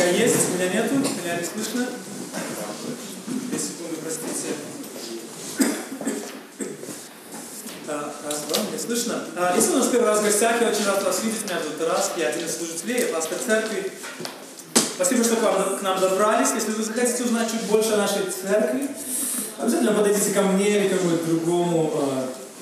Я 0.00 0.08
есть, 0.12 0.54
меня 0.54 0.72
нету, 0.72 0.94
меня 0.94 1.36
не 1.36 1.44
слышно. 1.44 1.86
Две 3.26 3.58
секунды, 3.58 3.96
простите. 4.02 4.54
Да, 7.86 8.10
раз, 8.24 8.44
два, 8.48 8.62
мне 8.70 8.78
слышно. 8.78 9.22
А, 9.36 9.54
если 9.54 9.72
у 9.72 9.76
нас 9.76 9.88
первый 9.88 10.06
раз 10.06 10.20
в 10.20 10.24
гостях, 10.24 10.62
я 10.62 10.68
очень 10.68 10.86
рад 10.86 11.04
вас 11.04 11.22
видеть. 11.22 11.44
Меня 11.44 11.60
зовут 11.60 11.78
Тарас, 11.78 12.12
я 12.16 12.28
один 12.28 12.46
из 12.46 12.56
служителей, 12.56 13.00
я 13.00 13.06
пастор 13.08 13.36
церкви. 13.44 13.92
Спасибо, 14.94 15.22
что 15.22 15.36
к, 15.36 15.42
вам, 15.42 15.78
к 15.78 15.82
нам 15.82 16.00
добрались. 16.00 16.48
Если 16.54 16.70
вы 16.70 16.82
захотите 16.82 17.24
узнать 17.24 17.50
чуть 17.50 17.64
больше 17.64 17.92
о 17.92 17.98
нашей 17.98 18.22
церкви, 18.30 18.88
обязательно 19.58 19.92
подойдите 19.92 20.30
ко 20.30 20.40
мне 20.40 20.78
или 20.78 20.88
кому-нибудь 20.88 21.26
другому 21.26 21.92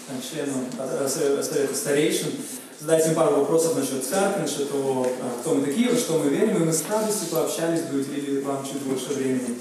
э, 0.09 0.21
члену 0.29 0.65
э, 0.77 1.09
совета 1.09 1.73
старейшин 1.73 2.33
задайте 2.81 3.11
пару 3.11 3.37
вопросов 3.37 3.77
насчет 3.77 4.05
церкви, 4.05 4.43
насчет 4.43 4.71
того, 4.71 5.07
а, 5.21 5.41
кто 5.41 5.55
мы 5.55 5.65
такие, 5.65 5.91
во 5.91 5.97
что 5.97 6.19
мы 6.19 6.31
верим, 6.31 6.57
и 6.57 6.67
мы 6.67 6.73
с 6.73 6.85
радостью 6.89 7.29
пообщались 7.29 7.83
бы, 7.83 8.01
уделили 8.01 8.41
вам 8.41 8.65
чуть 8.65 8.83
больше 8.83 9.15
времени. 9.15 9.59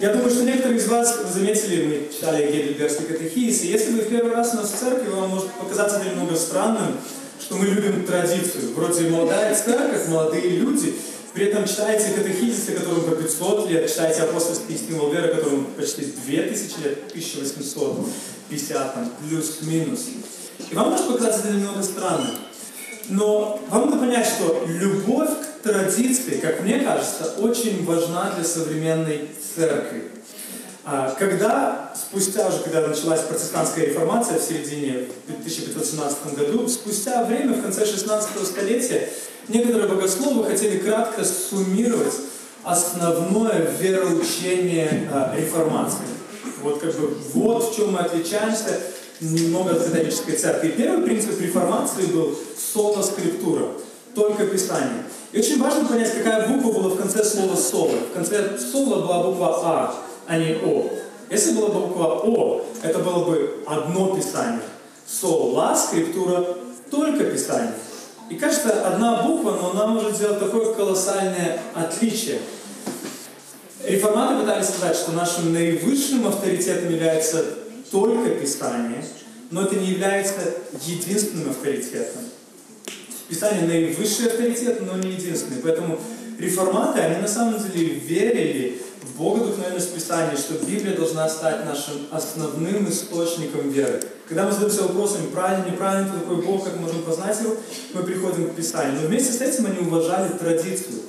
Я 0.00 0.12
думаю, 0.12 0.30
что 0.30 0.42
некоторые 0.42 0.78
из 0.78 0.88
вас 0.88 1.20
заметили, 1.32 1.86
мы 1.86 2.12
читали 2.12 2.50
Гейдельбергский 2.50 3.06
катехизис, 3.06 3.62
и 3.62 3.68
если 3.68 3.92
вы 3.92 4.00
в 4.02 4.08
первый 4.08 4.32
раз 4.32 4.52
у 4.52 4.56
нас 4.56 4.72
в 4.72 4.78
церкви, 4.78 5.08
вам 5.10 5.30
может 5.30 5.50
показаться 5.52 6.02
немного 6.04 6.36
странным, 6.36 6.96
что 7.40 7.56
мы 7.56 7.66
любим 7.66 8.04
традицию. 8.04 8.74
Вроде 8.74 9.08
молодая 9.08 9.54
церковь, 9.54 10.08
молодые 10.08 10.48
люди, 10.58 10.94
при 11.32 11.46
этом 11.46 11.66
читаете 11.66 12.12
катехизисы, 12.14 12.72
которым 12.72 13.04
по 13.04 13.16
500 13.16 13.70
лет, 13.70 13.88
читаете 13.88 14.22
апостольские 14.22 14.76
стимул 14.76 15.10
веры, 15.10 15.34
которым 15.34 15.66
почти 15.76 16.04
2000 16.04 16.84
лет, 16.84 16.98
1850, 17.08 18.94
там, 18.94 19.12
плюс-минус. 19.20 20.00
И 20.70 20.74
вам 20.74 20.90
может 20.90 21.06
показаться 21.06 21.48
это 21.48 21.56
немного 21.56 21.82
странным. 21.82 22.36
Но 23.08 23.60
вам 23.68 23.90
надо 23.90 23.98
понять, 23.98 24.26
что 24.26 24.64
любовь 24.66 25.30
к 25.30 25.62
традиции, 25.62 26.38
как 26.40 26.62
мне 26.62 26.80
кажется, 26.80 27.34
очень 27.38 27.84
важна 27.84 28.32
для 28.36 28.44
современной 28.44 29.28
церкви. 29.54 30.10
А, 30.84 31.14
когда, 31.16 31.94
спустя 31.94 32.48
уже, 32.48 32.58
когда 32.58 32.86
началась 32.86 33.20
протестантская 33.20 33.86
реформация 33.86 34.38
в 34.38 34.42
середине 34.42 35.06
1517 35.28 36.34
году, 36.34 36.66
спустя 36.68 37.24
время, 37.24 37.54
в 37.54 37.62
конце 37.62 37.86
16 37.86 38.46
столетия, 38.46 39.08
некоторые 39.48 39.88
богословы 39.88 40.44
хотели 40.44 40.78
кратко 40.78 41.24
суммировать 41.24 42.14
основное 42.64 43.70
вероучение 43.78 45.08
а, 45.12 45.34
реформации. 45.36 46.06
Вот 46.62 46.80
как 46.80 46.94
бы 46.96 47.16
вот 47.34 47.72
в 47.72 47.76
чем 47.76 47.92
мы 47.92 48.00
отличаемся 48.00 48.80
немного 49.22 49.72
от 49.72 49.84
католической 49.84 50.36
церкви. 50.36 50.68
И 50.68 50.72
первый 50.72 51.04
принцип 51.04 51.40
реформации 51.40 52.06
был 52.06 52.36
соло 52.56 53.02
скриптура, 53.02 53.68
только 54.14 54.46
Писание. 54.46 55.04
И 55.32 55.38
очень 55.38 55.62
важно 55.62 55.86
понять, 55.86 56.12
какая 56.12 56.48
буква 56.48 56.80
была 56.80 56.88
в 56.90 56.98
конце 56.98 57.24
слова 57.24 57.56
соло. 57.56 57.96
В 58.10 58.14
конце 58.14 58.58
соло 58.58 59.06
была 59.06 59.22
буква 59.22 59.60
А, 59.64 59.94
а 60.26 60.38
не 60.38 60.54
О. 60.56 60.90
Если 61.30 61.52
была 61.52 61.68
буква 61.68 62.20
О, 62.24 62.64
это 62.82 62.98
было 62.98 63.24
бы 63.24 63.64
одно 63.66 64.14
Писание. 64.14 64.60
Сола, 65.06 65.74
скриптура, 65.74 66.44
только 66.90 67.24
Писание. 67.24 67.72
И 68.28 68.36
кажется, 68.36 68.86
одна 68.86 69.22
буква, 69.22 69.58
но 69.60 69.70
она 69.70 69.86
может 69.86 70.16
сделать 70.16 70.40
такое 70.40 70.74
колоссальное 70.74 71.60
отличие. 71.74 72.38
Реформаты 73.84 74.40
пытались 74.40 74.68
сказать, 74.68 74.96
что 74.96 75.12
нашим 75.12 75.52
наивысшим 75.52 76.26
авторитетом 76.26 76.90
является 76.90 77.44
только 77.92 78.30
Писание, 78.30 79.04
но 79.50 79.64
это 79.64 79.76
не 79.76 79.88
является 79.88 80.40
единственным 80.84 81.50
авторитетом. 81.50 82.22
Писание 83.28 83.66
наивысший 83.66 84.26
авторитет, 84.26 84.80
но 84.80 84.96
не 84.96 85.12
единственный. 85.12 85.60
Поэтому 85.62 86.00
реформаты, 86.38 87.00
они 87.00 87.20
на 87.20 87.28
самом 87.28 87.62
деле 87.62 87.94
верили 87.94 88.80
в 89.02 89.18
Богодухновенность 89.18 89.94
Писания, 89.94 90.36
что 90.36 90.54
Библия 90.64 90.96
должна 90.96 91.28
стать 91.28 91.66
нашим 91.66 92.06
основным 92.10 92.88
источником 92.88 93.70
веры. 93.70 94.00
Когда 94.26 94.46
мы 94.46 94.52
задаемся 94.52 94.84
вопросами, 94.84 95.26
правильно, 95.26 95.70
неправильно, 95.70 96.08
кто 96.08 96.20
такой 96.20 96.42
Бог, 96.42 96.64
как 96.64 96.76
мы 96.76 96.82
можем 96.82 97.02
познать 97.02 97.38
его, 97.40 97.56
мы 97.92 98.02
приходим 98.04 98.48
к 98.48 98.54
Писанию. 98.54 99.00
Но 99.02 99.08
вместе 99.08 99.32
с 99.32 99.40
этим 99.40 99.66
они 99.66 99.86
уважали 99.86 100.32
традицию. 100.32 101.00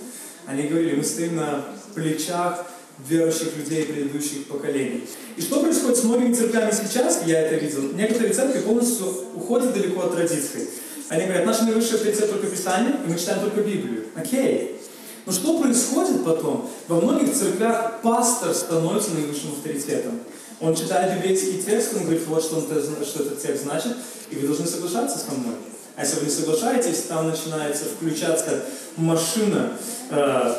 Они 0.45 0.63
говорили, 0.63 0.97
мы 0.97 1.03
стоим 1.03 1.37
на 1.37 1.63
плечах 1.95 2.65
верующих 2.99 3.57
людей 3.57 3.85
предыдущих 3.85 4.45
поколений. 4.47 5.07
И 5.35 5.41
что 5.41 5.61
происходит 5.61 5.97
с 5.97 6.03
многими 6.03 6.33
церквями 6.33 6.71
сейчас, 6.71 7.21
я 7.25 7.41
это 7.41 7.55
видел, 7.55 7.91
некоторые 7.93 8.33
церкви 8.33 8.59
полностью 8.59 9.07
уходят 9.35 9.73
далеко 9.73 10.01
от 10.01 10.15
традиции. 10.15 10.67
Они 11.09 11.25
говорят, 11.25 11.45
наш 11.45 11.61
наивысший 11.61 11.97
авторитет 11.97 12.29
только 12.29 12.47
Писание, 12.47 12.95
и 13.05 13.09
мы 13.09 13.17
читаем 13.17 13.41
только 13.41 13.61
Библию. 13.61 14.05
Окей. 14.15 14.79
Но 15.25 15.31
что 15.31 15.59
происходит 15.59 16.23
потом? 16.25 16.69
Во 16.87 16.99
многих 16.99 17.33
церквях 17.33 18.01
пастор 18.01 18.53
становится 18.53 19.11
наивысшим 19.11 19.53
авторитетом. 19.53 20.19
Он 20.59 20.75
читает 20.75 21.17
библейский 21.17 21.61
текст, 21.61 21.93
он 21.95 22.03
говорит, 22.03 22.25
вот 22.27 22.43
что, 22.43 22.57
он, 22.57 22.63
что 22.63 23.23
этот 23.23 23.41
текст 23.41 23.63
значит, 23.63 23.93
и 24.29 24.35
вы 24.35 24.47
должны 24.47 24.65
соглашаться 24.65 25.17
со 25.17 25.31
мной. 25.31 25.55
А 25.95 26.01
если 26.01 26.19
вы 26.19 26.25
не 26.25 26.31
соглашаетесь, 26.31 27.03
там 27.03 27.29
начинается 27.29 27.85
включаться 27.85 28.63
машина 28.97 29.77
э, 30.09 30.55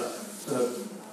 э, 0.48 0.66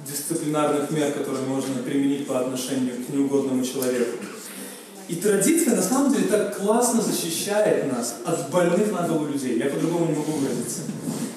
дисциплинарных 0.08 0.90
мер, 0.92 1.12
которые 1.12 1.46
можно 1.46 1.76
применить 1.84 2.28
по 2.28 2.40
отношению 2.40 2.96
к 3.06 3.14
неугодному 3.14 3.64
человеку. 3.64 4.18
И 5.08 5.16
традиция 5.16 5.76
на 5.76 5.82
самом 5.82 6.14
деле 6.14 6.28
так 6.28 6.58
классно 6.58 7.02
защищает 7.02 7.92
нас 7.92 8.16
от 8.26 8.50
больных 8.50 8.92
на 8.92 9.08
голову 9.08 9.26
людей. 9.26 9.58
Я 9.58 9.66
по-другому 9.66 10.06
не 10.06 10.16
могу 10.16 10.32
выразиться. 10.32 10.82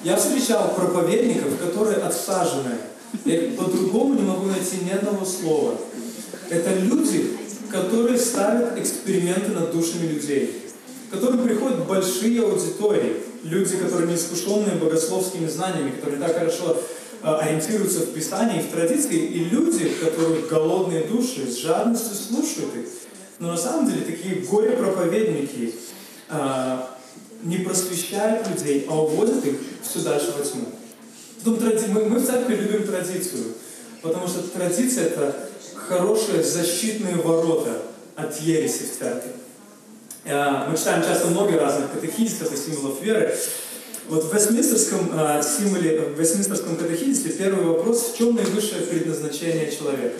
Я 0.03 0.15
встречал 0.15 0.73
проповедников, 0.75 1.59
которые 1.59 1.97
отсажены. 1.97 2.75
Я 3.25 3.51
по-другому 3.57 4.13
не 4.13 4.21
могу 4.21 4.45
найти 4.45 4.77
ни 4.85 4.91
одного 4.91 5.25
слова. 5.25 5.75
Это 6.49 6.73
люди, 6.75 7.31
которые 7.69 8.17
ставят 8.17 8.77
эксперименты 8.77 9.51
над 9.51 9.71
душами 9.71 10.07
людей. 10.07 10.61
К 11.09 11.15
которым 11.15 11.43
приходят 11.43 11.85
большие 11.85 12.43
аудитории. 12.43 13.17
Люди, 13.43 13.75
которые 13.75 14.07
не 14.07 14.15
искушенные 14.15 14.75
богословскими 14.75 15.47
знаниями, 15.47 15.91
которые 15.91 16.19
так 16.19 16.37
хорошо 16.37 16.81
ориентируются 17.25 18.01
в 18.01 18.13
Писании 18.13 18.61
в 18.61 18.71
традиции, 18.71 19.17
и 19.17 19.45
люди, 19.45 19.89
которые 19.89 20.43
голодные 20.43 21.05
души, 21.05 21.49
с 21.49 21.57
жадностью 21.57 22.15
слушают 22.15 22.75
их. 22.75 22.85
Но 23.39 23.51
на 23.51 23.57
самом 23.57 23.89
деле 23.89 24.05
такие 24.05 24.41
горе-проповедники 24.41 25.73
э, 26.29 26.77
не 27.43 27.57
просвещают 27.57 28.47
людей, 28.47 28.85
а 28.87 29.01
уводят 29.01 29.43
их 29.45 29.55
все 29.81 29.99
дальше 29.99 30.33
во 30.37 30.45
тьму. 30.45 30.65
Потом, 31.43 31.59
мы, 31.93 32.05
мы 32.05 32.19
в 32.19 32.25
церкви 32.25 32.55
любим 32.55 32.87
традицию, 32.87 33.53
потому 34.01 34.27
что 34.27 34.41
традиция– 34.43 35.05
это 35.07 35.49
хорошие 35.75 36.43
защитные 36.43 37.15
ворота 37.15 37.81
от 38.15 38.39
ереси 38.39 38.83
в 38.83 38.99
церкви. 38.99 39.31
Э, 40.25 40.69
мы 40.69 40.77
читаем 40.77 41.03
часто 41.03 41.27
много 41.27 41.59
разных 41.59 41.91
катехизисов 41.91 42.53
и 42.53 42.57
символов 42.57 43.01
веры, 43.01 43.35
вот 44.07 44.23
в 44.23 44.33
Вестминстерском 44.33 45.11
э, 45.13 45.41
символе, 45.43 45.99
в 46.01 46.19
Вестминстерском 46.19 46.77
катехизисе 46.77 47.29
первый 47.29 47.65
вопрос, 47.65 48.11
в 48.11 48.17
чем 48.17 48.35
наивысшее 48.35 48.81
предназначение 48.83 49.71
человека? 49.71 50.19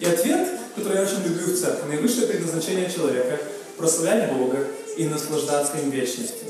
И 0.00 0.06
ответ, 0.06 0.48
который 0.76 0.96
я 0.98 1.02
очень 1.02 1.22
люблю 1.24 1.46
в 1.46 1.58
церкви, 1.58 1.88
наивысшее 1.88 2.26
предназначение 2.26 2.90
человека– 2.90 3.38
прославлять 3.78 4.32
Бога 4.32 4.66
и 4.96 5.06
наслаждаться 5.06 5.78
им 5.78 5.90
вечностью. 5.90 6.48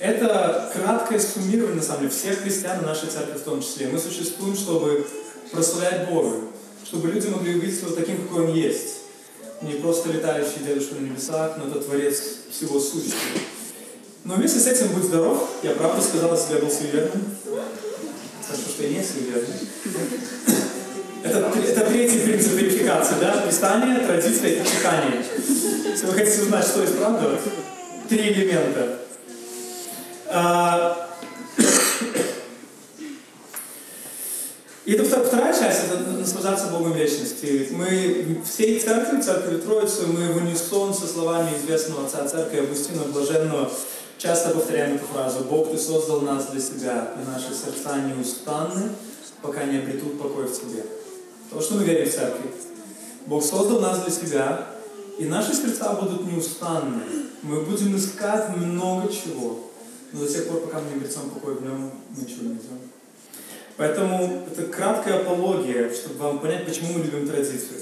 Это 0.00 0.72
краткое 0.74 1.20
суммирование, 1.20 1.76
на 1.76 1.82
самом 1.82 2.00
деле, 2.00 2.10
всех 2.10 2.40
христиан 2.40 2.82
нашей 2.82 3.08
церкви 3.08 3.38
в 3.38 3.42
том 3.42 3.62
числе. 3.62 3.88
Мы 3.88 3.98
существуем, 3.98 4.56
чтобы 4.56 5.06
прославлять 5.52 6.08
Бога, 6.08 6.40
чтобы 6.84 7.08
люди 7.08 7.28
могли 7.28 7.54
увидеть 7.54 7.80
его 7.80 7.94
таким, 7.94 8.26
какой 8.26 8.46
Он 8.46 8.54
есть. 8.54 8.96
Не 9.62 9.74
просто 9.74 10.10
летающий 10.10 10.64
дедушка 10.66 10.96
на 10.96 11.06
небесах, 11.06 11.56
но 11.58 11.68
это 11.68 11.80
Творец 11.80 12.20
всего 12.50 12.80
сущего. 12.80 13.14
Но 14.24 14.36
вместе 14.36 14.58
с 14.58 14.66
этим 14.66 14.88
будь 14.88 15.04
здоров. 15.04 15.50
Я 15.62 15.72
правда 15.72 16.00
сказал, 16.00 16.34
если 16.34 16.54
я 16.54 16.60
был 16.60 16.70
суеверным. 16.70 17.36
Хорошо, 18.46 18.68
что 18.70 18.82
я 18.82 18.88
не 18.88 19.04
суеверный. 19.04 19.54
Это, 21.22 21.38
это 21.38 21.80
третий 21.90 22.20
принцип 22.20 22.52
верификации, 22.52 23.16
да? 23.20 23.44
Писание, 23.46 24.06
традиция 24.06 24.50
и 24.50 24.64
читание. 24.64 25.24
Если 25.86 26.06
вы 26.06 26.12
хотите 26.12 26.42
узнать, 26.42 26.66
что 26.66 26.80
есть 26.80 26.96
правда, 26.96 27.38
три 28.08 28.32
элемента. 28.32 28.98
А, 30.28 31.10
и 34.86 34.92
это 34.92 35.04
вторая 35.04 35.52
часть, 35.52 35.80
это 35.84 35.98
наслаждаться 36.10 36.68
Богом 36.68 36.92
вечности. 36.92 37.68
Мы 37.72 38.42
всей 38.44 38.80
церкви, 38.80 39.20
церкви 39.20 39.58
Троицы, 39.58 40.06
мы 40.06 40.32
в 40.32 40.36
унисон 40.38 40.94
со 40.94 41.06
словами 41.06 41.56
известного 41.58 42.06
отца 42.06 42.26
церкви 42.26 42.60
Августина 42.60 43.02
Блаженного 43.04 43.70
Часто 44.24 44.52
повторяем 44.52 44.96
эту 44.96 45.04
фразу 45.04 45.40
«Бог, 45.40 45.70
Ты 45.70 45.76
создал 45.76 46.22
нас 46.22 46.46
для 46.46 46.58
себя, 46.58 47.12
и 47.14 47.30
наши 47.30 47.48
сердца 47.48 47.98
неустанны, 47.98 48.88
пока 49.42 49.64
не 49.64 49.76
обретут 49.76 50.18
покой 50.18 50.46
в 50.46 50.58
Тебе». 50.58 50.82
То, 51.50 51.60
что 51.60 51.74
мы 51.74 51.84
верим 51.84 52.08
в 52.08 52.14
церкви. 52.14 52.50
Бог 53.26 53.44
создал 53.44 53.80
нас 53.80 54.02
для 54.02 54.10
себя, 54.10 54.66
и 55.18 55.26
наши 55.26 55.52
сердца 55.52 55.92
будут 56.00 56.24
неустанны. 56.24 57.02
Мы 57.42 57.60
будем 57.64 57.94
искать 57.98 58.56
много 58.56 59.12
чего, 59.12 59.70
но 60.12 60.20
до 60.20 60.32
тех 60.32 60.48
пор, 60.48 60.60
пока 60.62 60.80
мы 60.80 60.88
не 60.88 60.94
обретем 60.94 61.28
покой 61.28 61.56
в 61.56 61.62
Нем, 61.62 61.92
мы 62.08 62.22
ничего 62.22 62.44
не 62.44 62.48
найдем. 62.48 62.80
Поэтому 63.76 64.46
это 64.50 64.62
краткая 64.68 65.20
апология, 65.20 65.92
чтобы 65.92 66.14
вам 66.20 66.38
понять, 66.38 66.64
почему 66.64 66.94
мы 66.94 67.04
любим 67.04 67.28
традицию, 67.28 67.78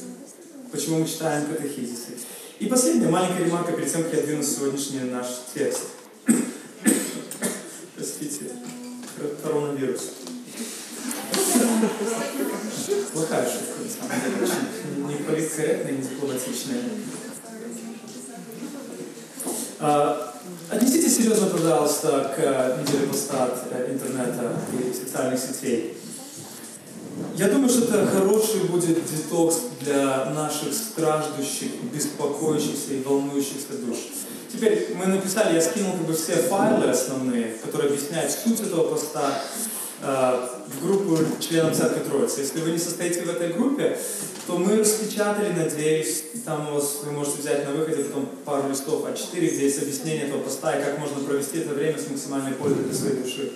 почему 0.73 0.99
мы 0.99 1.07
читаем 1.07 1.47
катехизисы. 1.47 2.19
И 2.59 2.67
последняя 2.67 3.11
маленькая 3.11 3.45
ремарка 3.45 3.71
перед 3.71 3.93
тем, 3.93 4.03
как 4.03 4.15
я 4.15 4.23
двину 4.23 4.43
сегодняшний 4.43 5.09
наш 5.09 5.27
текст. 5.55 6.02
Простите, 8.03 8.51
коронавирус. 9.45 10.01
Плохая 13.13 13.49
шутка, 13.49 13.79
на 13.79 13.89
самом 13.89 14.25
деле, 14.25 14.43
очень 14.43 15.07
не 15.07 15.25
политкорректная, 15.25 15.93
не 15.93 16.03
дипломатичная. 16.03 16.83
А, 19.79 20.35
отнеситесь 20.69 21.17
серьезно, 21.17 21.47
пожалуйста, 21.47 22.35
к 22.35 22.81
неделе 22.83 23.07
поста 23.07 23.57
э, 23.71 23.93
интернета 23.93 24.57
и 24.73 24.93
социальных 24.93 25.39
сетей. 25.39 25.97
Я 27.37 27.51
думаю, 27.51 27.69
что 27.69 27.85
это 27.85 28.05
хороший 28.07 28.65
будет 28.65 28.99
детокс 29.09 29.61
для 29.81 30.25
наших 30.31 30.75
страждущих, 30.75 31.71
беспокоящихся 31.95 32.95
и 32.95 33.03
волнующихся 33.05 33.79
душ. 33.87 33.99
Теперь 34.53 34.95
мы 34.95 35.07
написали, 35.07 35.55
я 35.55 35.63
скинул 35.63 35.93
как 35.93 36.03
бы 36.03 36.13
все 36.13 36.35
файлы 36.35 36.91
основные, 36.91 37.55
которые 37.65 37.91
объясняют 37.91 38.31
суть 38.31 38.61
этого 38.61 38.89
поста 38.89 39.43
э, 40.03 40.49
в 40.69 40.87
группу 40.87 41.19
членов 41.41 41.75
Церкви 41.75 42.01
Троицы. 42.01 42.41
Если 42.41 42.61
вы 42.61 42.73
не 42.73 42.79
состоите 42.79 43.23
в 43.23 43.31
этой 43.31 43.55
группе, 43.55 43.97
то 44.47 44.59
мы 44.59 44.77
распечатали, 44.77 45.53
надеюсь, 45.53 46.25
там 46.45 46.75
вас 46.75 47.01
вы 47.05 47.13
можете 47.13 47.39
взять 47.39 47.67
на 47.67 47.73
выходе 47.73 48.05
потом 48.05 48.29
пару 48.45 48.69
листов 48.69 49.07
А4, 49.07 49.39
где 49.39 49.65
есть 49.65 49.81
объяснение 49.81 50.27
этого 50.27 50.43
поста 50.43 50.79
и 50.79 50.85
как 50.85 50.99
можно 50.99 51.21
провести 51.21 51.61
это 51.61 51.75
время 51.75 51.99
с 51.99 52.11
максимальной 52.11 52.53
пользой 52.53 52.85
для 52.85 52.95
своей 52.95 53.23
души. 53.23 53.53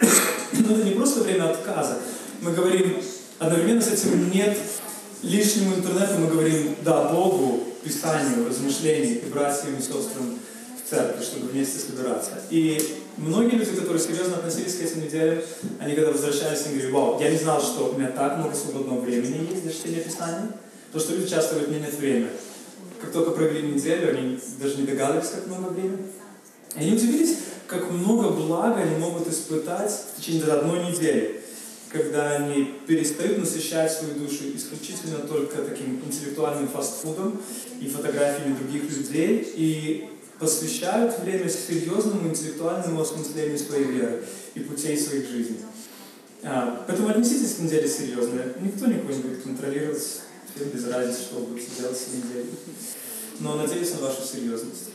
Но 0.52 0.76
это 0.76 0.84
не 0.84 0.92
просто 0.92 1.20
время 1.20 1.50
отказа. 1.50 1.98
Мы 2.40 2.52
говорим, 2.52 3.02
одновременно 3.40 3.82
с 3.82 3.88
этим 3.88 4.30
нет 4.30 4.56
лишнему 5.22 5.74
интернету, 5.74 6.18
мы 6.18 6.28
говорим 6.28 6.76
«да» 6.84 7.04
Богу, 7.08 7.67
Писанию, 7.82 8.48
размышлению 8.48 9.22
и 9.22 9.26
братьям 9.26 9.76
и 9.76 9.80
сестрам 9.80 10.38
в 10.76 10.88
церкви, 10.88 11.22
чтобы 11.22 11.48
вместе 11.48 11.78
собираться. 11.78 12.32
И 12.50 12.80
многие 13.16 13.56
люди, 13.56 13.74
которые 13.74 14.00
серьезно 14.00 14.36
относились 14.36 14.76
к 14.76 14.82
этим 14.82 15.04
неделям, 15.04 15.38
они 15.80 15.94
когда 15.94 16.12
возвращались, 16.12 16.66
они 16.66 16.74
говорили, 16.74 16.90
вау, 16.90 17.20
я 17.20 17.30
не 17.30 17.38
знал, 17.38 17.60
что 17.60 17.90
у 17.90 17.98
меня 17.98 18.10
так 18.10 18.38
много 18.38 18.54
свободного 18.54 19.00
времени 19.00 19.48
есть 19.50 19.62
для 19.62 19.72
чтения 19.72 20.00
Писания, 20.00 20.50
потому 20.90 21.04
что 21.04 21.14
люди 21.16 21.30
часто 21.30 21.54
говорят, 21.54 21.70
у 21.70 21.72
меня 21.74 21.86
нет 21.86 21.98
времени. 21.98 22.28
Как 23.00 23.12
только 23.12 23.30
провели 23.30 23.68
неделю, 23.68 24.16
они 24.16 24.40
даже 24.60 24.76
не 24.76 24.86
догадывались, 24.86 25.30
как 25.30 25.46
много 25.46 25.70
времени. 25.70 26.06
И 26.76 26.80
они 26.80 26.92
удивились, 26.92 27.38
как 27.66 27.90
много 27.90 28.30
блага 28.30 28.80
они 28.80 28.96
могут 28.96 29.28
испытать 29.28 29.92
в 29.92 30.20
течение 30.20 30.44
одной 30.44 30.90
недели 30.90 31.37
когда 31.90 32.36
они 32.36 32.74
перестают 32.86 33.38
насыщать 33.38 33.92
свою 33.92 34.14
душу 34.14 34.44
исключительно 34.54 35.18
только 35.18 35.62
таким 35.62 36.00
интеллектуальным 36.04 36.68
фастфудом 36.68 37.40
и 37.80 37.88
фотографиями 37.88 38.56
других 38.56 38.84
людей, 38.90 39.52
и 39.54 40.08
посвящают 40.38 41.18
время 41.20 41.48
серьезному 41.48 42.28
интеллектуальному 42.28 43.00
осмыслению 43.00 43.58
своей 43.58 43.84
веры 43.84 44.24
и 44.54 44.60
путей 44.60 44.96
своих 44.96 45.28
жизней. 45.28 45.60
А, 46.44 46.84
поэтому 46.86 47.08
отнеситесь 47.08 47.54
к 47.54 47.58
неделе 47.58 47.88
серьезно. 47.88 48.42
Никто 48.60 48.86
никого 48.86 49.12
не 49.12 49.22
будет 49.22 49.42
контролировать, 49.42 49.98
всем 49.98 50.68
без 50.72 50.86
разницы, 50.86 51.22
что 51.22 51.40
вы 51.40 51.46
будете 51.46 51.70
делать 51.78 51.98
с 51.98 52.14
неделей. 52.14 52.50
Но 53.40 53.56
надеюсь 53.56 53.92
на 53.94 54.00
вашу 54.00 54.22
серьезность 54.22 54.90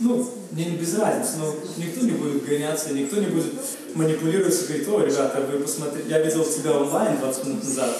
ну, 0.00 0.30
мне 0.50 0.64
не 0.64 0.76
без 0.76 0.98
разницы, 0.98 1.36
но 1.38 1.54
никто 1.76 2.00
не 2.04 2.12
будет 2.12 2.44
гоняться, 2.44 2.92
никто 2.92 3.16
не 3.16 3.26
будет 3.26 3.52
манипулировать 3.94 4.54
и 4.62 4.66
говорить, 4.66 4.88
о, 4.88 5.00
ребята, 5.00 5.46
вы 5.50 5.60
посмотрите, 5.60 6.08
я 6.08 6.20
видел 6.20 6.44
тебя 6.44 6.72
онлайн 6.72 7.18
20 7.18 7.44
минут 7.44 7.64
назад, 7.64 7.98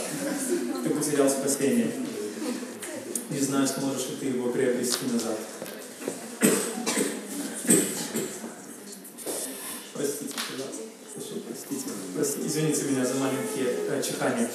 ты 0.83 0.91
потерял 0.91 1.29
спасение. 1.29 1.93
Не 3.29 3.39
знаю, 3.39 3.69
сможешь 3.69 4.09
ли 4.09 4.17
ты 4.19 4.27
его 4.27 4.51
приобрести 4.51 5.07
назад. 5.13 5.39
Извините 12.45 12.83
меня 12.85 13.05
за 13.05 13.15
маленькие 13.15 13.77
э, 13.89 14.03
чихания. 14.03 14.51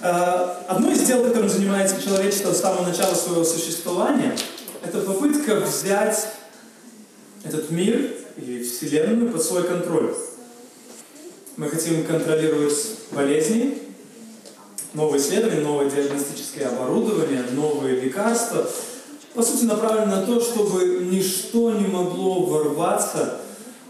Э, 0.00 0.54
одно 0.68 0.92
из 0.92 1.00
дел, 1.00 1.24
которым 1.24 1.48
занимается 1.48 2.00
человечество 2.00 2.52
с 2.52 2.60
самого 2.60 2.86
начала 2.86 3.14
своего 3.14 3.44
существования, 3.44 4.36
это 4.82 5.00
попытка 5.00 5.56
взять 5.56 6.28
этот 7.44 7.70
мир 7.70 8.10
и 8.36 8.62
Вселенную 8.62 9.30
под 9.30 9.42
свой 9.42 9.64
контроль. 9.64 10.14
Мы 11.56 11.68
хотим 11.68 12.04
контролировать 12.04 12.74
болезни, 13.12 13.78
новые 14.94 15.20
исследования, 15.20 15.60
новое 15.60 15.90
диагностическое 15.90 16.68
оборудование, 16.68 17.44
новые 17.52 18.00
лекарства. 18.00 18.68
По 19.34 19.42
сути, 19.42 19.64
направлено 19.64 20.16
на 20.16 20.26
то, 20.26 20.40
чтобы 20.40 21.06
ничто 21.10 21.72
не 21.72 21.86
могло 21.86 22.44
ворваться 22.44 23.40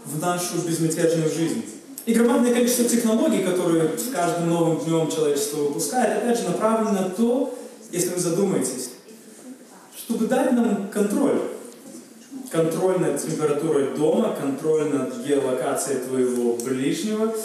в 0.03 0.19
нашу 0.19 0.57
безмятежную 0.67 1.31
жизнь. 1.31 1.65
И 2.05 2.13
громадное 2.13 2.53
количество 2.53 2.85
технологий, 2.85 3.43
которые 3.43 3.97
с 3.97 4.11
каждым 4.11 4.49
новым 4.49 4.83
днем 4.83 5.09
человечество 5.09 5.57
выпускает, 5.63 6.23
опять 6.23 6.39
же, 6.39 6.45
направлено 6.49 6.91
на 6.91 7.09
то, 7.09 7.57
если 7.91 8.09
вы 8.09 8.19
задумаетесь, 8.19 8.89
чтобы 9.97 10.27
дать 10.27 10.51
нам 10.51 10.89
контроль 10.89 11.54
контроль 12.55 12.99
над 12.99 13.21
температурой 13.21 13.95
дома, 13.95 14.35
контроль 14.39 14.85
над 14.85 15.25
геолокацией 15.25 15.99
твоего 15.99 16.53
ближнего, 16.53 17.35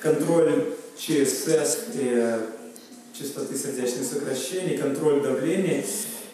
контроль 0.00 0.74
ЧСС 0.98 1.86
и 1.94 2.12
э, 2.14 2.40
частоты 3.18 3.56
сердечных 3.56 4.04
сокращений, 4.04 4.76
контроль 4.76 5.22
давления. 5.22 5.84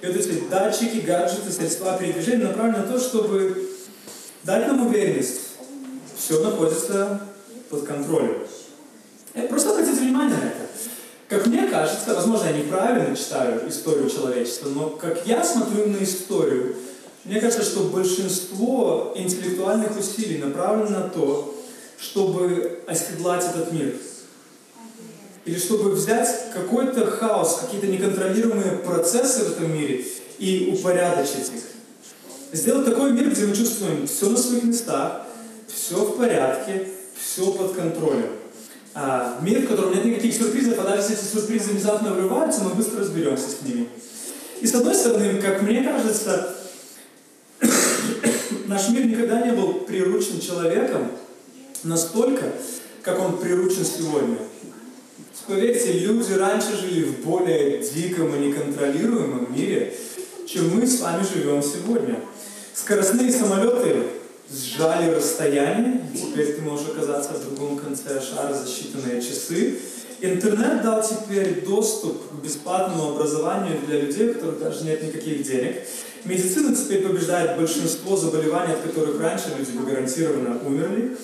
И 0.02 0.06
вот 0.06 0.16
эти 0.16 0.48
датчики, 0.50 1.04
гаджеты, 1.06 1.50
средства 1.52 1.96
передвижения 1.96 2.48
направлены 2.48 2.78
на 2.78 2.92
то, 2.92 2.98
чтобы 2.98 3.70
дать 4.42 4.66
нам 4.66 4.86
уверенность. 4.86 5.40
Все 6.18 6.42
находится 6.42 7.20
под 7.70 7.84
контролем. 7.86 8.38
Я 9.34 9.44
просто 9.44 9.70
обратите 9.70 10.00
внимание 10.00 10.36
на 10.36 10.44
это. 10.44 10.64
Как 11.28 11.46
мне 11.46 11.68
кажется, 11.68 12.14
возможно, 12.14 12.46
я 12.46 12.52
неправильно 12.52 13.16
читаю 13.16 13.68
историю 13.68 14.10
человечества, 14.10 14.68
но 14.68 14.90
как 14.90 15.26
я 15.26 15.42
смотрю 15.44 15.86
на 15.88 16.02
историю, 16.02 16.76
мне 17.24 17.40
кажется, 17.40 17.64
что 17.64 17.84
большинство 17.84 19.12
интеллектуальных 19.14 19.98
усилий 19.98 20.38
направлено 20.38 20.90
на 20.90 21.08
то, 21.08 21.54
чтобы 21.98 22.80
оседлать 22.86 23.44
этот 23.44 23.72
мир. 23.72 23.94
Или 25.46 25.58
чтобы 25.58 25.90
взять 25.90 26.52
какой-то 26.52 27.06
хаос, 27.06 27.60
какие-то 27.62 27.86
неконтролируемые 27.86 28.78
процессы 28.78 29.44
в 29.44 29.52
этом 29.52 29.72
мире 29.72 30.04
и 30.38 30.70
упорядочить 30.72 31.50
их. 31.54 31.62
Сделать 32.52 32.86
такой 32.86 33.12
мир, 33.12 33.30
где 33.30 33.46
мы 33.46 33.54
чувствуем 33.54 34.06
все 34.06 34.28
на 34.28 34.36
своих 34.36 34.64
местах, 34.64 35.22
все 35.66 35.96
в 35.96 36.16
порядке, 36.16 36.88
все 37.18 37.50
под 37.52 37.72
контролем. 37.72 38.30
А 38.94 39.38
мир, 39.42 39.62
в 39.62 39.68
котором 39.68 39.94
нет 39.94 40.04
никаких 40.04 40.34
сюрпризов, 40.34 40.78
а 40.78 40.82
даже 40.82 41.02
если 41.02 41.16
эти 41.16 41.24
сюрпризы 41.24 41.70
внезапно 41.70 42.12
врываются, 42.12 42.62
мы 42.62 42.74
быстро 42.74 43.00
разберемся 43.00 43.48
с 43.50 43.62
ними. 43.66 43.88
И 44.60 44.66
с 44.66 44.74
одной 44.74 44.94
стороны, 44.94 45.40
как 45.42 45.62
мне 45.62 45.82
кажется, 45.82 46.54
Наш 48.66 48.88
мир 48.88 49.04
никогда 49.06 49.46
не 49.46 49.52
был 49.52 49.74
приручен 49.80 50.40
человеком 50.40 51.10
настолько, 51.82 52.52
как 53.02 53.20
он 53.20 53.36
приручен 53.36 53.84
сегодня. 53.84 54.38
Поверьте, 55.46 55.92
люди 55.92 56.32
раньше 56.32 56.74
жили 56.76 57.04
в 57.04 57.18
более 57.24 57.78
диком 57.78 58.34
и 58.34 58.46
неконтролируемом 58.46 59.54
мире, 59.54 59.94
чем 60.48 60.74
мы 60.74 60.86
с 60.86 61.00
вами 61.00 61.22
живем 61.22 61.62
сегодня. 61.62 62.20
Скоростные 62.72 63.30
самолеты 63.30 64.04
сжали 64.50 65.10
расстояние, 65.14 66.00
теперь 66.14 66.54
ты 66.54 66.62
можешь 66.62 66.88
оказаться 66.88 67.34
в 67.34 67.44
другом 67.44 67.76
конце 67.76 68.20
шара 68.20 68.54
за 68.54 68.66
считанные 68.66 69.20
часы. 69.20 69.78
Интернет 70.20 70.82
дал 70.82 71.02
теперь 71.06 71.62
доступ 71.66 72.30
к 72.30 72.42
бесплатному 72.42 73.10
образованию 73.10 73.78
для 73.86 74.00
людей, 74.00 74.30
у 74.30 74.34
которых 74.34 74.58
даже 74.58 74.84
нет 74.84 75.02
никаких 75.02 75.42
денег. 75.42 75.82
Медицина 76.24 76.74
теперь 76.74 77.06
побеждает 77.06 77.58
большинство 77.58 78.16
заболеваний, 78.16 78.72
от 78.72 78.80
которых 78.80 79.20
раньше 79.20 79.52
люди 79.58 79.72
бы 79.72 79.84
гарантированно 79.84 80.58
умерли. 80.64 81.16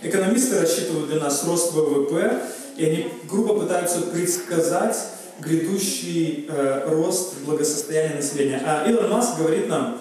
Экономисты 0.00 0.60
рассчитывают 0.60 1.08
для 1.10 1.18
нас 1.18 1.44
рост 1.44 1.72
ВВП, 1.72 2.40
и 2.76 2.84
они 2.84 3.08
грубо 3.28 3.60
пытаются 3.60 4.02
предсказать 4.02 4.96
грядущий 5.40 6.46
э, 6.48 6.88
рост 6.88 7.34
благосостояния 7.44 8.14
населения. 8.14 8.62
А 8.64 8.88
Илон 8.88 9.10
Маск 9.10 9.38
говорит 9.38 9.68
нам, 9.68 10.00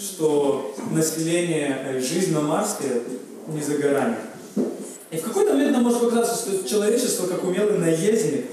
что 0.00 0.74
население, 0.90 1.78
э, 1.84 2.00
жизнь 2.00 2.32
на 2.32 2.40
Марсе 2.40 3.02
не 3.46 3.62
за 3.62 3.78
горами. 3.78 4.16
И 5.12 5.16
в 5.18 5.22
какой-то 5.22 5.52
момент 5.52 5.72
нам 5.72 5.84
может 5.84 6.00
показаться, 6.00 6.34
что 6.34 6.68
человечество, 6.68 7.28
как 7.28 7.44
умелый 7.44 7.78
наездник, 7.78 8.46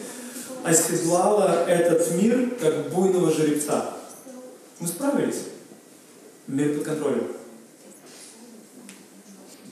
оседлало 0.63 1.65
этот 1.67 2.11
мир, 2.11 2.51
как 2.61 2.91
буйного 2.91 3.31
жеребца. 3.31 3.98
Мы 4.79 4.87
справились. 4.87 5.43
Мир 6.47 6.75
под 6.75 6.83
контролем. 6.83 7.27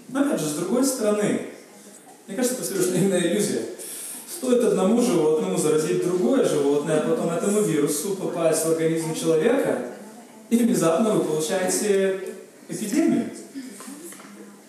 Но 0.09 0.21
опять 0.21 0.39
же, 0.39 0.47
с 0.47 0.53
другой 0.53 0.83
стороны, 0.83 1.47
Мне 2.27 2.35
кажется, 2.35 2.61
это 2.61 2.73
лишь 2.73 2.91
наивная 2.91 3.21
иллюзия. 3.21 3.61
Стоит 4.29 4.63
одному 4.63 5.01
животному 5.01 5.57
заразить 5.57 6.03
другое 6.03 6.43
животное, 6.45 6.99
а 6.99 7.09
потом 7.09 7.29
этому 7.29 7.61
вирусу 7.61 8.15
попасть 8.15 8.65
в 8.65 8.71
организм 8.71 9.15
человека, 9.15 9.93
и 10.49 10.57
внезапно 10.57 11.11
вы 11.11 11.23
получаете 11.23 12.19
эпидемию. 12.67 13.29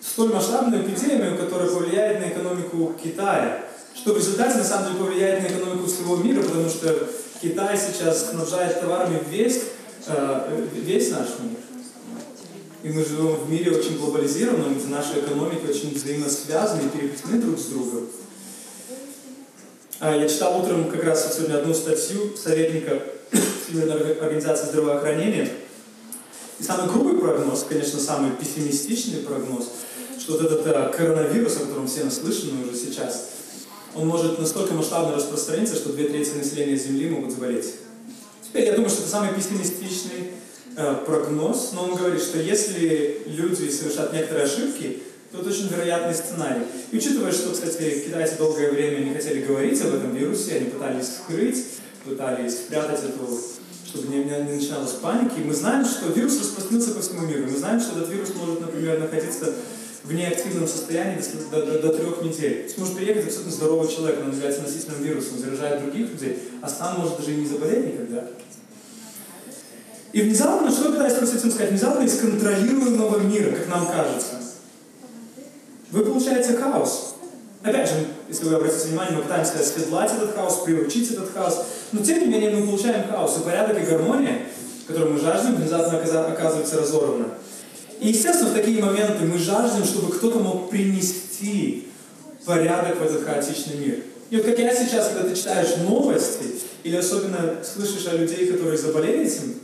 Столь 0.01 0.33
масштабную 0.33 0.83
эпидемию, 0.83 1.37
которая 1.37 1.69
повлияет 1.69 2.21
на 2.21 2.29
экономику 2.29 2.93
Китая, 3.01 3.65
что 3.93 4.13
в 4.13 4.17
результате 4.17 4.57
на 4.57 4.63
самом 4.63 4.93
деле 4.93 4.99
повлияет 5.05 5.43
на 5.43 5.53
экономику 5.53 5.87
всего 5.87 6.15
мира, 6.15 6.41
потому 6.41 6.69
что 6.69 7.09
Китай 7.41 7.77
сейчас 7.77 8.29
снабжает 8.29 8.79
товарами 8.79 9.19
весь, 9.29 9.63
весь 10.73 11.11
наш 11.11 11.27
мир. 11.39 11.59
И 12.81 12.89
мы 12.89 13.03
живем 13.03 13.35
в 13.35 13.49
мире 13.49 13.71
очень 13.71 13.97
глобализированном, 13.97 14.77
где 14.77 14.87
наши 14.87 15.19
экономики 15.19 15.69
очень 15.69 15.93
взаимосвязаны 15.93 16.83
и 16.83 16.97
переплетены 16.97 17.41
друг 17.41 17.59
с 17.59 17.65
другом. 17.65 18.07
А, 19.99 20.15
я 20.15 20.29
читал 20.29 20.61
утром 20.61 20.89
как 20.89 21.03
раз 21.03 21.35
сегодня 21.35 21.57
одну 21.57 21.73
статью 21.73 22.37
советника 22.37 23.03
Всемирной 23.67 24.13
организации 24.13 24.67
здравоохранения. 24.67 25.49
И 26.57 26.63
самый 26.63 26.89
грубый 26.89 27.19
прогноз, 27.19 27.65
конечно, 27.67 27.99
самый 27.99 28.31
пессимистичный 28.31 29.21
прогноз, 29.21 29.69
что 30.17 30.33
вот 30.33 30.41
этот 30.41 30.65
э, 30.65 30.93
коронавирус, 30.95 31.57
о 31.57 31.61
котором 31.61 31.87
все 31.87 32.05
наслышаны 32.05 32.63
уже 32.65 32.77
сейчас, 32.77 33.29
он 33.93 34.07
может 34.07 34.39
настолько 34.39 34.73
масштабно 34.73 35.15
распространиться, 35.15 35.75
что 35.75 35.91
две 35.91 36.07
трети 36.07 36.31
населения 36.31 36.77
Земли 36.77 37.09
могут 37.09 37.31
заболеть. 37.31 37.73
Теперь 38.49 38.65
я 38.65 38.73
думаю, 38.73 38.89
что 38.89 39.01
это 39.01 39.11
самый 39.11 39.33
пессимистичный 39.35 40.31
э, 40.75 40.95
прогноз, 41.05 41.71
но 41.73 41.83
он 41.83 41.95
говорит, 41.95 42.19
что 42.21 42.39
если 42.39 43.21
люди 43.27 43.69
совершат 43.69 44.11
некоторые 44.11 44.45
ошибки, 44.45 45.03
то 45.31 45.41
это 45.41 45.49
очень 45.49 45.67
вероятный 45.67 46.15
сценарий. 46.15 46.63
И 46.91 46.97
учитывая, 46.97 47.31
что, 47.31 47.51
кстати, 47.51 48.05
китайцы 48.07 48.37
долгое 48.37 48.71
время 48.71 49.05
не 49.05 49.13
хотели 49.13 49.45
говорить 49.45 49.79
об 49.81 49.93
этом 49.93 50.15
вирусе, 50.15 50.55
они 50.55 50.71
пытались 50.71 51.17
скрыть, 51.17 51.63
пытались 52.03 52.57
спрятать 52.57 53.01
эту, 53.03 53.39
чтобы 53.85 54.07
не, 54.07 54.23
не, 54.23 54.55
начиналось 54.55 54.93
паники, 54.93 55.39
мы 55.45 55.53
знаем, 55.53 55.85
что 55.85 56.11
вирус 56.11 56.39
распространился 56.39 56.95
по 56.95 57.01
всему 57.01 57.27
миру. 57.27 57.45
Мы 57.47 57.55
знаем, 57.55 57.79
что 57.79 57.99
этот 57.99 58.09
вирус 58.09 58.29
может, 58.33 58.61
например, 58.61 58.99
находиться 58.99 59.53
в 60.09 60.13
неактивном 60.13 60.67
состоянии 60.67 61.21
до, 61.51 61.61
до, 61.63 61.79
до 61.83 61.89
трех 61.93 62.23
недель. 62.23 62.61
То 62.61 62.63
есть 62.63 62.77
может 62.79 62.95
приехать 62.95 63.25
абсолютно 63.25 63.51
здоровый 63.51 63.87
человек, 63.87 64.19
он 64.25 64.31
является 64.31 64.63
носителем 64.63 65.03
вируса, 65.03 65.35
он 65.35 65.39
заражает 65.39 65.83
других 65.83 66.09
людей, 66.09 66.39
а 66.63 66.67
сам 66.67 66.99
может 66.99 67.17
даже 67.17 67.33
и 67.33 67.35
не 67.35 67.45
заболеть 67.45 67.93
никогда. 67.93 68.27
И 70.11 70.21
внезапно, 70.21 70.71
что 70.71 70.85
я 70.85 70.89
пытаюсь 70.89 71.13
просто 71.13 71.37
этим 71.37 71.51
сказать, 71.51 71.69
внезапно 71.69 72.03
из 72.03 72.19
контролируемого 72.19 73.19
мира, 73.19 73.51
как 73.51 73.67
нам 73.67 73.85
кажется, 73.85 74.41
вы 75.91 76.03
получаете 76.03 76.57
хаос. 76.57 77.13
Опять 77.61 77.89
же, 77.89 78.07
если 78.27 78.45
вы 78.45 78.55
обратите 78.55 78.87
внимание, 78.87 79.17
мы 79.17 79.23
пытаемся 79.23 79.59
оседлать 79.59 80.11
этот 80.11 80.33
хаос, 80.33 80.63
приучить 80.65 81.11
этот 81.11 81.31
хаос, 81.31 81.65
но 81.91 82.03
тем 82.03 82.21
не 82.21 82.25
менее 82.25 82.49
мы 82.49 82.65
получаем 82.65 83.07
хаос, 83.07 83.37
и 83.37 83.41
порядок 83.41 83.77
и 83.77 83.85
гармония, 83.85 84.39
которую 84.87 85.13
мы 85.13 85.19
жаждем, 85.19 85.55
внезапно 85.55 85.99
оказывается 85.99 86.81
разорвана. 86.81 87.27
И, 87.99 88.09
естественно, 88.09 88.51
в 88.51 88.53
такие 88.53 88.81
моменты 88.81 89.25
мы 89.25 89.37
жаждем, 89.37 89.83
чтобы 89.83 90.13
кто-то 90.13 90.39
мог 90.39 90.69
принести 90.69 91.87
порядок 92.45 92.99
в 92.99 93.03
этот 93.03 93.25
хаотичный 93.25 93.77
мир. 93.77 94.03
И 94.29 94.37
вот 94.37 94.45
как 94.45 94.59
я 94.59 94.73
сейчас, 94.73 95.09
когда 95.09 95.27
ты 95.27 95.35
читаешь 95.35 95.75
новости, 95.77 96.45
или 96.83 96.95
особенно 96.95 97.57
слышишь 97.63 98.07
о 98.07 98.15
людей, 98.15 98.47
которые 98.47 98.77
заболели 98.77 99.25
этим 99.25 99.55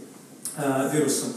э, 0.58 0.90
вирусом, 0.94 1.34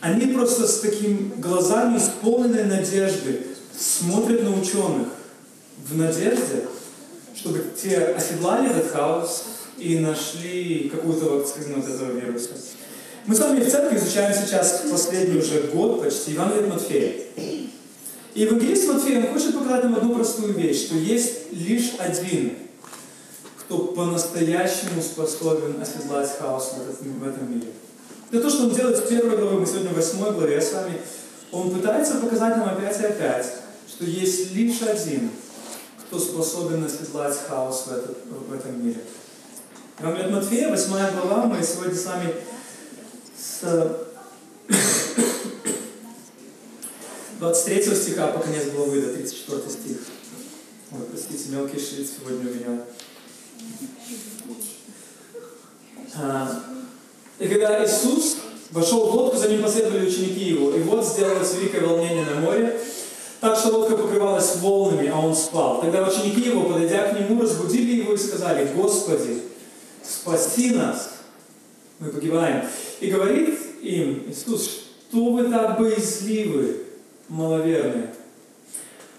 они 0.00 0.32
просто 0.32 0.66
с 0.66 0.80
таким 0.80 1.32
глазами 1.38 1.98
исполненной 1.98 2.64
надежды 2.64 3.46
смотрят 3.76 4.42
на 4.42 4.50
ученых 4.50 5.08
в 5.88 5.96
надежде, 5.96 6.66
чтобы 7.34 7.64
те 7.80 7.98
оседлали 7.98 8.70
этот 8.70 8.90
хаос 8.90 9.44
и 9.78 9.98
нашли 9.98 10.90
какую-то 10.92 11.26
вакцину 11.26 11.78
от 11.78 11.88
этого 11.88 12.12
вируса. 12.12 12.50
Мы 13.28 13.34
с 13.34 13.40
вами 13.40 13.60
в 13.60 13.70
церкви 13.70 13.98
изучаем 13.98 14.34
сейчас 14.34 14.84
последний 14.90 15.38
уже 15.38 15.64
год 15.64 16.02
почти 16.02 16.30
Евангелие 16.30 16.64
от 16.64 16.72
Матфея. 16.72 17.12
И 17.36 18.40
Евангелист 18.40 18.88
Матфей, 18.88 19.18
он 19.18 19.34
хочет 19.34 19.52
показать 19.52 19.84
нам 19.84 19.96
одну 19.96 20.14
простую 20.14 20.54
вещь, 20.54 20.86
что 20.86 20.94
есть 20.94 21.52
лишь 21.52 21.92
один, 21.98 22.56
кто 23.58 23.88
по-настоящему 23.88 25.02
способен 25.02 25.78
оседлать 25.78 26.38
хаос 26.38 26.72
в, 26.72 27.04
в 27.04 27.28
этом 27.28 27.52
мире. 27.52 27.66
Это 28.32 28.44
то, 28.44 28.48
что 28.48 28.62
он 28.62 28.70
делает 28.70 28.96
в 28.96 29.06
первой 29.06 29.36
главе, 29.36 29.58
мы 29.58 29.66
сегодня 29.66 29.90
в 29.90 29.96
восьмой 29.96 30.32
главе 30.32 30.58
с 30.62 30.72
вами. 30.72 30.98
Он 31.52 31.70
пытается 31.70 32.14
показать 32.14 32.56
нам 32.56 32.70
опять 32.70 32.98
и 32.98 33.04
опять, 33.04 33.46
что 33.90 34.06
есть 34.06 34.52
лишь 34.54 34.80
один, 34.80 35.28
кто 36.06 36.18
способен 36.18 36.82
оседлать 36.82 37.36
хаос 37.46 37.88
в, 37.88 38.48
в 38.48 38.54
этом 38.54 38.82
мире. 38.82 39.02
Евангелие 40.00 40.28
от 40.28 40.32
Матфея, 40.32 40.70
8 40.70 40.90
глава, 41.20 41.44
мы 41.44 41.62
сегодня 41.62 41.94
с 41.94 42.06
вами 42.06 42.32
с 43.38 43.96
23 47.38 47.94
стиха 47.94 48.28
по 48.28 48.40
конец 48.40 48.64
главы 48.74 49.00
до 49.00 49.14
34 49.14 49.60
стих. 49.70 49.96
Ой, 50.90 50.98
простите, 51.10 51.50
мелкий 51.50 51.78
шрифт 51.78 52.14
сегодня 52.18 52.50
у 52.50 52.54
меня. 52.54 52.80
А, 56.16 56.64
и 57.38 57.46
когда 57.46 57.84
Иисус 57.84 58.38
вошел 58.70 59.06
в 59.06 59.14
лодку, 59.14 59.36
за 59.36 59.48
ним 59.48 59.62
последовали 59.62 60.08
ученики 60.08 60.46
его. 60.46 60.74
И 60.74 60.80
вот 60.80 61.06
сделалось 61.06 61.54
великое 61.54 61.86
волнение 61.86 62.24
на 62.24 62.40
море, 62.40 62.80
так 63.40 63.56
что 63.56 63.68
лодка 63.68 63.96
покрывалась 63.96 64.56
волнами, 64.56 65.08
а 65.08 65.18
он 65.20 65.36
спал. 65.36 65.80
Тогда 65.80 66.08
ученики 66.08 66.48
его, 66.48 66.62
подойдя 66.62 67.08
к 67.08 67.20
нему, 67.20 67.40
разбудили 67.40 68.02
его 68.02 68.14
и 68.14 68.18
сказали, 68.18 68.68
«Господи, 68.74 69.42
спаси 70.02 70.70
нас, 70.70 71.10
мы 72.00 72.08
погибаем». 72.10 72.64
И 73.00 73.10
говорит 73.10 73.58
им 73.80 74.24
Иисус, 74.28 74.84
что 75.08 75.32
вы 75.32 75.50
так 75.50 75.78
боязливы, 75.78 76.82
маловерные. 77.28 78.14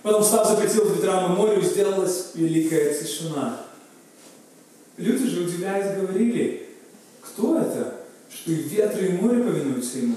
Потом 0.02 0.24
став 0.24 0.48
запретил 0.48 0.90
ветрам 0.90 1.32
и 1.32 1.36
морю, 1.36 1.62
сделалась 1.62 2.32
великая 2.36 2.94
тишина. 2.94 3.66
Люди 4.98 5.28
же, 5.28 5.44
удивляясь, 5.44 5.98
говорили, 5.98 6.68
кто 7.22 7.60
это, 7.60 8.02
что 8.30 8.52
и 8.52 8.56
ветры, 8.56 9.08
и 9.08 9.12
море 9.12 9.44
повинуются 9.44 10.00
ему. 10.00 10.16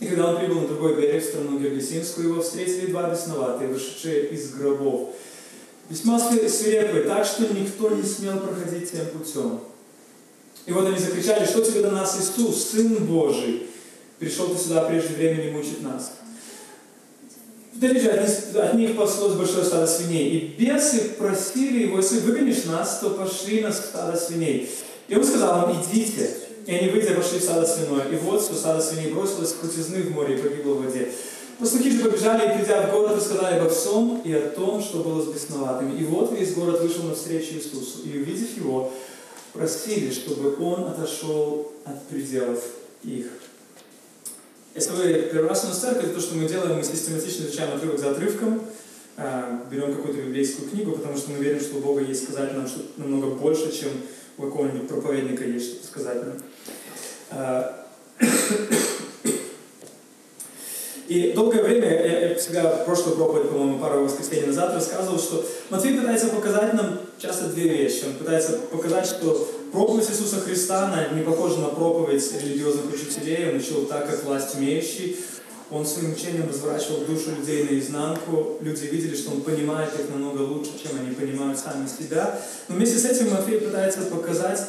И 0.00 0.06
когда 0.06 0.30
он 0.30 0.38
прибыл 0.38 0.62
на 0.62 0.68
другой 0.68 0.96
берег, 0.96 1.22
в 1.22 1.26
страну 1.26 1.58
Гергесинскую, 1.58 2.28
его 2.28 2.42
встретили 2.42 2.90
два 2.90 3.10
бесноватые, 3.10 3.68
вышедшие 3.68 4.30
из 4.30 4.54
гробов. 4.54 5.10
Весьма 5.88 6.18
свирепые, 6.18 7.04
так 7.04 7.24
что 7.24 7.52
никто 7.52 7.90
не 7.90 8.02
смел 8.02 8.38
проходить 8.38 8.90
тем 8.90 9.06
путем. 9.06 9.60
И 10.66 10.72
вот 10.72 10.86
они 10.86 10.98
закричали, 10.98 11.44
что 11.44 11.62
тебе 11.62 11.82
до 11.82 11.90
нас 11.90 12.18
Иисус, 12.20 12.70
Сын 12.70 12.94
Божий, 13.06 13.66
пришел 14.18 14.48
ты 14.48 14.58
сюда 14.58 14.82
прежде 14.82 15.14
времени 15.14 15.50
мучить 15.50 15.82
нас. 15.82 16.12
Вдали 17.72 17.98
же 17.98 18.10
от 18.10 18.56
от 18.56 18.74
них 18.74 18.96
паслось 18.96 19.34
большое 19.34 19.64
стадо 19.64 19.86
свиней. 19.86 20.28
И 20.28 20.62
бесы 20.62 21.12
просили 21.16 21.84
его, 21.84 21.96
если 21.96 22.20
выгонишь 22.20 22.64
нас, 22.64 22.98
то 23.00 23.10
пошли 23.10 23.62
на 23.62 23.72
стадо 23.72 24.18
свиней. 24.18 24.68
И 25.08 25.14
он 25.14 25.24
сказал 25.24 25.70
им, 25.70 25.76
идите. 25.80 26.30
И 26.66 26.74
они, 26.74 26.90
выйдя, 26.90 27.14
пошли 27.14 27.38
в 27.38 27.42
стадо 27.42 27.66
свиное. 27.66 28.06
И 28.08 28.16
вот, 28.16 28.42
что 28.42 28.54
стадо 28.54 28.82
свиней 28.82 29.12
бросилось 29.12 29.52
в 29.52 29.60
крутизны 29.60 30.02
в 30.02 30.10
море 30.10 30.36
и 30.36 30.42
погибло 30.42 30.74
в 30.74 30.84
воде. 30.84 31.10
Пастухи 31.58 31.90
же 31.90 32.04
побежали 32.04 32.52
и, 32.52 32.58
придя 32.58 32.86
в 32.86 32.90
город, 32.90 33.16
рассказали 33.16 33.58
обо 33.58 33.68
всем 33.70 34.20
и 34.24 34.32
о 34.32 34.48
том, 34.50 34.82
что 34.82 34.98
было 34.98 35.22
с 35.22 35.28
бесноватыми. 35.28 35.98
И 35.98 36.04
вот 36.04 36.38
весь 36.38 36.54
город 36.54 36.80
вышел 36.80 37.04
навстречу 37.04 37.54
Иисусу. 37.54 38.02
И, 38.04 38.18
увидев 38.18 38.56
его, 38.56 38.92
просили, 39.52 40.10
чтобы 40.10 40.56
он 40.62 40.84
отошел 40.84 41.72
от 41.84 42.06
пределов 42.08 42.62
их. 43.02 43.26
Если 44.74 44.90
вы 44.92 45.28
первый 45.32 45.48
раз 45.48 45.64
у 45.64 45.68
нас 45.68 45.78
в 45.78 45.80
церкви, 45.80 46.12
то, 46.12 46.20
что 46.20 46.36
мы 46.36 46.48
делаем, 46.48 46.76
мы 46.76 46.84
систематично 46.84 47.44
изучаем 47.44 47.76
отрывок 47.76 47.98
за 47.98 48.12
отрывком, 48.12 48.62
а, 49.16 49.66
берем 49.70 49.94
какую-то 49.94 50.22
библейскую 50.22 50.70
книгу, 50.70 50.92
потому 50.92 51.16
что 51.16 51.32
мы 51.32 51.42
верим, 51.42 51.60
что 51.60 51.78
у 51.78 51.80
Бога 51.80 52.02
есть 52.02 52.24
сказать 52.24 52.54
нам 52.54 52.68
что-то 52.68 53.00
намного 53.00 53.34
больше, 53.34 53.72
чем 53.72 53.90
у 54.38 54.42
какого-нибудь 54.42 54.88
проповедника 54.88 55.44
есть 55.44 55.72
что-то 55.72 55.86
сказать 55.86 56.22
нам. 56.24 56.36
И 61.10 61.32
долгое 61.32 61.64
время, 61.64 61.88
я, 61.88 62.28
я 62.28 62.34
всегда 62.36 62.70
в 62.70 62.84
прошлую 62.84 63.16
проповедь, 63.16 63.48
по-моему, 63.48 63.80
пару 63.80 64.04
воскресений 64.04 64.46
назад 64.46 64.74
рассказывал, 64.74 65.18
что 65.18 65.44
Матвей 65.68 65.98
пытается 65.98 66.28
показать 66.28 66.72
нам 66.74 67.00
часто 67.18 67.46
две 67.46 67.68
вещи. 67.68 68.04
Он 68.06 68.12
пытается 68.12 68.52
показать, 68.70 69.06
что 69.06 69.50
проповедь 69.72 70.08
Иисуса 70.08 70.36
Христа, 70.36 70.84
она 70.84 71.08
не 71.08 71.24
похожа 71.24 71.58
на 71.58 71.70
проповедь 71.70 72.22
религиозных 72.40 72.94
учителей, 72.94 73.50
он 73.50 73.56
учил 73.56 73.86
так, 73.86 74.08
как 74.08 74.22
власть 74.22 74.54
имеющий. 74.56 75.16
Он 75.72 75.84
своим 75.84 76.12
учением 76.12 76.48
разворачивал 76.48 77.00
душу 77.00 77.30
людей 77.36 77.64
наизнанку. 77.64 78.58
Люди 78.60 78.84
видели, 78.84 79.16
что 79.16 79.32
он 79.32 79.40
понимает 79.40 79.92
их 79.98 80.10
намного 80.10 80.42
лучше, 80.42 80.70
чем 80.80 80.92
они 81.00 81.12
понимают 81.12 81.58
сами 81.58 81.88
себя. 81.88 82.38
Но 82.68 82.76
вместе 82.76 82.98
с 82.98 83.04
этим 83.04 83.32
Матвей 83.32 83.58
пытается 83.58 84.02
показать 84.02 84.60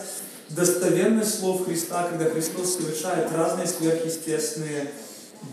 достоверность 0.50 1.40
слов 1.40 1.66
Христа, 1.66 2.08
когда 2.10 2.26
Христос 2.32 2.78
совершает 2.78 3.32
разные 3.32 3.68
сверхъестественные 3.68 4.92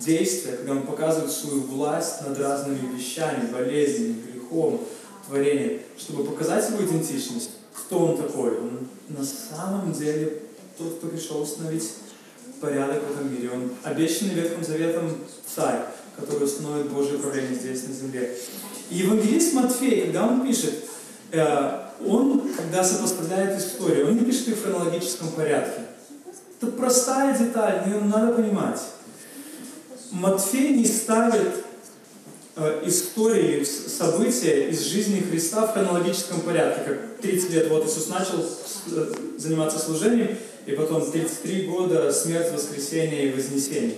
действия, 0.00 0.56
когда 0.56 0.72
Он 0.72 0.82
показывает 0.82 1.30
свою 1.30 1.62
власть 1.62 2.22
над 2.26 2.38
разными 2.38 2.96
вещами, 2.96 3.50
болезнями, 3.52 4.22
грехом, 4.32 4.80
творение, 5.26 5.82
чтобы 5.96 6.24
показать 6.24 6.70
его 6.70 6.84
идентичность, 6.84 7.50
кто 7.72 7.98
он 7.98 8.16
такой. 8.16 8.58
Он 8.58 8.88
на 9.08 9.24
самом 9.24 9.92
деле 9.92 10.42
тот, 10.76 10.98
кто 10.98 11.08
пришел 11.08 11.42
установить 11.42 11.90
порядок 12.60 13.02
в 13.02 13.12
этом 13.12 13.32
мире. 13.32 13.50
Он 13.52 13.70
обещанный 13.82 14.34
Ветхим 14.34 14.64
Заветом 14.64 15.16
царь, 15.46 15.80
который 16.16 16.44
установит 16.44 16.90
Божье 16.90 17.18
правление 17.18 17.54
здесь, 17.54 17.86
на 17.86 17.94
земле. 17.94 18.36
И 18.90 18.96
евангелист 18.98 19.54
Матфей, 19.54 20.06
когда 20.06 20.26
он 20.26 20.46
пишет, 20.46 20.84
э, 21.32 21.80
он, 22.04 22.52
когда 22.56 22.82
сопоставляет 22.82 23.58
историю, 23.58 24.08
он 24.08 24.16
не 24.16 24.24
пишет 24.24 24.48
их 24.48 24.56
в 24.56 24.62
хронологическом 24.62 25.28
порядке. 25.32 25.82
Это 26.60 26.72
простая 26.72 27.38
деталь, 27.38 27.82
но 27.86 27.94
ее 27.94 28.00
надо 28.04 28.32
понимать. 28.32 28.80
Матфей 30.10 30.70
не 30.70 30.86
ставит 30.86 31.64
э, 32.56 32.82
истории, 32.86 33.62
события 33.64 34.68
из 34.70 34.82
жизни 34.82 35.20
Христа 35.20 35.66
в 35.66 35.72
хронологическом 35.72 36.40
порядке, 36.40 36.82
как 36.84 37.20
30 37.20 37.50
лет 37.50 37.68
вот 37.68 37.86
Иисус 37.86 38.08
начал 38.08 38.44
э, 38.92 39.14
заниматься 39.36 39.78
служением, 39.78 40.36
и 40.66 40.72
потом 40.72 41.10
33 41.10 41.66
года 41.66 42.12
смерть, 42.12 42.52
воскресение 42.52 43.28
и 43.28 43.32
вознесение. 43.32 43.96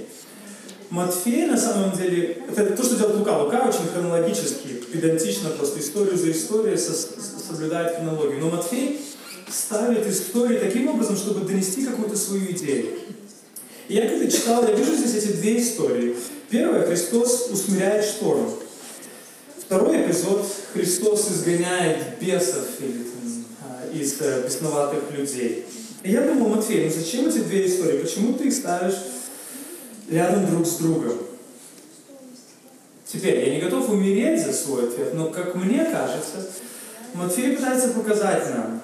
Матфей, 0.91 1.47
на 1.47 1.57
самом 1.57 1.97
деле, 1.97 2.43
это 2.49 2.77
то, 2.77 2.83
что 2.83 2.97
делает 2.97 3.17
Лука. 3.17 3.39
Лука 3.39 3.69
очень 3.69 3.89
хронологически, 3.93 4.67
педантично, 4.93 5.51
просто 5.51 5.79
историю 5.79 6.17
за 6.17 6.33
историей 6.33 6.77
соблюдает 6.77 7.97
хронологию. 7.97 8.41
Но 8.41 8.51
Матфей 8.51 9.01
ставит 9.49 10.07
истории 10.09 10.59
таким 10.59 10.89
образом, 10.89 11.17
чтобы 11.17 11.47
донести 11.47 11.85
какую-то 11.85 12.17
свою 12.17 12.51
идею. 12.51 12.87
И 13.91 13.95
я 13.95 14.09
когда 14.09 14.31
читал, 14.31 14.69
я 14.69 14.73
вижу 14.73 14.95
здесь 14.95 15.25
эти 15.25 15.33
две 15.33 15.61
истории. 15.61 16.15
Первое, 16.49 16.87
Христос 16.87 17.49
усмиряет 17.51 18.05
шторм. 18.05 18.49
Второй 19.59 20.03
эпизод, 20.03 20.47
Христос 20.73 21.29
изгоняет 21.29 22.21
бесов 22.21 22.69
или, 22.79 23.05
а, 23.61 23.93
из 23.93 24.21
э, 24.21 24.45
бесноватых 24.47 25.11
людей. 25.11 25.65
И 26.05 26.13
я 26.13 26.23
думал, 26.23 26.51
Матфей, 26.51 26.85
ну 26.85 26.93
зачем 26.93 27.27
эти 27.27 27.39
две 27.39 27.67
истории? 27.67 27.99
Почему 27.99 28.35
ты 28.35 28.47
их 28.47 28.55
ставишь 28.55 28.95
рядом 30.09 30.49
друг 30.49 30.69
с 30.69 30.77
другом? 30.77 31.19
Теперь, 33.13 33.49
я 33.49 33.55
не 33.57 33.61
готов 33.61 33.91
умереть 33.91 34.47
за 34.47 34.53
свой 34.53 34.87
ответ, 34.87 35.15
но, 35.15 35.31
как 35.31 35.57
мне 35.57 35.85
кажется, 35.85 36.49
Матфей 37.15 37.57
пытается 37.57 37.89
показать 37.89 38.55
нам, 38.55 38.83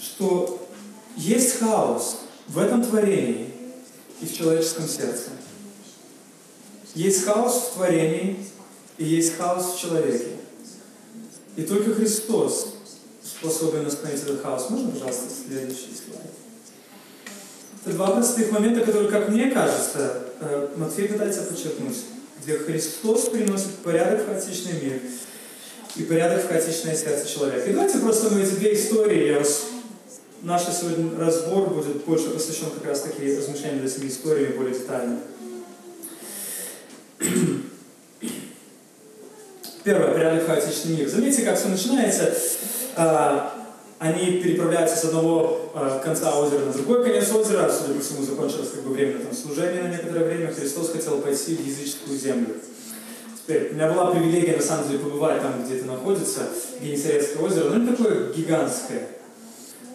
что 0.00 0.64
есть 1.16 1.58
хаос 1.58 2.18
в 2.46 2.56
этом 2.60 2.84
творении 2.84 3.57
и 4.20 4.26
в 4.26 4.36
человеческом 4.36 4.88
сердце. 4.88 5.30
Есть 6.94 7.24
хаос 7.24 7.70
в 7.70 7.74
творении 7.74 8.44
и 8.96 9.04
есть 9.04 9.36
хаос 9.36 9.74
в 9.74 9.80
человеке. 9.80 10.32
И 11.56 11.62
только 11.62 11.94
Христос 11.94 12.74
способен 13.22 13.86
остановить 13.86 14.22
этот 14.22 14.42
хаос. 14.42 14.70
Можно, 14.70 14.90
пожалуйста, 14.90 15.24
следующий 15.46 15.92
слайд? 15.94 16.30
Это 17.84 17.94
два 17.94 18.10
простых 18.10 18.50
момента, 18.50 18.84
которые, 18.84 19.10
как 19.10 19.28
мне 19.28 19.50
кажется, 19.50 20.22
э, 20.40 20.68
Матфей 20.76 21.08
пытается 21.08 21.42
подчеркнуть, 21.42 21.96
где 22.42 22.58
Христос 22.58 23.28
приносит 23.28 23.76
порядок 23.84 24.22
в 24.22 24.26
хаотичный 24.26 24.80
мир 24.82 25.00
и 25.96 26.02
порядок 26.02 26.44
в 26.44 26.48
хаотичное 26.48 26.96
сердце 26.96 27.28
человека. 27.28 27.68
И 27.68 27.72
давайте 27.72 27.98
просто 27.98 28.30
мы 28.30 28.42
эти 28.42 28.54
две 28.54 28.74
истории, 28.74 29.28
я 29.28 29.38
вас 29.38 29.67
Наш 30.42 30.62
сегодня 30.66 31.18
разбор 31.18 31.68
будет 31.68 32.04
больше 32.04 32.30
посвящен 32.30 32.70
как 32.70 32.84
раз 32.86 33.00
таки 33.00 33.36
размышлениям 33.36 33.82
над 33.82 33.92
этими 33.92 34.08
историями 34.08 34.56
более 34.56 34.72
детально. 34.72 35.18
Первое, 39.82 40.12
порядок 40.12 40.46
хаотичный 40.46 40.96
мир. 40.96 41.08
Заметьте, 41.08 41.42
как 41.42 41.58
все 41.58 41.66
начинается. 41.68 42.32
А, 42.94 43.52
они 43.98 44.40
переправляются 44.40 44.96
с 44.96 45.04
одного 45.06 45.72
а, 45.74 45.98
конца 45.98 46.38
озера 46.38 46.66
на 46.66 46.72
другой 46.72 47.02
конец 47.02 47.32
озера. 47.32 47.68
Судя 47.68 47.94
по 47.94 48.00
всему, 48.00 48.22
закончилось 48.22 48.70
как 48.72 48.84
бы 48.84 48.94
время 48.94 49.18
там 49.18 49.34
служения 49.34 49.82
на 49.82 49.88
некоторое 49.88 50.24
время. 50.24 50.52
Христос 50.52 50.92
хотел 50.92 51.18
пойти 51.20 51.56
в 51.56 51.66
языческую 51.66 52.16
землю. 52.16 52.54
Теперь, 53.36 53.72
у 53.72 53.74
меня 53.74 53.90
была 53.90 54.12
привилегия, 54.12 54.54
на 54.56 54.62
самом 54.62 54.86
деле, 54.86 55.00
побывать 55.00 55.42
там, 55.42 55.64
где 55.64 55.78
это 55.78 55.86
находится, 55.86 56.42
Генесарецкое 56.80 57.42
озеро, 57.42 57.70
но 57.70 57.78
не 57.78 57.88
такое 57.88 58.32
гигантское. 58.32 59.17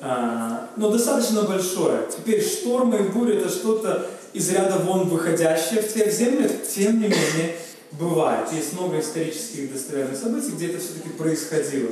А, 0.05 0.69
но 0.75 0.89
достаточно 0.89 1.43
большое. 1.43 2.09
Теперь 2.11 2.43
штормы 2.43 2.97
и 2.97 3.03
бури 3.03 3.37
это 3.37 3.47
что-то 3.47 4.05
из 4.33 4.49
ряда 4.49 4.79
вон 4.79 5.07
выходящее 5.07 5.81
в 5.81 5.93
тех 5.93 6.11
землях, 6.11 6.51
тем 6.75 6.95
не 6.99 7.07
менее 7.07 7.55
бывает. 7.93 8.51
Есть 8.51 8.73
много 8.73 8.99
исторических 8.99 9.71
достоверных 9.71 10.19
событий, 10.19 10.51
где 10.51 10.67
это 10.67 10.79
все-таки 10.79 11.07
происходило. 11.07 11.89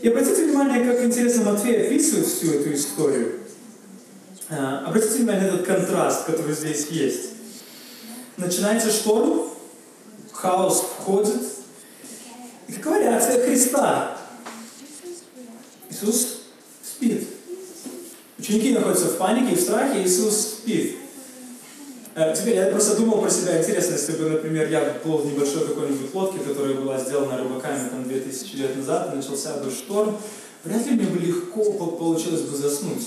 И 0.00 0.08
обратите 0.08 0.46
внимание, 0.46 0.84
как 0.84 1.04
интересно 1.04 1.52
Матфей 1.52 1.86
описывает 1.86 2.26
всю 2.26 2.52
эту 2.52 2.74
историю. 2.74 3.34
А, 4.50 4.84
обратите 4.84 5.18
внимание 5.18 5.52
на 5.52 5.54
этот 5.54 5.66
контраст, 5.66 6.24
который 6.24 6.56
здесь 6.56 6.88
есть. 6.88 7.30
Начинается 8.36 8.90
шторм, 8.90 9.48
хаос 10.32 10.80
входит. 10.80 11.40
И 12.66 12.72
какова 12.72 12.98
реакция 12.98 13.46
Христа? 13.46 14.18
Иисус. 15.88 16.43
Ученики 18.44 18.72
находятся 18.72 19.06
в 19.06 19.16
панике, 19.16 19.56
в 19.56 19.60
страхе, 19.60 20.02
Иисус 20.02 20.36
спит. 20.36 20.96
Э, 22.14 22.34
теперь 22.36 22.56
я 22.56 22.66
просто 22.66 22.94
думал 22.94 23.22
про 23.22 23.30
себя, 23.30 23.58
интересно, 23.58 23.94
если 23.94 24.12
бы, 24.12 24.28
например, 24.28 24.70
я 24.70 24.80
плыл 25.02 25.16
в 25.16 25.26
небольшой 25.32 25.66
какой-нибудь 25.66 26.12
лодке, 26.12 26.40
которая 26.40 26.74
была 26.74 27.00
сделана 27.00 27.38
рыбаками 27.38 27.88
там 27.88 28.04
2000 28.06 28.56
лет 28.56 28.76
назад, 28.76 29.10
и 29.10 29.16
начался 29.16 29.56
бы 29.56 29.70
шторм, 29.70 30.18
вряд 30.62 30.84
ли 30.84 30.92
мне 30.92 31.06
бы 31.06 31.18
легко 31.20 31.64
получилось 31.64 32.42
бы 32.42 32.54
заснуть. 32.54 33.04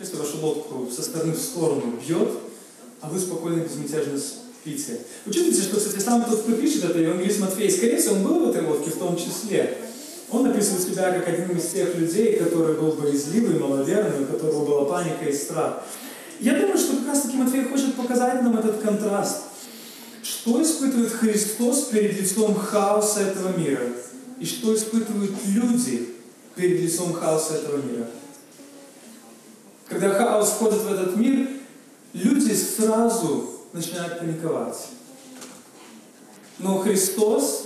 Если 0.00 0.16
вашу 0.16 0.38
лодку 0.38 0.90
со 0.90 1.04
стороны 1.04 1.34
в 1.34 1.38
сторону 1.38 1.94
бьет, 2.04 2.30
а 3.00 3.08
вы 3.08 3.20
спокойно 3.20 3.60
безмятежно 3.60 4.18
спите. 4.18 5.02
Учитывайте, 5.24 5.62
что, 5.62 5.76
кстати, 5.76 6.02
сам 6.02 6.24
тот, 6.24 6.42
кто 6.42 6.52
пишет 6.52 6.82
это, 6.82 6.98
евангелист 6.98 7.38
Матфей, 7.38 7.70
скорее 7.70 7.98
всего, 7.98 8.16
он 8.16 8.24
был 8.24 8.46
в 8.46 8.50
этой 8.50 8.66
лодке 8.66 8.90
в 8.90 8.98
том 8.98 9.16
числе. 9.16 9.78
Он 10.34 10.50
описывает 10.50 10.82
себя 10.82 11.12
как 11.12 11.28
один 11.28 11.56
из 11.56 11.68
тех 11.68 11.94
людей, 11.94 12.36
который 12.36 12.74
был 12.74 12.92
боязливый, 12.92 13.56
маловерный, 13.56 14.24
у 14.24 14.26
которого 14.26 14.64
была 14.64 14.84
паника 14.86 15.26
и 15.26 15.32
страх. 15.32 15.84
Я 16.40 16.54
думаю, 16.58 16.76
что 16.76 16.96
как 16.96 17.06
раз 17.06 17.22
таки 17.22 17.36
Матфей 17.36 17.64
хочет 17.64 17.94
показать 17.94 18.42
нам 18.42 18.58
этот 18.58 18.82
контраст. 18.82 19.42
Что 20.24 20.60
испытывает 20.60 21.12
Христос 21.12 21.84
перед 21.84 22.20
лицом 22.20 22.56
хаоса 22.56 23.20
этого 23.20 23.56
мира? 23.56 23.82
И 24.40 24.44
что 24.44 24.74
испытывают 24.74 25.30
люди 25.46 26.08
перед 26.56 26.80
лицом 26.80 27.12
хаоса 27.12 27.54
этого 27.54 27.76
мира? 27.76 28.08
Когда 29.88 30.14
хаос 30.14 30.48
входит 30.48 30.80
в 30.80 30.92
этот 30.92 31.16
мир, 31.16 31.48
люди 32.12 32.52
сразу 32.54 33.50
начинают 33.72 34.18
паниковать. 34.18 34.88
Но 36.58 36.78
Христос 36.78 37.63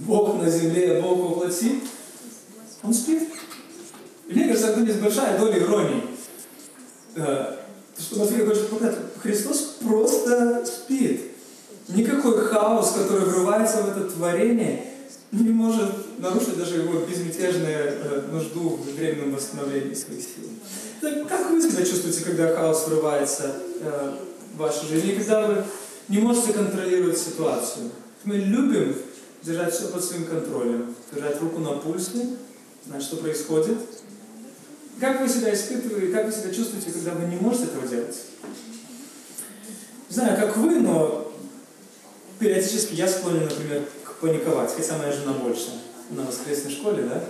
Бог 0.00 0.42
на 0.42 0.50
земле, 0.50 1.00
Бог 1.00 1.18
воплоти, 1.18 1.80
он 2.82 2.94
спит. 2.94 3.28
И 4.28 4.34
мне 4.34 4.48
кажется, 4.48 4.68
это 4.68 4.82
здесь 4.82 4.96
большая 4.96 5.38
доля 5.38 5.58
иронии. 5.58 6.02
Э, 7.16 7.56
что 7.98 8.18
Матфей 8.20 8.46
хочет 8.46 8.68
показать, 8.68 8.96
Христос 9.22 9.76
просто 9.84 10.64
спит. 10.64 11.22
Никакой 11.88 12.38
хаос, 12.46 12.92
который 12.92 13.26
врывается 13.26 13.82
в 13.82 13.88
это 13.90 14.10
творение, 14.10 14.86
не 15.32 15.50
может 15.50 16.18
нарушить 16.18 16.56
даже 16.56 16.76
его 16.76 17.00
безмятежную 17.00 17.76
э, 17.76 18.22
нужду 18.32 18.70
в 18.70 18.94
временном 18.94 19.34
восстановлении 19.34 19.94
своих 19.94 20.22
сил. 20.22 20.48
Так 21.00 21.28
как 21.28 21.50
вы 21.50 21.60
себя 21.60 21.84
чувствуете, 21.84 22.24
когда 22.24 22.54
хаос 22.54 22.86
врывается 22.86 23.56
э, 23.80 24.14
в 24.54 24.58
вашу 24.58 24.86
жизнь, 24.86 25.14
когда 25.16 25.46
вы 25.46 25.64
не 26.08 26.18
можете 26.18 26.52
контролировать 26.52 27.18
ситуацию? 27.18 27.90
Мы 28.24 28.36
любим 28.36 28.94
держать 29.42 29.74
все 29.74 29.88
под 29.88 30.04
своим 30.04 30.26
контролем, 30.26 30.94
держать 31.12 31.40
руку 31.40 31.58
на 31.60 31.72
пульсе, 31.72 32.26
знать, 32.86 33.02
что 33.02 33.16
происходит. 33.16 33.78
Как 34.98 35.20
вы 35.20 35.28
себя 35.28 35.54
испытываете, 35.54 36.12
как 36.12 36.26
вы 36.26 36.32
себя 36.32 36.52
чувствуете, 36.52 36.90
когда 36.90 37.12
вы 37.12 37.26
не 37.26 37.36
можете 37.36 37.64
этого 37.64 37.86
делать? 37.86 38.16
Не 40.08 40.14
знаю, 40.14 40.36
как 40.38 40.56
вы, 40.56 40.80
но 40.80 41.32
периодически 42.38 42.94
я 42.94 43.08
склонен, 43.08 43.44
например, 43.44 43.84
к 44.04 44.14
паниковать, 44.20 44.74
хотя 44.74 44.98
моя 44.98 45.12
жена 45.12 45.32
больше. 45.34 45.80
На 46.10 46.24
воскресной 46.24 46.72
школе, 46.72 47.04
да? 47.04 47.24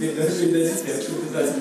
Передайте, 0.00 0.46
передайте, 0.46 1.10
передайте. 1.20 1.54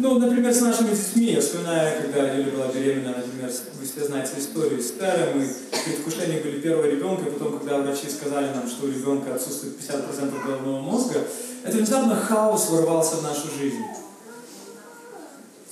Ну, 0.00 0.16
например, 0.16 0.54
с 0.54 0.60
нашими 0.60 0.94
детьми, 0.94 1.32
я 1.32 1.40
вспоминаю, 1.40 2.00
когда 2.00 2.32
Лиля 2.32 2.52
была 2.52 2.68
беременна, 2.68 3.16
например, 3.16 3.50
вы 3.80 3.84
все 3.84 4.06
знаете 4.06 4.30
историю 4.38 4.80
с 4.80 4.92
Терой, 4.92 5.34
мы 5.34 5.48
предвкушение 5.84 6.40
были 6.40 6.60
первого 6.60 6.86
ребенка, 6.86 7.28
и 7.28 7.32
потом, 7.32 7.58
когда 7.58 7.78
врачи 7.78 8.08
сказали 8.08 8.46
нам, 8.54 8.68
что 8.68 8.86
у 8.86 8.90
ребенка 8.90 9.34
отсутствует 9.34 9.76
50% 9.76 10.44
головного 10.46 10.80
мозга, 10.80 11.24
это 11.64 11.76
внезапно 11.76 12.14
хаос 12.14 12.70
ворвался 12.70 13.16
в 13.16 13.22
нашу 13.24 13.48
жизнь. 13.58 13.82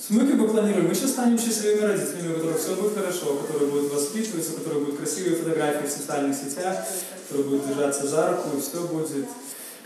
Мы 0.09 0.27
как 0.27 0.37
бы 0.37 0.49
планируем, 0.49 0.89
мы 0.89 0.93
сейчас 0.95 1.11
станем 1.11 1.39
счастливыми 1.39 1.85
родителями, 1.85 2.33
у 2.33 2.35
которых 2.35 2.59
все 2.59 2.75
будет 2.75 2.95
хорошо, 2.95 3.37
которые 3.37 3.71
будут 3.71 3.93
воспитываться, 3.93 4.51
у 4.51 4.57
которых 4.57 4.79
будут 4.79 4.97
красивые 4.97 5.37
фотографии 5.37 5.87
в 5.87 5.91
социальных 5.91 6.35
сетях, 6.35 6.75
которые 7.29 7.49
будут 7.49 7.67
держаться 7.69 8.05
за 8.05 8.31
руку, 8.31 8.57
и 8.57 8.61
все 8.61 8.83
будет 8.87 9.25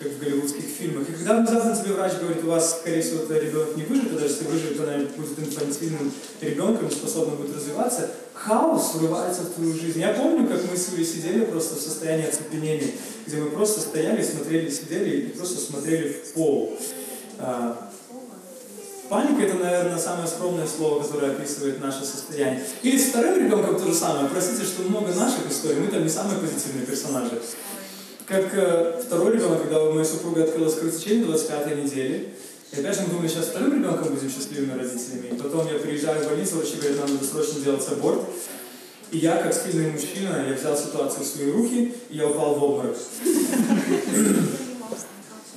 как 0.01 0.11
в 0.11 0.19
голливудских 0.19 0.63
фильмах. 0.63 1.07
И 1.09 1.13
когда 1.13 1.37
внезапно 1.37 1.75
тебе 1.75 1.93
врач 1.93 2.13
говорит, 2.19 2.43
у 2.43 2.47
вас, 2.47 2.79
скорее 2.79 3.01
всего, 3.01 3.31
ребенок 3.33 3.77
не 3.77 3.83
выживет, 3.83 4.13
а 4.13 4.15
даже 4.15 4.33
если 4.33 4.45
выживет, 4.45 4.77
то, 4.77 4.83
наверное, 4.83 5.07
будет 5.15 5.39
инфантильным 5.39 6.11
ребенком, 6.41 6.89
способным 6.89 7.37
будет 7.37 7.55
развиваться, 7.55 8.09
хаос 8.33 8.95
врывается 8.95 9.43
в 9.43 9.53
твою 9.53 9.73
жизнь. 9.73 9.99
Я 9.99 10.13
помню, 10.13 10.47
как 10.47 10.59
мы 10.69 10.75
с 10.75 10.91
Юлей 10.91 11.05
сидели 11.05 11.45
просто 11.45 11.75
в 11.75 11.81
состоянии 11.81 12.27
оцепенения, 12.27 12.91
где 13.27 13.37
мы 13.37 13.51
просто 13.51 13.81
стояли, 13.81 14.23
смотрели, 14.23 14.69
сидели 14.69 15.17
и 15.17 15.27
просто 15.27 15.59
смотрели 15.59 16.09
в 16.09 16.33
пол. 16.33 16.77
А, 17.37 17.91
Паника– 19.07 19.41
это, 19.43 19.55
наверное, 19.57 19.97
самое 19.97 20.25
скромное 20.25 20.65
слово, 20.65 21.03
которое 21.03 21.33
описывает 21.33 21.81
наше 21.81 22.05
состояние. 22.05 22.63
Или 22.81 22.97
с 22.97 23.09
вторым 23.09 23.43
ребенком 23.43 23.77
то 23.77 23.85
же 23.85 23.93
самое. 23.93 24.29
Простите, 24.29 24.63
что 24.63 24.83
много 24.83 25.13
наших 25.13 25.51
историй, 25.51 25.81
мы 25.81 25.87
там 25.87 26.03
не 26.03 26.09
самые 26.09 26.39
позитивные 26.39 26.85
персонажи. 26.85 27.41
Как 28.27 28.53
э, 28.53 29.01
второй 29.05 29.33
ребенок, 29.33 29.61
когда 29.61 29.83
у 29.83 29.93
моей 29.93 30.05
супруги 30.05 30.41
открылось 30.41 30.75
кровотечение 30.75 31.25
25 31.25 31.83
недели, 31.83 32.33
и 32.71 32.79
опять 32.79 32.95
же 32.95 33.01
мы 33.03 33.09
думали, 33.09 33.27
сейчас 33.27 33.47
вторым 33.47 33.73
ребенком 33.73 34.13
будем 34.13 34.29
счастливыми 34.29 34.77
родителями. 34.77 35.27
И 35.31 35.35
потом 35.35 35.67
я 35.67 35.79
приезжаю 35.79 36.23
в 36.23 36.27
больницу, 36.27 36.55
врачи 36.55 36.77
говорят, 36.77 36.99
нам 36.99 37.13
надо 37.13 37.25
срочно 37.25 37.59
делать 37.59 37.85
аборт. 37.89 38.21
И 39.11 39.17
я, 39.17 39.41
как 39.43 39.53
сильный 39.53 39.91
мужчина, 39.91 40.45
я 40.47 40.53
взял 40.53 40.77
ситуацию 40.77 41.23
в 41.23 41.27
свои 41.27 41.51
руки, 41.51 41.93
и 42.09 42.17
я 42.17 42.29
упал 42.29 42.55
в 42.55 42.63
обморок. 42.63 42.95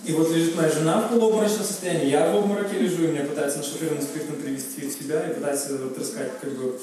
И 0.05 0.13
вот 0.13 0.31
лежит 0.33 0.57
моя 0.57 0.71
жена 0.71 1.01
в 1.01 1.09
полуобморочном 1.11 1.65
состоянии, 1.65 2.11
я 2.11 2.31
в 2.31 2.37
обмороке 2.37 2.79
лежу, 2.79 3.05
и 3.05 3.07
меня 3.07 3.25
пытаются 3.25 3.59
нашофированным 3.59 4.03
спиртом 4.03 4.37
привести 4.37 4.87
в 4.87 4.93
себя, 4.93 5.31
и 5.31 5.35
пытаются 5.35 5.79
вот 5.79 5.97
рассказать, 5.97 6.33
как 6.41 6.51
бы, 6.51 6.79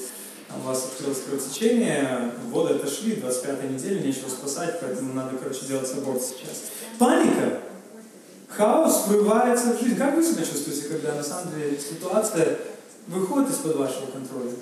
у 0.58 0.66
вас 0.66 0.84
открылось 0.84 1.22
кровотечение, 1.26 2.32
воды 2.50 2.74
отошли, 2.74 3.16
25 3.16 3.70
неделя, 3.70 4.00
нечего 4.00 4.28
спасать, 4.28 4.80
поэтому 4.80 5.14
надо, 5.14 5.36
короче, 5.36 5.66
делать 5.66 5.90
аборт 5.92 6.22
сейчас. 6.22 6.70
Паника! 6.98 7.60
Хаос 8.48 9.06
врывается 9.06 9.72
в 9.72 9.80
жизнь. 9.80 9.96
Как 9.96 10.14
вы 10.14 10.22
себя 10.22 10.44
чувствуете, 10.44 10.88
когда 10.88 11.14
на 11.14 11.22
самом 11.22 11.54
деле 11.54 11.78
ситуация 11.78 12.58
выходит 13.06 13.50
из-под 13.50 13.76
вашего 13.76 14.06
контроля? 14.06 14.52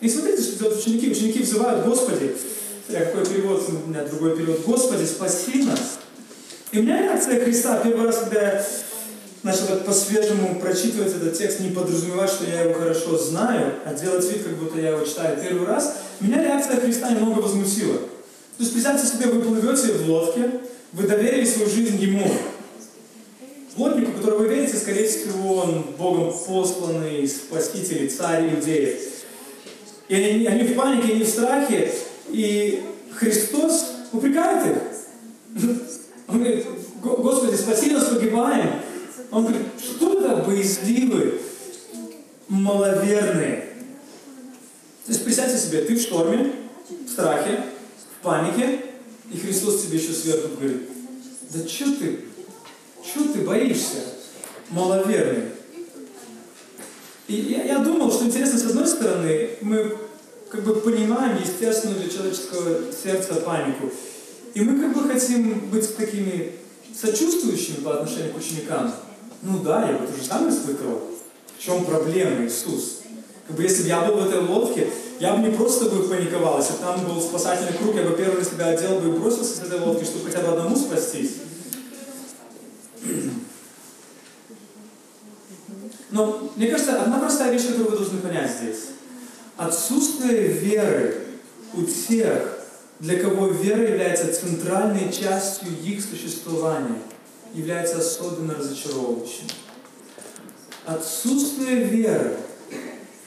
И 0.00 0.08
смотрите, 0.08 0.42
что 0.42 0.58
делают 0.58 0.80
ученики. 0.80 1.10
Ученики 1.10 1.42
взывают, 1.42 1.86
Господи, 1.86 2.36
я 2.88 3.04
какой 3.04 3.26
перевод, 3.26 3.64
у 3.68 3.88
меня 3.88 4.04
другой 4.04 4.36
перевод, 4.36 4.62
Господи, 4.64 5.04
спаси 5.04 5.64
нас. 5.64 5.98
И 6.72 6.78
у 6.80 6.82
меня 6.82 7.02
реакция 7.02 7.42
Христа, 7.42 7.80
первый 7.82 8.06
раз, 8.06 8.18
когда 8.18 8.42
я 8.42 8.66
начал 9.42 9.66
так 9.66 9.84
по-свежему 9.84 10.60
прочитывать 10.60 11.14
этот 11.14 11.36
текст, 11.36 11.60
не 11.60 11.70
подразумевать, 11.70 12.30
что 12.30 12.44
я 12.44 12.62
его 12.62 12.74
хорошо 12.74 13.16
знаю, 13.16 13.74
а 13.84 13.94
делать 13.94 14.24
вид, 14.30 14.42
как 14.42 14.56
будто 14.58 14.80
я 14.80 14.90
его 14.90 15.04
читаю 15.04 15.38
первый 15.40 15.66
раз, 15.66 15.96
меня 16.20 16.42
реакция 16.42 16.80
Христа 16.80 17.10
немного 17.10 17.40
возмутила. 17.40 17.98
То 17.98 18.64
есть 18.64 18.72
представьте 18.72 19.06
себе, 19.06 19.26
вы 19.26 19.40
плывете 19.40 19.92
в 19.92 20.10
лодке, 20.10 20.50
вы 20.92 21.06
доверили 21.06 21.44
свою 21.44 21.70
жизнь 21.70 21.96
Ему. 22.02 22.28
Плотнику, 23.76 24.12
которого 24.12 24.38
вы 24.38 24.48
верите, 24.48 24.76
скорее 24.76 25.06
всего, 25.06 25.54
он 25.54 25.82
Богом 25.96 26.32
посланный 26.32 27.28
спаситель, 27.28 28.10
царь 28.10 28.52
иудеев. 28.52 28.98
И 30.08 30.14
они, 30.14 30.46
они 30.46 30.64
в 30.64 30.74
панике, 30.74 31.12
они 31.12 31.22
в 31.22 31.28
страхе, 31.28 31.92
и 32.30 32.82
Христос 33.14 33.92
упрекает 34.12 34.66
их. 34.66 35.68
Он 36.26 36.38
говорит, 36.38 36.66
Господи, 37.00 37.54
спаси 37.54 37.90
нас, 37.90 38.06
погибаем. 38.06 38.80
Он 39.30 39.42
говорит, 39.42 39.66
что 39.78 40.10
вы 40.10 40.22
так 40.22 40.46
боязливы, 40.46 41.40
маловерные? 42.48 43.74
То 45.04 45.12
есть 45.12 45.24
представьте 45.24 45.58
себе, 45.58 45.82
ты 45.82 45.96
в 45.96 46.00
шторме, 46.00 46.52
в 46.88 47.10
страхе, 47.10 47.64
в 48.18 48.22
панике, 48.22 48.80
и 49.32 49.38
Христос 49.38 49.82
тебе 49.82 49.98
еще 49.98 50.12
сверху 50.12 50.56
говорит, 50.56 50.88
да 51.50 51.68
что 51.68 51.96
ты, 51.96 52.20
что 53.04 53.32
ты 53.32 53.40
боишься, 53.40 53.98
маловерный? 54.70 55.50
И 57.26 57.34
я, 57.34 57.64
я 57.64 57.78
думал, 57.78 58.10
что 58.10 58.24
интересно, 58.24 58.58
с 58.58 58.64
одной 58.64 58.86
стороны, 58.86 59.50
мы 59.60 59.98
как 60.50 60.64
бы 60.64 60.76
понимаем 60.76 61.38
естественную 61.42 62.00
для 62.00 62.08
человеческого 62.08 62.90
сердца 62.90 63.34
панику. 63.34 63.92
И 64.54 64.62
мы 64.62 64.80
как 64.80 64.94
бы 64.94 65.06
хотим 65.08 65.68
быть 65.70 65.94
такими 65.96 66.52
сочувствующими 66.98 67.82
по 67.84 67.94
отношению 67.94 68.32
к 68.32 68.38
ученикам. 68.38 68.94
Ну 69.42 69.60
да, 69.60 69.88
я 69.88 69.96
вот 69.98 70.10
уже 70.10 70.24
сам 70.24 70.48
испытывал. 70.48 71.02
В 71.56 71.62
чем 71.62 71.84
проблема, 71.84 72.44
Иисус? 72.44 73.00
Как 73.46 73.56
бы 73.56 73.62
если 73.62 73.82
бы 73.82 73.88
я 73.88 74.02
был 74.02 74.16
в 74.16 74.28
этой 74.28 74.40
лодке, 74.40 74.88
я 75.20 75.34
бы 75.34 75.48
не 75.48 75.54
просто 75.54 75.86
бы 75.86 76.02
паниковал, 76.08 76.58
если 76.58 76.74
бы 76.74 76.78
там 76.78 77.04
был 77.06 77.20
спасательный 77.20 77.72
круг, 77.78 77.94
я 77.94 78.02
бы 78.02 78.16
первый 78.16 78.38
на 78.38 78.44
себя 78.44 78.66
одел 78.66 78.98
бы 79.00 79.08
и 79.08 79.12
бросился 79.18 79.56
с 79.56 79.60
этой 79.60 79.80
лодки, 79.80 80.04
чтобы 80.04 80.26
хотя 80.26 80.40
бы 80.42 80.48
одному 80.48 80.76
спастись. 80.76 81.36
Но 86.10 86.50
мне 86.56 86.68
кажется, 86.68 87.00
одна 87.02 87.18
простая 87.18 87.52
вещь, 87.52 87.66
которую 87.66 87.90
вы 87.90 87.96
должны 87.96 88.20
понять 88.20 88.50
здесь. 88.50 88.86
Отсутствие 89.56 90.48
веры 90.48 91.16
у 91.74 91.82
тех, 91.82 92.58
для 93.00 93.18
кого 93.18 93.48
вера 93.48 93.82
является 93.82 94.32
центральной 94.32 95.12
частью 95.12 95.68
их 95.84 96.02
существования, 96.04 96.98
является 97.54 97.98
особенно 97.98 98.54
разочаровывающим. 98.54 99.46
Отсутствие 100.84 101.84
веры 101.84 102.36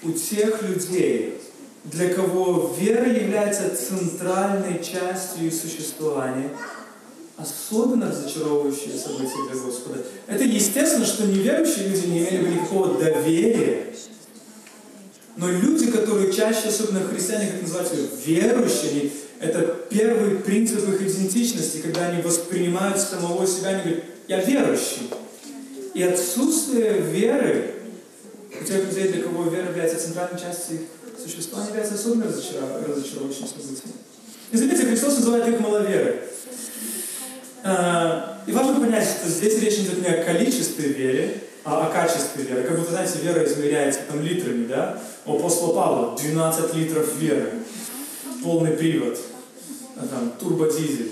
у 0.04 0.12
тех 0.12 0.62
людей, 0.64 1.40
для 1.84 2.14
кого 2.14 2.76
вера 2.80 3.08
является 3.12 3.76
центральной 3.76 4.84
частью 4.84 5.48
их 5.48 5.54
существования, 5.54 6.50
особенно 7.38 8.10
разочаровывающее 8.10 8.98
событие 8.98 9.50
для 9.52 9.62
Господа. 9.62 10.00
Это 10.28 10.44
естественно, 10.44 11.06
что 11.06 11.26
неверующие 11.26 11.88
люди 11.90 12.08
не 12.08 12.20
имели 12.20 12.38
бы 12.44 12.50
никакого 12.50 13.00
доверия. 13.00 13.94
Но 15.38 15.50
люди, 15.50 15.90
которые 15.92 16.32
чаще, 16.32 16.68
особенно 16.68 17.04
христиане, 17.04 17.52
как 17.52 17.62
называются, 17.62 17.96
верующие, 18.26 19.12
это 19.40 19.62
первый 19.90 20.36
принцип 20.36 20.88
их 20.88 21.02
идентичности, 21.02 21.78
когда 21.78 22.08
они 22.10 22.22
воспринимают 22.22 23.00
самого 23.00 23.48
себя, 23.48 23.70
они 23.70 23.82
говорят, 23.82 24.04
я 24.32 24.40
верующий. 24.40 25.10
И 25.94 26.04
отсутствие 26.04 27.02
веры 27.02 27.74
у 28.50 28.64
тех 28.64 28.86
людей, 28.86 29.10
для 29.10 29.24
кого 29.24 29.44
вера 29.50 29.68
является 29.68 30.00
центральной 30.00 30.40
частью 30.40 30.78
их 30.78 30.82
существа, 31.22 31.66
является 31.68 31.96
особенно 31.96 32.28
разочаровывающим 32.28 33.46
событием. 33.46 33.92
И 34.52 34.58
заметьте, 34.58 34.86
Христос 34.86 35.18
называет 35.18 35.50
их 35.50 35.60
маловеры. 35.60 36.22
А, 37.64 38.42
и 38.48 38.54
важно 38.54 38.80
понять, 38.80 39.06
что 39.06 39.30
здесь 39.30 39.60
речь 39.62 39.80
идет 39.80 40.02
не 40.02 40.08
о 40.08 40.24
количестве 40.24 40.88
веры, 40.88 41.34
а 41.66 41.88
о 41.88 41.92
качестве 41.92 42.46
веры. 42.46 42.64
Как 42.64 42.80
будто, 42.80 42.92
знаете, 42.92 43.20
вера 43.22 43.46
измеряется 43.46 44.00
там 44.10 44.22
литрами, 44.22 44.66
да? 44.66 44.98
У 45.26 45.36
апостола 45.36 45.76
Павла 45.76 46.18
12 46.18 46.74
литров 46.76 47.18
веры, 47.18 47.52
полный 48.42 48.72
привод, 48.72 49.20
а 49.98 50.08
там, 50.08 50.32
турбодизель. 50.40 51.12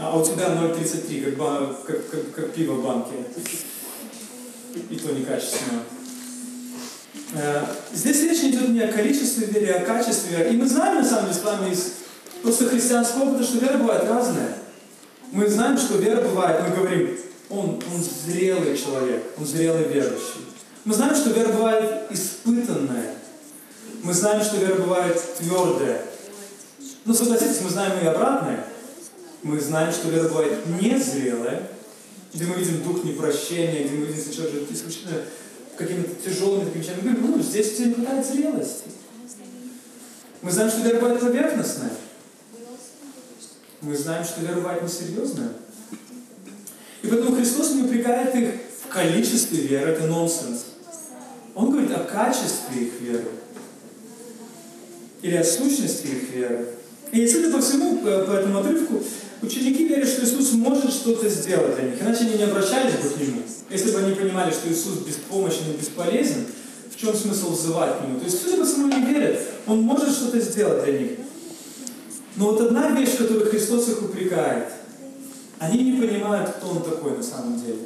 А 0.00 0.16
у 0.16 0.24
тебя 0.24 0.46
0,33, 0.46 1.32
как, 1.32 1.86
как, 1.86 2.10
как, 2.10 2.34
как 2.34 2.52
пиво 2.52 2.74
в 2.74 2.84
банке. 2.84 3.14
И 4.90 4.96
то 4.96 5.12
некачественно. 5.12 5.82
Э, 7.34 7.64
здесь 7.92 8.22
речь 8.22 8.44
идет 8.44 8.68
не 8.68 8.80
о 8.80 8.92
количестве 8.92 9.46
веры, 9.46 9.72
а 9.72 9.82
о 9.82 9.84
качестве 9.84 10.36
веры. 10.36 10.50
И 10.50 10.56
мы 10.56 10.68
знаем, 10.68 11.02
на 11.02 11.04
самом 11.04 11.26
деле, 11.26 11.40
с 11.40 11.44
вами 11.44 11.72
из 11.72 11.92
просто 12.42 12.68
христианского 12.68 13.24
опыта, 13.24 13.42
что 13.42 13.58
вера 13.58 13.78
бывает 13.78 14.04
разная. 14.08 14.58
Мы 15.32 15.48
знаем, 15.48 15.76
что 15.76 15.98
вера 15.98 16.22
бывает, 16.22 16.62
мы 16.62 16.76
говорим, 16.76 17.18
он, 17.50 17.82
он 17.92 18.02
зрелый 18.26 18.78
человек, 18.78 19.22
он 19.36 19.46
зрелый 19.46 19.84
верующий. 19.84 20.46
Мы 20.84 20.94
знаем, 20.94 21.14
что 21.16 21.30
вера 21.30 21.52
бывает 21.52 22.04
испытанная. 22.10 23.14
Мы 24.02 24.14
знаем, 24.14 24.42
что 24.42 24.56
вера 24.58 24.76
бывает 24.76 25.20
твердая. 25.38 26.02
Но 27.04 27.12
согласитесь, 27.12 27.60
мы 27.62 27.70
знаем 27.70 27.92
и 28.02 28.06
обратное. 28.06 28.64
Мы 29.42 29.60
знаем, 29.60 29.92
что 29.92 30.08
вера 30.08 30.28
бывает 30.28 30.66
незрелая, 30.80 31.68
где 32.34 32.44
мы 32.44 32.56
видим 32.56 32.82
дух 32.82 33.04
непрощения, 33.04 33.84
где 33.84 33.96
мы 33.96 34.06
видим, 34.06 34.22
что 34.22 34.34
человек 34.34 34.54
живет 34.54 34.72
исключительно 34.72 35.20
какими-то 35.76 36.14
тяжелыми 36.22 36.64
такими 36.64 36.82
вещами. 36.82 37.00
Мы 37.02 37.10
говорим, 37.12 37.30
ну, 37.36 37.42
здесь 37.42 37.72
все 37.72 37.86
не 37.86 37.94
хватает 37.94 38.26
зрелости. 38.26 38.84
Мы 40.42 40.50
знаем, 40.50 40.70
что 40.70 40.82
вера 40.82 41.00
бывает 41.00 41.20
поверхностная. 41.20 41.92
Мы 43.80 43.96
знаем, 43.96 44.24
что 44.24 44.40
вера 44.40 44.56
бывает 44.56 44.82
несерьезная. 44.82 45.52
И 47.02 47.06
поэтому 47.06 47.36
Христос 47.36 47.74
не 47.74 47.82
упрекает 47.82 48.34
их 48.34 48.54
в 48.84 48.88
количестве 48.88 49.60
веры, 49.60 49.92
это 49.92 50.06
нонсенс. 50.06 50.66
Он 51.54 51.70
говорит 51.70 51.92
о 51.92 52.04
качестве 52.04 52.86
их 52.86 53.00
веры. 53.00 53.28
Или 55.22 55.36
о 55.36 55.44
сущности 55.44 56.06
их 56.06 56.30
веры. 56.30 56.68
И 57.12 57.26
судя 57.26 57.52
по 57.52 57.60
всему, 57.60 57.98
по, 57.98 58.24
по 58.24 58.32
этому 58.32 58.58
отрывку, 58.58 59.02
Ученики 59.40 59.86
верят, 59.86 60.08
что 60.08 60.24
Иисус 60.24 60.52
может 60.52 60.92
что-то 60.92 61.28
сделать 61.28 61.76
для 61.76 61.90
них, 61.90 62.02
иначе 62.02 62.24
они 62.24 62.38
не 62.38 62.44
обращались 62.44 62.94
бы 62.94 63.08
к 63.10 63.20
Нему. 63.20 63.42
Если 63.70 63.92
бы 63.92 63.98
они 63.98 64.14
понимали, 64.14 64.50
что 64.50 64.68
Иисус 64.68 64.98
беспомощен 65.06 65.70
и 65.72 65.80
бесполезен, 65.80 66.46
в 66.90 67.00
чем 67.00 67.14
смысл 67.14 67.52
взывать 67.52 67.98
к 67.98 68.02
Нему? 68.02 68.18
То 68.18 68.24
есть, 68.24 68.58
по 68.58 68.64
всему, 68.64 68.88
не 68.88 69.04
верят, 69.12 69.40
Он 69.66 69.82
может 69.82 70.10
что-то 70.10 70.40
сделать 70.40 70.84
для 70.84 70.98
них. 70.98 71.10
Но 72.36 72.46
вот 72.46 72.60
одна 72.60 72.90
вещь, 72.90 73.10
в 73.10 73.18
которой 73.18 73.44
Христос 73.44 73.88
их 73.88 74.02
упрекает, 74.02 74.68
они 75.58 75.92
не 75.92 76.00
понимают, 76.00 76.50
кто 76.50 76.70
Он 76.70 76.82
такой 76.82 77.16
на 77.16 77.22
самом 77.22 77.60
деле. 77.60 77.78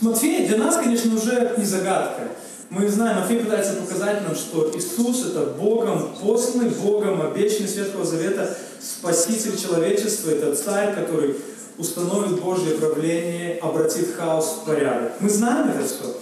Матфей 0.00 0.46
для 0.46 0.58
нас, 0.58 0.76
конечно, 0.76 1.14
уже 1.14 1.54
не 1.56 1.64
загадка. 1.64 2.28
Мы 2.68 2.88
знаем, 2.88 3.20
Матфей 3.20 3.40
пытается 3.40 3.74
показать 3.74 4.22
нам, 4.22 4.34
что 4.34 4.72
Иисус 4.74 5.26
это 5.26 5.54
Богом 5.58 6.16
посланный, 6.20 6.70
Богом 6.70 7.22
обещанный 7.22 7.68
Светлого 7.68 8.04
Завета 8.04 8.56
Спаситель 8.80 9.56
человечества, 9.56 10.30
это 10.30 10.54
Царь, 10.56 10.94
который 10.94 11.36
установит 11.78 12.40
Божье 12.40 12.72
правление, 12.72 13.58
обратит 13.58 14.14
хаос 14.16 14.60
в 14.60 14.66
порядок. 14.66 15.12
Мы 15.20 15.30
знаем 15.30 15.70
это 15.70 15.86
все. 15.86 16.16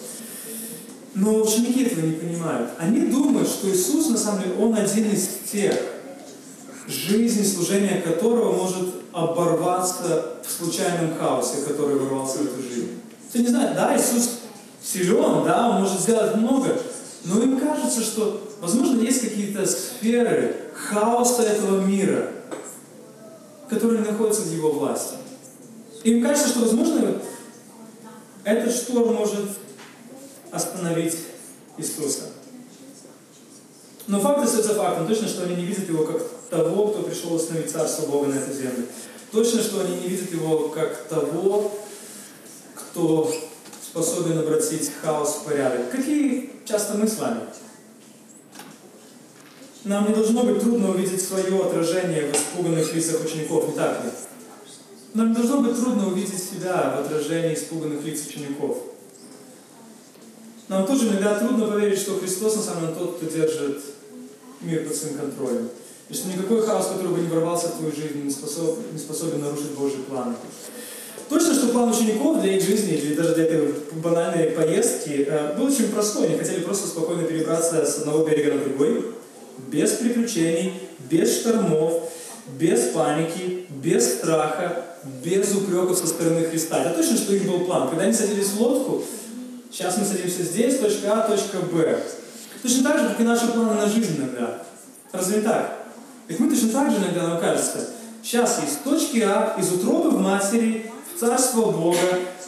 Но 1.14 1.40
ученики 1.42 1.84
этого 1.84 2.04
не 2.04 2.14
понимают. 2.14 2.70
Они 2.78 3.02
думают, 3.02 3.48
что 3.48 3.70
Иисус, 3.70 4.10
на 4.10 4.18
самом 4.18 4.42
деле, 4.42 4.54
Он 4.58 4.74
один 4.74 5.12
из 5.12 5.28
тех, 5.50 5.74
жизнь, 6.86 7.44
служение 7.46 8.02
которого 8.02 8.52
может 8.52 8.88
оборваться 9.12 10.34
в 10.46 10.50
случайном 10.50 11.16
хаосе, 11.16 11.62
который 11.66 11.96
ворвался 11.96 12.38
в 12.38 12.42
эту 12.42 12.62
жизнь. 12.62 13.00
Ты 13.32 13.38
не 13.38 13.46
знаешь, 13.46 13.74
да, 13.74 13.96
Иисус 13.96 14.40
силен, 14.84 15.44
да, 15.44 15.70
он 15.70 15.82
может 15.82 16.00
сделать 16.00 16.36
много, 16.36 16.76
но 17.24 17.42
им 17.42 17.58
кажется, 17.58 18.02
что, 18.02 18.40
возможно, 18.60 19.00
есть 19.00 19.22
какие-то 19.22 19.66
сферы 19.66 20.56
хаоса 20.74 21.42
этого 21.42 21.80
мира, 21.80 22.28
которые 23.68 24.02
находятся 24.02 24.42
в 24.42 24.52
его 24.52 24.72
власти. 24.72 25.14
Им 26.02 26.22
кажется, 26.22 26.48
что, 26.48 26.60
возможно, 26.60 27.16
этот 28.44 28.74
шторм 28.74 29.14
может 29.14 29.46
остановить 30.50 31.16
Иисуса. 31.78 32.24
Но 34.06 34.20
факт 34.20 34.44
остается 34.44 34.74
фактом. 34.74 35.06
Точно, 35.06 35.26
что 35.26 35.44
они 35.44 35.56
не 35.56 35.64
видят 35.64 35.88
его 35.88 36.04
как 36.04 36.22
того, 36.50 36.88
кто 36.88 37.02
пришел 37.02 37.34
остановить 37.34 37.70
Царство 37.70 38.06
Бога 38.06 38.26
на 38.26 38.34
эту 38.34 38.52
землю. 38.52 38.86
Точно, 39.32 39.62
что 39.62 39.80
они 39.80 39.96
не 39.96 40.08
видят 40.08 40.30
его 40.30 40.68
как 40.68 41.08
того, 41.08 41.72
кто 42.74 43.34
способен 43.94 44.36
обратить 44.40 44.90
хаос 45.00 45.36
в 45.36 45.44
порядок. 45.44 45.88
Какие 45.92 46.50
часто 46.64 46.98
мы 46.98 47.06
с 47.06 47.16
вами? 47.20 47.42
Нам 49.84 50.08
не 50.08 50.14
должно 50.14 50.42
быть 50.42 50.60
трудно 50.60 50.90
увидеть 50.90 51.22
свое 51.22 51.64
отражение 51.64 52.32
в 52.32 52.34
испуганных 52.34 52.92
лицах 52.92 53.24
учеников, 53.24 53.68
не 53.68 53.74
так 53.74 54.04
ли? 54.04 54.10
Нам 55.12 55.28
не 55.28 55.36
должно 55.36 55.60
быть 55.60 55.76
трудно 55.76 56.08
увидеть 56.08 56.42
себя 56.42 56.96
в 56.96 57.06
отражении 57.06 57.54
испуганных 57.54 58.02
лиц 58.02 58.26
учеников. 58.26 58.78
Нам 60.66 60.86
тоже 60.86 61.10
иногда 61.10 61.38
трудно 61.38 61.68
поверить, 61.68 62.00
что 62.00 62.18
Христос 62.18 62.56
на 62.56 62.62
самом 62.62 62.80
деле 62.80 62.94
тот, 62.94 63.16
кто 63.18 63.26
держит 63.26 63.80
мир 64.60 64.88
под 64.88 64.96
своим 64.96 65.18
контролем. 65.18 65.68
И 66.08 66.14
что 66.14 66.28
никакой 66.28 66.62
хаос, 66.62 66.88
который 66.88 67.12
бы 67.12 67.20
не 67.20 67.28
ворвался 67.28 67.68
в 67.68 67.76
твою 67.76 67.94
жизнь, 67.94 68.24
не 68.24 68.30
способен, 68.30 68.82
не 68.92 68.98
способен 68.98 69.40
нарушить 69.40 69.70
Божий 69.78 70.00
план. 70.08 70.34
Точно, 71.34 71.52
что 71.52 71.68
план 71.70 71.90
учеников 71.90 72.40
для 72.40 72.56
их 72.56 72.62
жизни 72.62 72.92
или 72.92 73.16
даже 73.16 73.34
для 73.34 73.44
этой 73.46 73.74
банальной 73.94 74.50
поездки 74.50 75.26
э, 75.28 75.56
был 75.56 75.66
очень 75.66 75.88
простой. 75.88 76.28
Они 76.28 76.38
хотели 76.38 76.60
просто 76.60 76.86
спокойно 76.86 77.24
перебраться 77.24 77.84
с 77.84 77.98
одного 77.98 78.24
берега 78.24 78.54
на 78.54 78.60
другой, 78.60 79.04
без 79.66 79.90
приключений, 79.94 80.74
без 81.10 81.40
штормов, 81.40 82.04
без 82.56 82.82
паники, 82.90 83.66
без 83.68 84.18
страха, 84.18 84.84
без 85.24 85.52
упреков 85.56 85.98
со 85.98 86.06
стороны 86.06 86.44
Христа. 86.44 86.84
Это 86.84 86.94
точно, 86.94 87.16
что 87.16 87.34
их 87.34 87.48
был 87.48 87.64
план. 87.64 87.88
Когда 87.88 88.04
они 88.04 88.12
садились 88.12 88.50
в 88.50 88.60
лодку, 88.60 89.02
сейчас 89.72 89.98
мы 89.98 90.04
садимся 90.04 90.44
здесь, 90.44 90.78
точка 90.78 91.14
А, 91.14 91.28
точка 91.28 91.58
Б. 91.58 92.00
Точно 92.62 92.84
так 92.84 93.00
же, 93.00 93.08
как 93.08 93.20
и 93.20 93.24
наши 93.24 93.48
планы 93.48 93.74
на 93.74 93.88
жизнь 93.88 94.18
иногда. 94.18 94.62
Разве 95.10 95.40
так? 95.40 95.78
Ведь 96.28 96.38
мы 96.38 96.48
точно 96.48 96.68
так 96.68 96.92
же 96.92 96.98
иногда, 96.98 97.26
нам 97.26 97.40
кажется, 97.40 97.88
сейчас 98.22 98.60
есть 98.62 98.84
точки 98.84 99.18
А, 99.18 99.56
из 99.58 99.72
утробы 99.72 100.10
в 100.10 100.20
матери, 100.20 100.92
Царство 101.18 101.70
Бога, 101.70 101.98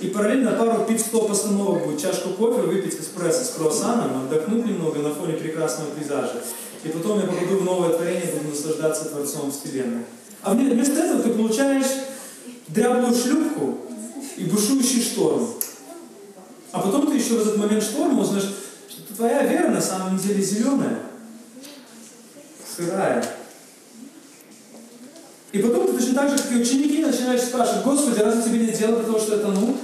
и 0.00 0.09
параллельно 0.09 0.52
пару 0.52 0.85
пит-стоп 0.85 1.31
остановок 1.31 1.87
будет, 1.87 2.00
чашку 2.00 2.31
кофе, 2.31 2.62
выпить 2.62 2.98
эспрессо 3.00 3.44
с 3.44 3.50
круассаном, 3.50 4.24
отдохнуть 4.24 4.66
немного 4.66 4.98
на 4.98 5.14
фоне 5.14 5.35
прекрасного 5.35 5.90
пейзажа. 5.92 6.42
И 6.83 6.88
потом 6.88 7.20
я 7.20 7.26
попаду 7.26 7.59
в 7.59 7.64
новое 7.64 7.90
творение, 7.90 8.33
буду 8.33 8.50
наслаждаться 8.50 9.07
Творцом 9.07 9.52
Вселенной. 9.52 10.05
А 10.42 10.52
вместо 10.52 11.00
этого 11.00 11.22
ты 11.22 11.31
получаешь 11.31 11.87
дряблую 12.68 13.14
шлюпку 13.14 13.79
и 14.37 14.44
бушующий 14.44 15.02
шторм. 15.02 15.48
А 16.72 16.81
потом 16.81 17.07
ты 17.07 17.16
еще 17.16 17.35
в 17.35 17.42
этот 17.42 17.57
момент 17.57 17.83
шторма 17.83 18.22
узнаешь, 18.22 18.50
что 18.88 19.14
твоя 19.16 19.42
вера 19.42 19.68
на 19.68 19.81
самом 19.81 20.18
деле 20.18 20.42
зеленая, 20.42 20.98
сырая. 22.76 23.24
И 25.57 25.62
потом 25.62 25.87
ты 25.87 25.95
точно 25.95 26.14
так 26.14 26.29
же, 26.29 26.37
как 26.37 26.53
и 26.53 26.61
ученики, 26.61 27.03
начинаешь 27.03 27.40
спрашивать, 27.40 27.83
Господи, 27.83 28.21
разве 28.21 28.42
тебе 28.42 28.66
нет 28.66 28.79
дела 28.79 28.97
до 28.99 29.05
того, 29.05 29.19
что 29.19 29.37
это 29.37 29.49
ну? 29.49 29.75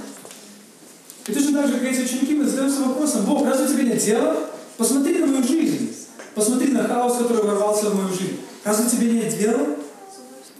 И 1.25 1.33
точно 1.33 1.63
так 1.63 1.67
же, 1.67 1.79
как 1.79 1.83
эти 1.83 2.01
ученики, 2.01 2.35
мы 2.35 2.45
задаемся 2.45 2.81
вопросом, 2.81 3.25
Бог, 3.25 3.43
разве 3.47 3.67
тебе 3.67 3.85
нет 3.85 3.97
дела? 3.97 4.37
Посмотри 4.77 5.17
на 5.17 5.25
мою 5.25 5.43
жизнь. 5.43 5.95
Посмотри 6.35 6.71
на 6.73 6.83
хаос, 6.83 7.17
который 7.17 7.43
ворвался 7.43 7.89
в 7.89 7.95
мою 7.95 8.09
жизнь. 8.09 8.37
Разве 8.63 8.87
тебе 8.87 9.13
нет 9.13 9.35
дела? 9.35 9.65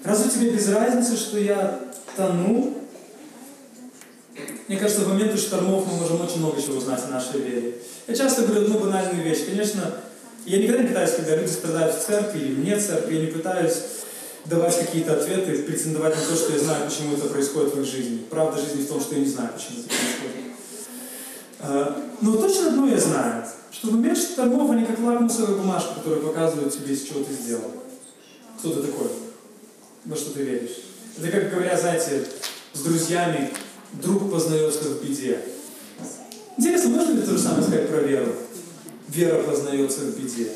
Разве 0.04 0.32
тебе 0.32 0.50
без 0.50 0.68
разницы, 0.70 1.16
что 1.16 1.38
я 1.38 1.80
тону? 2.18 2.74
Мне 4.68 4.78
кажется, 4.78 5.04
в 5.04 5.10
моменты 5.10 5.38
штормов 5.38 5.86
мы 5.92 6.00
можем 6.00 6.22
очень 6.22 6.40
много 6.40 6.60
чего 6.60 6.78
узнать 6.78 7.02
о 7.08 7.12
нашей 7.12 7.40
вере. 7.40 7.76
Я 8.08 8.16
часто 8.16 8.42
говорю 8.42 8.64
одну 8.64 8.80
банальную 8.80 9.24
вещь. 9.24 9.46
Конечно, 9.46 9.94
я 10.48 10.58
никогда 10.58 10.82
не 10.82 10.88
пытаюсь, 10.88 11.12
когда 11.12 11.36
люди 11.36 11.52
страдают 11.52 11.96
в 11.96 12.04
церкви 12.04 12.40
или 12.40 12.54
вне 12.56 12.80
церкви, 12.80 13.16
я 13.16 13.22
не 13.22 13.28
пытаюсь 13.28 13.76
давать 14.46 14.78
какие-то 14.78 15.14
ответы, 15.14 15.64
претендовать 15.64 16.16
на 16.16 16.22
то, 16.22 16.36
что 16.36 16.54
я 16.54 16.60
знаю, 16.60 16.90
почему 16.90 17.14
это 17.14 17.28
происходит 17.28 17.76
в 17.76 17.82
их 17.82 17.86
жизни. 17.86 18.26
Правда 18.30 18.62
жизни 18.62 18.84
в 18.84 18.88
том, 18.88 19.00
что 19.00 19.16
я 19.16 19.22
не 19.22 19.28
знаю, 19.28 19.50
почему 19.54 19.80
это 19.80 19.88
происходит. 19.90 20.34
А, 21.60 22.10
но 22.22 22.36
точно 22.36 22.68
одно 22.68 22.88
я 22.88 23.00
знаю, 23.00 23.46
что 23.72 23.88
в 23.88 23.92
момент 23.94 24.18
штормов 24.18 24.70
они 24.72 24.86
как 24.86 25.00
лакмусовая 25.00 25.56
бумажка, 25.56 25.96
которая 25.96 26.22
показывает 26.22 26.74
тебе, 26.74 26.94
из 26.94 27.04
чего 27.04 27.24
ты 27.24 27.34
сделал. 27.34 27.72
Кто 28.60 28.74
ты 28.74 28.88
такой? 28.88 29.08
Во 30.06 30.16
что 30.16 30.34
ты 30.34 30.44
веришь? 30.44 30.84
Это 31.18 31.32
как 31.32 31.52
говорят, 31.52 31.80
знаете, 31.80 32.26
с 32.74 32.80
друзьями, 32.82 33.52
друг 33.94 34.32
познается 34.32 34.90
в 34.90 35.04
беде. 35.04 35.40
Интересно, 36.58 36.90
можно 36.90 37.14
ли 37.14 37.22
то 37.22 37.32
же 37.32 37.40
самое 37.40 37.64
сказать 37.64 37.88
про 37.88 38.02
веру? 38.02 38.34
Вера 39.08 39.44
познается 39.44 40.02
в 40.02 40.20
беде. 40.20 40.52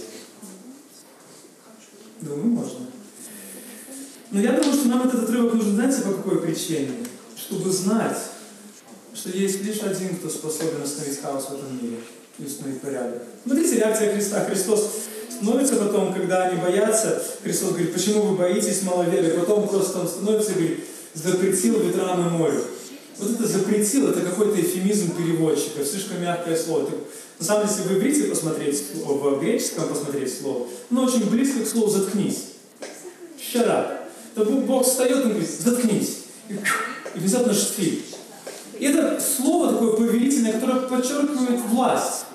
Думаю, 2.21 2.47
можно. 2.47 2.79
Но 4.31 4.41
я 4.41 4.51
думаю, 4.51 4.73
что 4.73 4.89
нам 4.89 5.07
этот 5.07 5.23
отрывок 5.23 5.53
нужен, 5.53 5.75
знаете, 5.75 6.01
по 6.01 6.11
какой 6.11 6.41
причине? 6.41 6.89
Чтобы 7.37 7.71
знать, 7.71 8.17
что 9.13 9.29
есть 9.29 9.63
лишь 9.63 9.81
один, 9.83 10.17
кто 10.17 10.29
способен 10.29 10.81
остановить 10.83 11.21
хаос 11.21 11.45
в 11.45 11.53
этом 11.53 11.81
мире 11.81 11.97
и 12.37 12.43
установить 12.43 12.81
порядок. 12.81 13.23
Смотрите, 13.45 13.77
реакция 13.77 14.13
Христа. 14.13 14.43
Христос 14.43 14.89
становится 15.29 15.77
потом, 15.77 16.13
когда 16.13 16.47
они 16.47 16.59
боятся, 16.59 17.23
Христос 17.41 17.69
говорит, 17.69 17.93
почему 17.93 18.23
вы 18.23 18.35
боитесь 18.37 18.83
маловеры? 18.83 19.37
Потом 19.39 19.67
просто 19.67 19.99
он 19.99 20.07
становится 20.07 20.51
и 20.51 20.55
говорит, 20.55 20.79
запретил 21.13 21.79
ветрам 21.79 22.27
и 22.27 22.29
морю. 22.29 22.63
Вот 23.17 23.31
это 23.31 23.47
запретил, 23.47 24.09
это 24.09 24.21
какой-то 24.21 24.59
эфемизм 24.59 25.15
переводчика, 25.15 25.83
слишком 25.85 26.21
мягкое 26.21 26.55
слово. 26.55 26.89
на 27.39 27.45
самом 27.45 27.65
деле, 27.65 27.77
если 27.77 27.89
в 27.89 27.97
иврите 27.97 28.23
посмотреть, 28.25 28.83
в 28.93 29.39
греческом 29.39 29.87
посмотреть 29.87 30.37
слово, 30.37 30.67
оно 30.91 31.05
очень 31.05 31.29
близко 31.29 31.63
к 31.63 31.67
слову 31.67 31.89
«заткнись». 31.89 32.43
Up 33.55 33.96
то 34.43 34.51
Бог 34.51 34.85
встает 34.85 35.25
и 35.25 35.29
говорит, 35.29 35.49
заткнись. 35.49 36.19
И, 36.49 37.19
внезапно 37.19 37.53
штиль. 37.53 38.05
И 38.79 38.85
это 38.85 39.19
слово 39.19 39.73
такое 39.73 39.93
повелительное, 39.93 40.53
которое 40.53 40.81
подчеркивает 40.81 41.59
власть. 41.69 42.25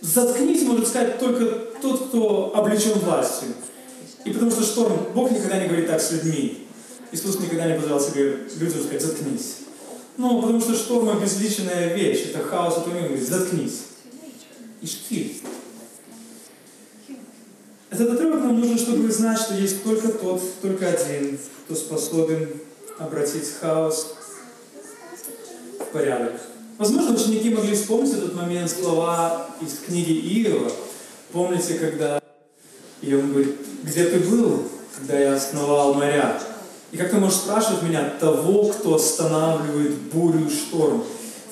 Заткнись, 0.00 0.62
может 0.62 0.86
сказать 0.86 1.18
только 1.18 1.44
тот, 1.82 2.08
кто 2.08 2.52
облечен 2.54 2.92
властью. 3.00 3.48
И 4.24 4.30
потому 4.30 4.50
что 4.50 4.62
шторм, 4.62 5.08
Бог 5.14 5.32
никогда 5.32 5.60
не 5.60 5.66
говорит 5.66 5.88
так 5.88 6.00
с 6.00 6.12
людьми. 6.12 6.66
Иисус 7.10 7.40
никогда 7.40 7.66
не 7.66 7.80
позвался 7.80 8.14
людям 8.14 8.82
сказать, 8.82 9.02
заткнись. 9.02 9.56
Ну, 10.16 10.40
потому 10.40 10.60
что 10.60 10.74
шторм 10.74 11.08
обезличенная 11.08 11.94
вещь, 11.94 12.26
это 12.30 12.44
хаос, 12.44 12.78
это 12.78 12.90
говорит, 12.90 13.26
заткнись. 13.26 13.80
И 14.80 14.86
штиль. 14.86 15.40
Этот 17.90 18.10
отрывок 18.10 18.42
нам 18.42 18.60
нужен, 18.60 18.78
чтобы 18.78 19.10
знать, 19.10 19.38
что 19.38 19.54
есть 19.54 19.82
только 19.82 20.08
тот, 20.08 20.42
только 20.60 20.88
один, 20.88 21.38
кто 21.64 21.74
способен 21.74 22.48
обратить 22.98 23.48
хаос 23.60 24.14
в 25.80 25.84
порядок. 25.92 26.34
Возможно, 26.76 27.14
ученики 27.14 27.50
могли 27.50 27.74
вспомнить 27.74 28.12
этот 28.12 28.34
момент 28.34 28.70
слова 28.70 29.48
из 29.60 29.78
книги 29.86 30.12
Иова. 30.12 30.70
Помните, 31.32 31.74
когда 31.74 32.20
и 33.00 33.14
он 33.14 33.32
говорит, 33.32 33.56
где 33.84 34.04
ты 34.04 34.18
был, 34.18 34.64
когда 34.96 35.18
я 35.18 35.34
основал 35.34 35.94
моря? 35.94 36.40
И 36.90 36.96
как 36.96 37.10
ты 37.10 37.16
можешь 37.16 37.38
спрашивать 37.38 37.82
меня 37.82 38.12
того, 38.18 38.68
кто 38.68 38.94
останавливает 38.94 39.94
бурю 40.12 40.46
и 40.46 40.50
шторм? 40.50 41.04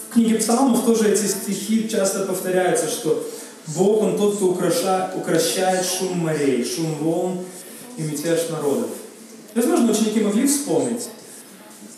В 0.08 0.12
книге 0.14 0.36
Псалмов 0.36 0.84
тоже 0.84 1.12
эти 1.12 1.26
стихи 1.26 1.88
часто 1.88 2.24
повторяются, 2.24 2.88
что 2.88 3.22
Бог, 3.68 4.02
Он 4.02 4.16
тот, 4.16 4.36
кто 4.36 4.46
украшает, 4.46 5.16
укращает 5.16 5.84
шум 5.84 6.18
морей, 6.18 6.64
шум 6.64 6.94
волн 6.96 7.44
и 7.96 8.02
мятеж 8.02 8.48
народов. 8.50 8.90
Возможно, 9.54 9.90
ученики 9.90 10.20
могли 10.20 10.46
вспомнить 10.46 11.08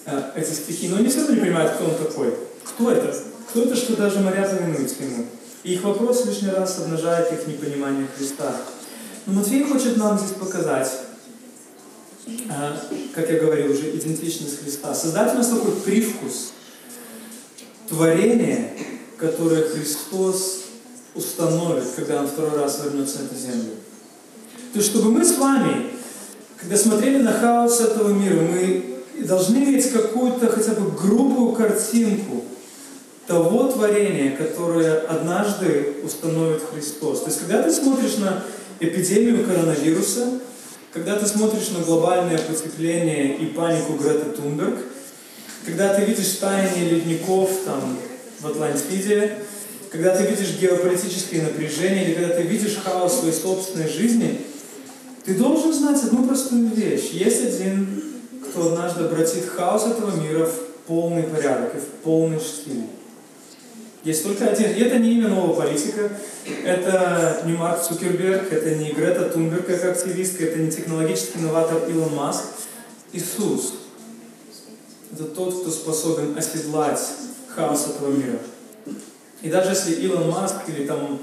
э, 0.07 0.23
эти 0.37 0.51
стихи, 0.51 0.89
но 0.89 0.97
они 0.97 1.09
все 1.09 1.21
равно 1.21 1.35
не 1.35 1.41
понимают, 1.41 1.73
кто 1.73 1.85
он 1.87 1.95
такой. 1.97 2.35
Кто 2.65 2.91
это? 2.91 3.15
Кто 3.51 3.65
это, 3.65 3.77
что 3.77 3.97
даже 3.97 4.21
моря 4.21 4.49
повинуются 4.49 5.03
ему? 5.03 5.27
И 5.65 5.75
их 5.75 5.83
вопрос 5.83 6.25
лишний 6.25 6.51
раз 6.51 6.79
обнажает 6.79 7.33
их 7.33 7.47
непонимание 7.47 8.07
Христа. 8.17 8.57
Но 9.27 9.35
Матфей 9.35 9.65
хочет 9.65 9.97
нам 9.97 10.19
здесь 10.19 10.33
показать, 10.33 10.91
э, 12.27 12.77
как 13.15 13.29
я 13.29 13.41
говорил 13.41 13.73
уже, 13.73 13.95
идентичность 13.95 14.63
Христа. 14.63 14.95
Создать 14.95 15.35
у 15.35 15.39
нас 15.39 15.49
такой 15.49 15.73
привкус 15.73 16.53
творения, 17.89 18.73
которое 19.19 19.65
Христос 19.65 20.68
установит, 21.19 21.85
когда 21.97 22.21
Он 22.21 22.29
второй 22.29 22.57
раз 22.61 22.81
вернется 22.85 23.19
на 23.19 23.27
эту 23.27 23.35
землю. 23.35 23.73
То 24.73 24.79
есть, 24.79 24.91
чтобы 24.91 25.11
мы 25.11 25.25
с 25.25 25.37
вами, 25.37 25.91
когда 26.57 26.77
смотрели 26.77 27.19
на 27.19 27.33
хаос 27.33 27.81
этого 27.81 28.11
мира, 28.11 28.41
мы 28.41 29.03
должны 29.25 29.57
иметь 29.59 29.91
какую-то 29.91 30.47
хотя 30.49 30.73
бы 30.73 30.91
грубую 30.91 31.53
картинку 31.53 32.45
того 33.27 33.69
творения, 33.69 34.37
которое 34.37 35.01
однажды 35.01 35.97
установит 36.05 36.63
Христос. 36.73 37.21
То 37.21 37.27
есть, 37.27 37.41
когда 37.41 37.63
ты 37.63 37.71
смотришь 37.73 38.17
на 38.19 38.45
эпидемию 38.81 39.45
коронавируса, 39.45 40.41
когда 40.93 41.17
ты 41.17 41.27
смотришь 41.27 41.71
на 41.71 41.85
глобальное 41.85 42.39
потепление 42.39 43.37
и 43.37 43.47
панику 43.47 43.95
Грета 43.95 44.31
Тунберг, 44.31 44.79
когда 45.67 45.95
ты 45.95 46.05
видишь 46.05 46.39
таяние 46.41 46.91
ледников 46.91 47.51
там, 47.65 47.99
в 48.41 48.47
Атлантиде, 48.47 49.39
когда 49.91 50.17
ты 50.17 50.25
видишь 50.25 50.59
геополитические 50.61 51.43
напряжения, 51.43 52.05
или 52.05 52.15
когда 52.15 52.35
ты 52.35 52.43
видишь 52.43 52.77
хаос 52.77 53.13
в 53.13 53.19
своей 53.21 53.35
собственной 53.35 53.89
жизни, 53.89 54.41
ты 55.25 55.35
должен 55.35 55.73
знать 55.73 56.03
одну 56.03 56.27
простую 56.27 56.69
вещь. 56.69 57.11
Есть 57.13 57.45
один, 57.45 58.03
кто 58.43 58.73
однажды 58.73 59.05
обратит 59.05 59.47
хаос 59.47 59.87
этого 59.87 60.21
мира 60.21 60.47
в 60.47 60.87
полный 60.87 61.23
порядок 61.23 61.75
и 61.75 61.79
в 61.79 62.03
полный 62.03 62.41
штиль. 62.41 62.85
Есть 64.05 64.23
только 64.23 64.49
один. 64.49 64.71
И 64.71 64.81
это 64.81 64.99
не 64.99 65.15
имя 65.15 65.29
нового 65.29 65.61
политика, 65.61 66.11
это 66.65 67.43
не 67.45 67.53
Марк 67.53 67.83
Цукерберг, 67.83 68.53
это 68.53 68.75
не 68.77 68.93
Грета 68.93 69.29
Тунберг 69.29 69.67
как 69.67 69.85
активистка, 69.85 70.45
это 70.45 70.59
не 70.61 70.71
технологический 70.71 71.41
новатор 71.41 71.89
Илон 71.89 72.15
Маск. 72.15 72.45
Иисус. 73.13 73.75
Это 75.13 75.25
тот, 75.25 75.61
кто 75.61 75.71
способен 75.71 76.37
оседлать 76.37 77.01
хаос 77.55 77.87
этого 77.89 78.11
мира. 78.13 78.39
И 79.43 79.49
даже 79.49 79.71
если 79.71 79.95
Илон 79.95 80.31
Маск 80.31 80.57
или 80.67 80.87
там 80.87 81.21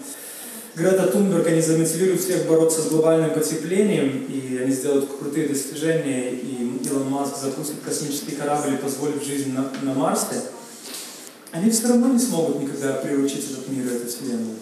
Грета 0.75 1.07
Тунберг, 1.07 1.47
они 1.47 1.61
замотивируют 1.61 2.21
всех 2.21 2.47
бороться 2.47 2.81
с 2.81 2.87
глобальным 2.87 3.31
потеплением, 3.31 4.25
и 4.25 4.57
они 4.57 4.71
сделают 4.71 5.09
крутые 5.17 5.47
достижения, 5.47 6.31
и 6.31 6.79
Илон 6.85 7.09
Маск 7.09 7.37
запустит 7.41 7.75
космический 7.83 8.35
корабль 8.35 8.73
и 8.73 8.77
позволит 8.77 9.23
жизнь 9.23 9.53
на, 9.53 9.71
на 9.81 9.93
Марсе, 9.93 10.41
они 11.51 11.69
все 11.69 11.87
равно 11.87 12.07
не 12.07 12.19
смогут 12.19 12.61
никогда 12.61 12.93
приручить 12.93 13.51
этот 13.51 13.69
мир 13.69 13.85
и 13.85 13.95
эту 13.95 14.07
Вселенную. 14.07 14.57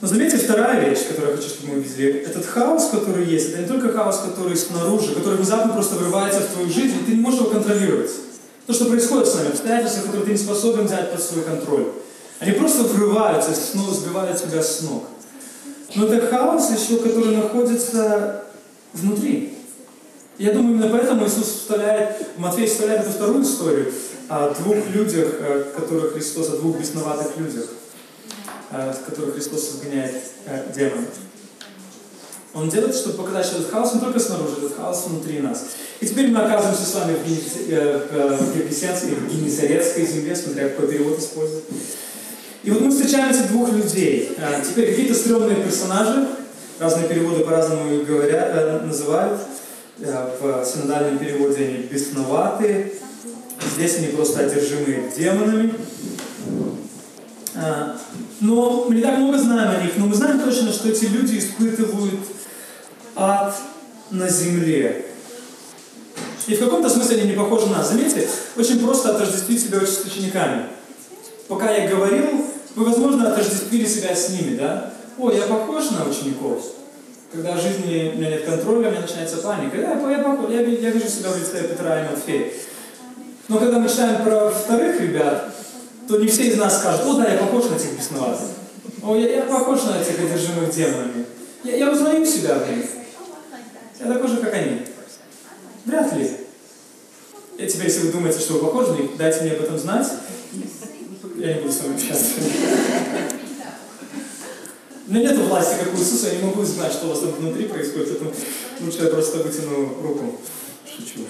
Но 0.00 0.08
заметьте, 0.08 0.38
вторая 0.38 0.88
вещь, 0.88 1.06
которую 1.08 1.32
я 1.32 1.36
хочу, 1.36 1.48
чтобы 1.48 1.72
мы 1.72 1.78
увидели, 1.80 2.20
этот 2.20 2.46
хаос, 2.46 2.90
который 2.90 3.26
есть, 3.26 3.50
это 3.50 3.62
не 3.62 3.66
только 3.66 3.92
хаос, 3.92 4.20
который 4.20 4.56
снаружи, 4.56 5.14
который 5.14 5.36
внезапно 5.36 5.72
просто 5.72 5.96
врывается 5.96 6.40
в 6.40 6.52
твою 6.52 6.70
жизнь, 6.70 6.96
и 6.96 7.04
ты 7.04 7.12
не 7.12 7.20
можешь 7.20 7.40
его 7.40 7.50
контролировать. 7.50 8.10
То, 8.66 8.72
что 8.72 8.86
происходит 8.86 9.28
с 9.28 9.34
нами, 9.34 9.48
обстоятельства, 9.48 10.02
которые 10.02 10.24
ты 10.26 10.32
не 10.32 10.38
способен 10.38 10.86
взять 10.86 11.12
под 11.12 11.22
свой 11.22 11.44
контроль. 11.44 11.86
Они 12.40 12.52
просто 12.52 12.82
врываются, 12.82 13.54
снова 13.54 13.94
сбивают 13.94 14.42
тебя 14.42 14.62
с 14.62 14.82
ног. 14.82 15.04
Но 15.94 16.06
это 16.06 16.26
хаос 16.26 16.70
еще, 16.70 16.98
который 16.98 17.36
находится 17.36 18.44
внутри. 18.92 19.54
Я 20.38 20.52
думаю, 20.52 20.76
именно 20.76 20.90
поэтому 20.90 21.26
Иисус 21.26 21.46
вставляет, 21.46 22.36
Матфей 22.36 22.66
вставляет 22.66 23.02
эту 23.02 23.12
вторую 23.12 23.42
историю 23.42 23.92
о 24.28 24.52
двух 24.52 24.76
людях, 24.92 25.28
э, 25.38 25.64
которых 25.74 26.12
Христос, 26.12 26.50
о 26.50 26.56
двух 26.56 26.78
бесноватых 26.78 27.38
людях, 27.38 27.68
э, 28.72 28.94
которых 29.06 29.34
Христос 29.34 29.70
изгоняет 29.70 30.14
э, 30.46 30.72
демонов. 30.74 31.08
Он 32.56 32.70
делает, 32.70 32.96
чтобы 32.96 33.18
показать, 33.18 33.44
что 33.44 33.58
этот 33.58 33.70
хаос 33.70 33.92
не 33.92 34.00
только 34.00 34.18
снаружи, 34.18 34.54
этот 34.56 34.74
хаос 34.74 35.04
внутри 35.06 35.40
нас. 35.40 35.66
И 36.00 36.06
теперь 36.06 36.28
мы 36.28 36.40
оказываемся 36.40 36.86
с 36.86 36.94
вами 36.94 37.14
в, 37.14 37.28
Генесарецкой, 37.28 39.10
в 39.10 39.30
Генесарецкой 39.30 40.06
земле, 40.06 40.34
смотря 40.34 40.70
какой 40.70 40.88
перевод 40.88 41.18
использовать. 41.18 41.64
И 42.62 42.70
вот 42.70 42.80
мы 42.80 42.90
встречаем 42.90 43.28
этих 43.28 43.48
двух 43.48 43.70
людей. 43.74 44.34
А, 44.38 44.58
теперь 44.62 44.88
какие-то 44.88 45.14
стрёмные 45.14 45.56
персонажи, 45.56 46.28
разные 46.80 47.08
переводы 47.08 47.44
по-разному 47.44 47.92
их 47.94 48.06
говорят, 48.06 48.50
э, 48.54 48.80
называют. 48.86 49.38
Э, 50.00 50.30
в 50.40 50.64
синодальном 50.64 51.18
переводе 51.18 51.62
они 51.62 51.76
бесноватые, 51.90 52.92
здесь 53.76 53.98
они 53.98 54.08
просто 54.08 54.40
одержимые 54.40 55.12
демонами. 55.14 55.74
Но 58.40 58.86
мы 58.88 58.94
не 58.94 59.02
так 59.02 59.18
много 59.18 59.38
знаем 59.38 59.78
о 59.78 59.82
них, 59.82 59.92
но 59.96 60.06
мы 60.06 60.14
знаем 60.14 60.40
точно, 60.40 60.70
что 60.72 60.88
эти 60.88 61.06
люди 61.06 61.38
испытывают 61.38 62.20
ад 63.16 63.54
на 64.10 64.28
земле. 64.28 65.06
И 66.46 66.54
в 66.54 66.60
каком-то 66.60 66.88
смысле 66.88 67.22
они 67.22 67.30
не 67.30 67.36
похожи 67.36 67.66
на 67.66 67.78
нас. 67.78 67.88
Заметьте, 67.90 68.28
очень 68.56 68.78
просто 68.78 69.10
отождествить 69.10 69.60
себя 69.60 69.80
с 69.80 70.04
учениками. 70.04 70.66
Пока 71.48 71.70
я 71.70 71.88
говорил, 71.88 72.46
вы, 72.76 72.84
возможно, 72.84 73.32
отождествили 73.32 73.86
себя 73.86 74.14
с 74.14 74.28
ними, 74.30 74.56
да? 74.56 74.92
О, 75.18 75.30
я 75.30 75.42
похож 75.42 75.90
на 75.90 76.08
учеников. 76.08 76.62
Когда 77.32 77.52
в 77.52 77.60
жизни 77.60 78.12
у 78.14 78.18
меня 78.18 78.30
нет 78.30 78.44
контроля, 78.44 78.88
у 78.88 78.90
меня 78.92 79.00
начинается 79.00 79.38
паника. 79.38 79.76
Да, 79.78 80.10
я, 80.10 80.18
похож, 80.18 80.50
я, 80.50 80.60
я 80.60 80.90
вижу 80.90 81.08
себя 81.08 81.30
в 81.30 81.38
лице 81.38 81.66
Петра 81.66 82.02
и 82.02 82.10
Матфея. 82.10 82.52
Но 83.48 83.58
когда 83.58 83.78
мы 83.78 83.88
читаем 83.88 84.22
про 84.22 84.50
вторых 84.50 85.00
ребят, 85.00 85.52
то 86.08 86.18
не 86.18 86.28
все 86.28 86.44
из 86.44 86.56
нас 86.56 86.78
скажут, 86.78 87.06
о, 87.06 87.14
да, 87.14 87.32
я 87.32 87.38
похож 87.38 87.64
на 87.70 87.74
этих 87.74 87.98
бесноватых. 87.98 88.46
О, 89.02 89.16
я, 89.16 89.36
я 89.36 89.42
похож 89.42 89.82
на 89.84 90.00
этих 90.00 90.18
одержимых 90.18 90.70
демонами. 90.74 91.24
Я, 91.64 91.76
я 91.76 91.90
узнаю 91.90 92.24
себя 92.24 92.54
в 92.54 92.70
них. 92.70 92.86
Я 94.00 94.12
такой 94.12 94.28
же, 94.28 94.36
как 94.38 94.54
они. 94.54 94.82
Вряд 95.84 96.12
ли. 96.14 96.30
И 97.58 97.66
теперь, 97.66 97.86
если 97.86 98.06
вы 98.06 98.12
думаете, 98.12 98.40
что 98.40 98.54
вы 98.54 98.60
похожи 98.60 98.92
на 98.92 98.96
них, 98.96 99.16
дайте 99.16 99.42
мне 99.42 99.52
об 99.52 99.62
этом 99.62 99.78
знать. 99.78 100.06
Я 101.36 101.54
не 101.54 101.60
буду 101.60 101.72
с 101.72 101.80
вами 101.80 101.94
общаться. 101.94 102.32
У 105.08 105.12
меня 105.12 105.30
нет 105.30 105.38
власти, 105.38 105.76
как 105.82 105.94
у 105.94 105.96
Иисуса, 105.96 106.28
я 106.32 106.40
не 106.40 106.44
могу 106.44 106.64
знать, 106.64 106.92
что 106.92 107.06
у 107.06 107.10
вас 107.10 107.20
там 107.20 107.30
внутри 107.30 107.66
происходит, 107.68 108.08
поэтому 108.08 108.32
лучше 108.80 109.04
я 109.04 109.08
просто 109.08 109.38
вытяну 109.38 110.02
руку. 110.02 110.40
Шучу. 110.84 111.26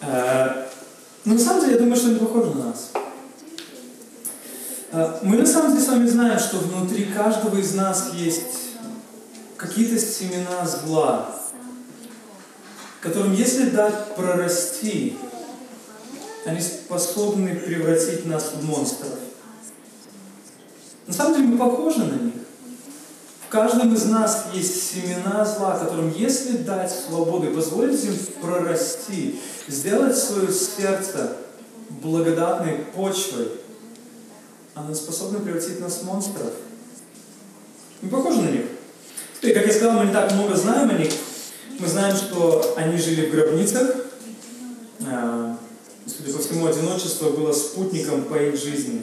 А, 0.00 0.68
но 1.24 1.34
на 1.34 1.40
самом 1.40 1.60
деле, 1.62 1.72
я 1.72 1.78
думаю, 1.78 1.96
что 1.96 2.08
они 2.08 2.18
похожи 2.18 2.50
на 2.50 2.66
нас. 2.66 2.92
А, 4.92 5.20
мы 5.22 5.36
на 5.36 5.46
самом 5.46 5.72
деле 5.72 5.84
с 5.84 5.88
вами 5.88 6.06
знаем, 6.06 6.38
что 6.38 6.58
внутри 6.58 7.06
каждого 7.06 7.58
из 7.58 7.74
нас 7.74 8.10
есть 8.14 8.67
какие-то 9.58 9.98
семена 9.98 10.64
зла, 10.66 11.34
которым, 13.00 13.34
если 13.34 13.70
дать 13.70 14.14
прорасти, 14.14 15.18
они 16.46 16.60
способны 16.60 17.56
превратить 17.56 18.24
нас 18.24 18.52
в 18.54 18.64
монстров. 18.64 19.18
На 21.06 21.12
самом 21.12 21.34
деле 21.34 21.48
мы 21.48 21.58
похожи 21.58 21.98
на 21.98 22.14
них. 22.14 22.34
В 23.46 23.50
каждом 23.50 23.94
из 23.94 24.04
нас 24.04 24.46
есть 24.52 24.92
семена 24.92 25.44
зла, 25.44 25.78
которым, 25.78 26.12
если 26.14 26.58
дать 26.58 26.92
свободу 26.92 27.50
и 27.50 27.54
позволить 27.54 28.04
им 28.04 28.16
прорасти, 28.40 29.40
сделать 29.66 30.16
свое 30.16 30.52
сердце 30.52 31.36
благодатной 31.88 32.84
почвой, 32.94 33.48
оно 34.74 34.94
способно 34.94 35.40
превратить 35.40 35.80
нас 35.80 35.98
в 35.98 36.04
монстров. 36.04 36.52
Мы 38.02 38.10
похожи 38.10 38.42
на 38.42 38.50
них. 38.50 38.66
И, 39.42 39.52
как 39.52 39.66
я 39.66 39.72
сказал, 39.72 39.92
мы 39.92 40.06
не 40.06 40.12
так 40.12 40.32
много 40.32 40.56
знаем 40.56 40.90
о 40.90 40.94
них. 40.94 41.12
Мы 41.78 41.86
знаем, 41.86 42.16
что 42.16 42.74
они 42.76 42.98
жили 42.98 43.26
в 43.26 43.30
гробницах. 43.30 43.94
А, 45.06 45.56
судя 46.06 46.32
по 46.32 46.42
всему, 46.42 46.66
одиночество 46.66 47.30
было 47.30 47.52
спутником 47.52 48.24
по 48.24 48.34
их 48.34 48.56
жизни. 48.56 49.02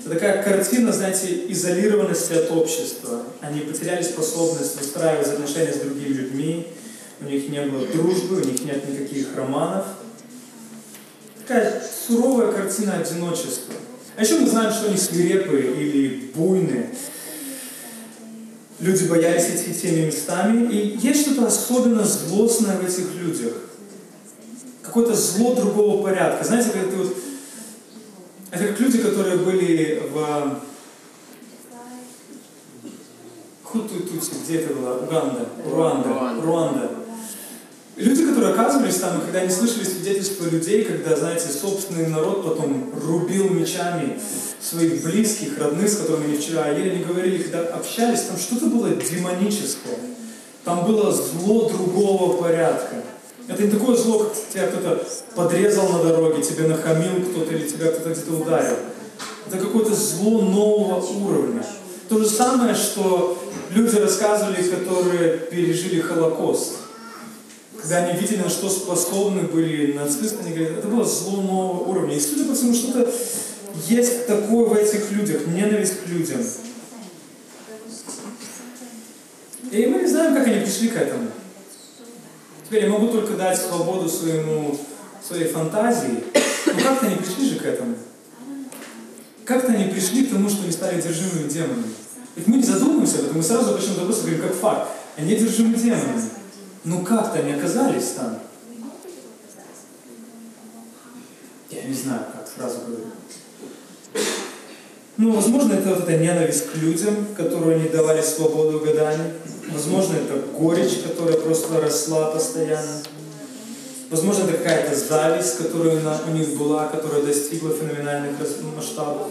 Это 0.00 0.14
такая 0.14 0.42
картина, 0.42 0.92
знаете, 0.92 1.44
изолированности 1.52 2.32
от 2.32 2.50
общества. 2.50 3.22
Они 3.40 3.60
потеряли 3.60 4.02
способность 4.02 4.80
выстраивать 4.80 5.28
отношения 5.28 5.72
с 5.72 5.78
другими 5.78 6.12
людьми. 6.12 6.66
У 7.20 7.24
них 7.24 7.48
не 7.48 7.60
было 7.62 7.86
дружбы, 7.86 8.36
у 8.36 8.44
них 8.44 8.64
нет 8.64 8.88
никаких 8.88 9.36
романов. 9.36 9.86
Такая 11.46 11.82
суровая 12.06 12.52
картина 12.52 12.96
одиночества. 12.98 13.74
А 14.16 14.22
еще 14.22 14.40
мы 14.40 14.48
знаем, 14.48 14.72
что 14.72 14.88
они 14.88 14.96
свирепые 14.96 15.72
или 15.72 16.32
буйные. 16.34 16.90
Люди 18.80 19.04
боялись 19.04 19.48
идти 19.50 19.74
теми 19.74 20.06
местами. 20.06 20.72
И 20.72 20.98
есть 20.98 21.22
что-то 21.22 21.46
особенно 21.46 22.04
злостное 22.04 22.76
в 22.76 22.84
этих 22.84 23.14
людях. 23.14 23.54
Какое-то 24.82 25.14
зло 25.14 25.54
другого 25.54 26.02
порядка. 26.02 26.44
Знаете, 26.44 26.70
когда 26.70 26.90
ты 26.90 26.96
вот... 26.96 27.16
Это 28.50 28.68
как 28.68 28.80
люди, 28.80 28.98
которые 28.98 29.36
были 29.36 30.02
в 30.10 30.60
Хуту-Тутси, 33.64 34.32
где 34.44 34.60
это 34.60 34.74
было? 34.74 34.94
Уганда, 34.94 35.48
Руанда, 35.70 36.42
Руанда. 36.42 36.90
Люди, 37.98 38.26
которые 38.26 38.52
оказывались 38.52 39.00
там, 39.00 39.20
когда 39.20 39.40
они 39.40 39.50
слышали 39.50 39.82
свидетельства 39.82 40.44
людей, 40.44 40.84
когда, 40.84 41.16
знаете, 41.16 41.48
собственный 41.48 42.06
народ 42.06 42.44
потом 42.44 42.92
рубил 43.04 43.50
мечами 43.50 44.20
своих 44.60 45.02
близких, 45.02 45.58
родных, 45.58 45.88
с 45.90 45.96
которыми 45.96 46.26
они 46.26 46.36
вчера 46.36 46.68
ели, 46.68 46.90
они 46.90 47.02
говорили, 47.02 47.42
когда 47.42 47.62
общались, 47.62 48.20
там 48.20 48.38
что-то 48.38 48.66
было 48.66 48.90
демоническое. 48.90 49.96
Там 50.64 50.86
было 50.86 51.10
зло 51.10 51.68
другого 51.68 52.40
порядка. 52.40 53.02
Это 53.48 53.64
не 53.64 53.70
такое 53.70 53.96
зло, 53.96 54.20
как 54.20 54.32
тебя 54.52 54.68
кто-то 54.68 55.04
подрезал 55.34 55.88
на 55.88 56.04
дороге, 56.04 56.40
тебе 56.40 56.68
нахамил 56.68 57.24
кто-то 57.32 57.52
или 57.52 57.68
тебя 57.68 57.90
кто-то 57.90 58.10
где-то 58.10 58.32
ударил. 58.32 58.76
Это 59.48 59.58
какое-то 59.58 59.94
зло 59.94 60.42
нового 60.42 61.04
уровня. 61.04 61.66
То 62.08 62.18
же 62.18 62.28
самое, 62.28 62.76
что 62.76 63.42
люди 63.70 63.96
рассказывали, 63.96 64.62
которые 64.62 65.38
пережили 65.38 66.00
Холокост. 66.00 66.87
Когда 67.80 67.98
они 67.98 68.20
видели, 68.20 68.42
на 68.42 68.48
что 68.48 68.68
способны 68.68 69.42
были 69.42 69.92
нацисты, 69.92 70.38
они 70.44 70.52
говорят, 70.52 70.78
это 70.78 70.88
было 70.88 71.04
зло 71.04 71.42
нового 71.42 71.84
уровня. 71.84 72.16
И 72.16 72.20
судя 72.20 72.44
по 72.44 72.54
всему, 72.54 72.74
что-то 72.74 73.10
есть 73.86 74.26
такое 74.26 74.66
в 74.66 74.74
этих 74.74 75.12
людях, 75.12 75.46
ненависть 75.46 76.02
к 76.02 76.08
людям. 76.08 76.40
И 79.70 79.86
мы 79.86 80.00
не 80.00 80.06
знаем, 80.06 80.34
как 80.34 80.46
они 80.46 80.60
пришли 80.60 80.88
к 80.88 80.96
этому. 80.96 81.28
Теперь 82.64 82.84
я 82.84 82.90
могу 82.90 83.08
только 83.08 83.34
дать 83.34 83.58
свободу 83.58 84.08
своему, 84.08 84.76
своей 85.26 85.46
фантазии, 85.46 86.24
но 86.66 86.72
как-то 86.72 87.06
они 87.06 87.16
пришли 87.16 87.48
же 87.48 87.56
к 87.56 87.64
этому. 87.64 87.94
Как-то 89.44 89.72
они 89.72 89.84
пришли 89.84 90.26
к 90.26 90.32
тому, 90.32 90.50
что 90.50 90.62
они 90.62 90.72
стали 90.72 90.98
одержимыми 90.98 91.48
демонами. 91.48 91.94
Ведь 92.34 92.46
мы 92.46 92.56
не 92.56 92.62
задумываемся 92.62 93.18
об 93.18 93.24
этом, 93.24 93.36
мы 93.38 93.42
сразу 93.42 93.70
вопрос 93.70 94.18
и 94.18 94.20
говорим, 94.22 94.42
как 94.42 94.54
факт. 94.54 94.90
Они 95.16 95.34
одержимы 95.34 95.74
демонами. 95.76 96.37
Ну 96.84 97.02
как-то 97.02 97.40
они 97.40 97.52
оказались 97.52 98.10
там. 98.16 98.38
Я 101.70 101.82
не 101.82 101.94
знаю, 101.94 102.22
как 102.32 102.48
сразу 102.48 102.80
говорю. 102.86 103.04
Ну, 105.18 105.32
возможно, 105.32 105.74
это 105.74 105.88
вот 105.90 106.08
эта 106.08 106.16
ненависть 106.16 106.70
к 106.70 106.76
людям, 106.76 107.26
которую 107.36 107.76
они 107.76 107.88
давали 107.88 108.22
свободу 108.22 108.78
гаданию. 108.78 109.32
Возможно, 109.68 110.14
это 110.14 110.38
горечь, 110.56 111.02
которая 111.02 111.36
просто 111.38 111.80
росла 111.80 112.30
постоянно. 112.30 113.02
Возможно, 114.10 114.44
это 114.44 114.58
какая-то 114.58 114.94
зависть, 114.94 115.58
которая 115.58 116.00
у 116.26 116.30
них 116.30 116.56
была, 116.56 116.86
которая 116.86 117.22
достигла 117.22 117.74
феноменальных 117.74 118.32
масштабов. 118.74 119.26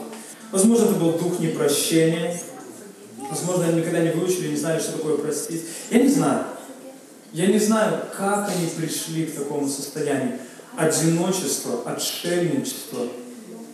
Возможно, 0.52 0.86
это 0.86 0.96
был 0.96 1.14
дух 1.14 1.40
непрощения. 1.40 2.40
Возможно, 3.30 3.66
они 3.66 3.80
никогда 3.80 4.00
не 4.00 4.12
выучили, 4.12 4.50
не 4.50 4.58
знали, 4.58 4.80
что 4.80 4.94
такое 4.94 5.18
простить. 5.18 5.64
Я 5.90 6.00
не 6.00 6.10
знаю. 6.10 6.44
Я 7.34 7.48
не 7.48 7.60
знаю, 7.60 8.04
как 8.16 8.50
они 8.50 8.68
пришли 8.68 9.26
к 9.26 9.36
такому 9.36 9.68
состоянию. 9.68 10.40
Одиночество, 10.78 11.82
отшельничество 11.86 13.08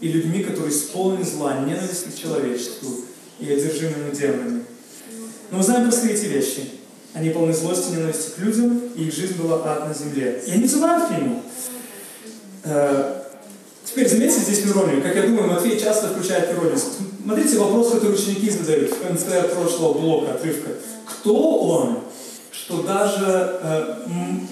и 0.01 0.07
людьми, 0.07 0.43
которые 0.43 0.71
исполнены 0.71 1.23
зла, 1.23 1.59
ненависти 1.59 2.09
к 2.09 2.15
человечеству 2.15 3.01
и 3.39 3.51
одержимыми 3.51 4.13
демонами. 4.13 4.63
Но 5.51 5.57
мы 5.57 5.63
знаем 5.63 5.83
простые 5.83 6.13
эти 6.13 6.25
вещи. 6.25 6.69
Они 7.13 7.29
полны 7.29 7.53
злости, 7.53 7.91
ненависти 7.91 8.31
к 8.31 8.39
людям, 8.39 8.81
и 8.95 9.03
их 9.03 9.13
жизнь 9.13 9.35
была 9.39 9.61
ад 9.63 9.87
на 9.87 9.93
земле. 9.93 10.41
Они 10.47 10.63
взывают 10.63 11.07
к 11.07 11.11
нему. 11.11 11.43
Э, 12.63 13.21
теперь 13.85 14.09
заметьте 14.09 14.39
здесь 14.39 14.65
иронию. 14.65 15.03
Как 15.03 15.15
я 15.15 15.23
думаю, 15.23 15.47
Матфей 15.47 15.79
часто 15.79 16.07
включает 16.07 16.51
иронию. 16.51 16.79
Смотрите 17.23 17.57
вопрос, 17.59 17.91
который 17.91 18.15
ученики 18.15 18.49
задают 18.49 18.91
в 18.91 18.99
конце 18.99 19.43
прошлого 19.43 19.93
блока, 19.93 20.33
отрывка. 20.33 20.71
Кто 21.05 21.59
он, 21.59 21.99
что 22.65 22.81
даже 22.81 23.59
э, 23.61 23.95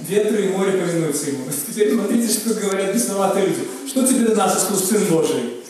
ветры 0.08 0.46
и 0.46 0.50
море 0.50 0.74
повинуются 0.74 1.30
ему? 1.30 1.46
Теперь 1.68 1.94
смотрите, 1.94 2.34
что 2.34 2.54
говорят 2.56 2.94
бесноватые 2.94 3.46
люди. 3.48 3.62
Что 3.88 4.06
тебе 4.06 4.26
до 4.26 4.36
нас, 4.36 4.58
Иисус, 4.58 4.90
Сын 4.90 5.06
Божий? 5.06 5.62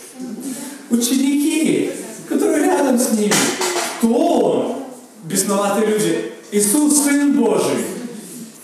Ученики, 0.89 1.91
которые 2.27 2.65
рядом 2.65 2.97
с 2.97 3.11
ним. 3.11 3.31
Кто 3.99 4.07
он? 4.07 4.75
Бесноватые 5.23 5.87
люди. 5.87 6.31
Иисус, 6.51 7.03
Сын 7.03 7.33
Божий. 7.33 7.85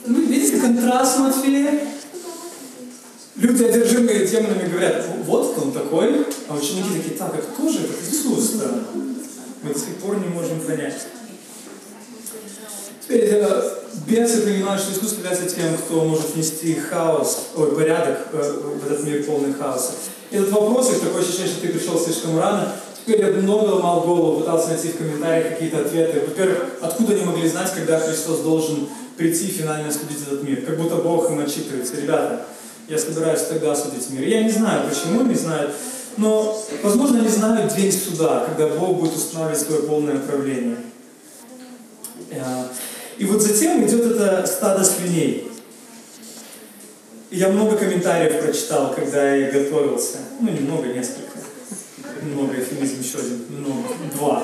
Ну, 0.08 0.22
видите 0.22 0.58
контраст 0.60 1.20
Матфея? 1.20 1.80
Люди, 3.36 3.64
одержимые 3.64 4.26
демонами, 4.26 4.72
говорят, 4.72 5.06
вот 5.26 5.52
кто 5.52 5.62
он 5.62 5.72
такой, 5.72 6.26
а 6.48 6.56
ученики 6.56 6.98
такие, 6.98 7.16
так, 7.16 7.36
а 7.36 7.38
кто 7.38 7.70
же 7.70 7.82
этот 7.82 8.12
Иисус-то? 8.12 8.86
Мы 9.62 9.74
до 9.74 9.80
сих 9.80 9.98
пор 9.98 10.18
не 10.18 10.30
можем 10.30 10.60
понять. 10.62 10.96
Теперь 13.08 13.30
э, 13.36 13.62
бесы 14.06 14.42
понимают, 14.42 14.82
что 14.82 14.92
Иисус 14.92 15.14
является 15.14 15.46
тем, 15.46 15.78
кто 15.78 16.04
может 16.04 16.36
внести 16.36 16.76
хаос, 16.76 17.48
ой, 17.56 17.74
порядок 17.74 18.18
э, 18.34 18.62
в 18.84 18.86
этот 18.86 19.06
мир 19.06 19.24
полный 19.24 19.54
хаоса. 19.54 19.94
Этот 20.30 20.52
вопрос, 20.52 20.92
их 20.92 21.00
такое 21.00 21.22
ощущение, 21.22 21.48
что 21.48 21.62
ты 21.62 21.70
пришел 21.70 21.98
слишком 21.98 22.38
рано, 22.38 22.74
теперь 23.00 23.22
я 23.22 23.28
много 23.28 23.76
ломал 23.76 24.02
голову, 24.02 24.42
пытался 24.42 24.70
найти 24.70 24.90
в 24.90 24.98
комментариях 24.98 25.54
какие-то 25.54 25.80
ответы. 25.80 26.20
Во-первых, 26.28 26.66
откуда 26.82 27.14
они 27.14 27.24
могли 27.24 27.48
знать, 27.48 27.72
когда 27.74 27.98
Христос 27.98 28.40
должен 28.40 28.90
прийти 29.16 29.46
и 29.46 29.52
финально 29.52 29.90
судить 29.90 30.24
этот 30.28 30.44
мир? 30.44 30.66
Как 30.66 30.78
будто 30.78 30.96
Бог 30.98 31.32
им 31.32 31.40
отчитывается. 31.40 31.96
Ребята, 31.96 32.46
я 32.90 32.98
собираюсь 32.98 33.44
тогда 33.44 33.74
судить 33.74 34.10
мир. 34.10 34.28
Я 34.28 34.44
не 34.44 34.52
знаю, 34.52 34.90
почему 34.90 35.22
не 35.22 35.36
знаю, 35.36 35.70
но, 36.18 36.62
возможно, 36.84 37.20
они 37.20 37.30
знают 37.30 37.74
день 37.74 37.92
суда, 37.92 38.46
когда 38.46 38.76
Бог 38.76 39.00
будет 39.00 39.16
устанавливать 39.16 39.62
свое 39.62 39.84
полное 39.84 40.20
правление. 40.20 40.78
И 43.18 43.26
вот 43.26 43.42
затем 43.42 43.86
идет 43.86 44.12
это 44.12 44.46
стадо 44.46 44.84
свиней. 44.84 45.52
Я 47.32 47.50
много 47.50 47.76
комментариев 47.76 48.42
прочитал, 48.42 48.94
когда 48.94 49.36
я 49.36 49.52
готовился. 49.52 50.18
Ну, 50.40 50.52
немного, 50.52 50.88
несколько. 50.88 51.38
Много, 52.22 52.54
эфемизм 52.54 53.02
еще 53.02 53.18
один. 53.18 53.46
Много. 53.50 53.90
Два. 54.16 54.44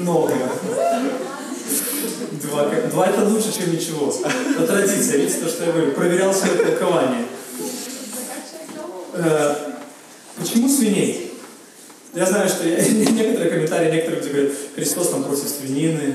Много. 0.00 0.34
Два, 2.42 2.70
два 2.90 3.06
это 3.06 3.24
лучше, 3.24 3.52
чем 3.56 3.72
ничего. 3.72 4.14
Это 4.54 4.66
традиция, 4.66 5.18
видите, 5.18 5.40
то, 5.40 5.48
что 5.48 5.64
я 5.64 5.72
говорю. 5.72 5.92
Проверял 5.92 6.32
свое 6.32 6.54
толкование. 6.54 7.24
Э, 9.14 9.54
почему 10.38 10.68
свиней? 10.68 11.32
Я 12.14 12.26
знаю, 12.26 12.48
что 12.48 12.68
я, 12.68 12.76
некоторые 12.88 13.50
комментарии, 13.50 13.92
некоторые 13.92 14.22
люди 14.22 14.32
говорят, 14.32 14.52
Христос 14.74 15.10
там 15.10 15.24
против 15.24 15.48
свинины, 15.48 16.14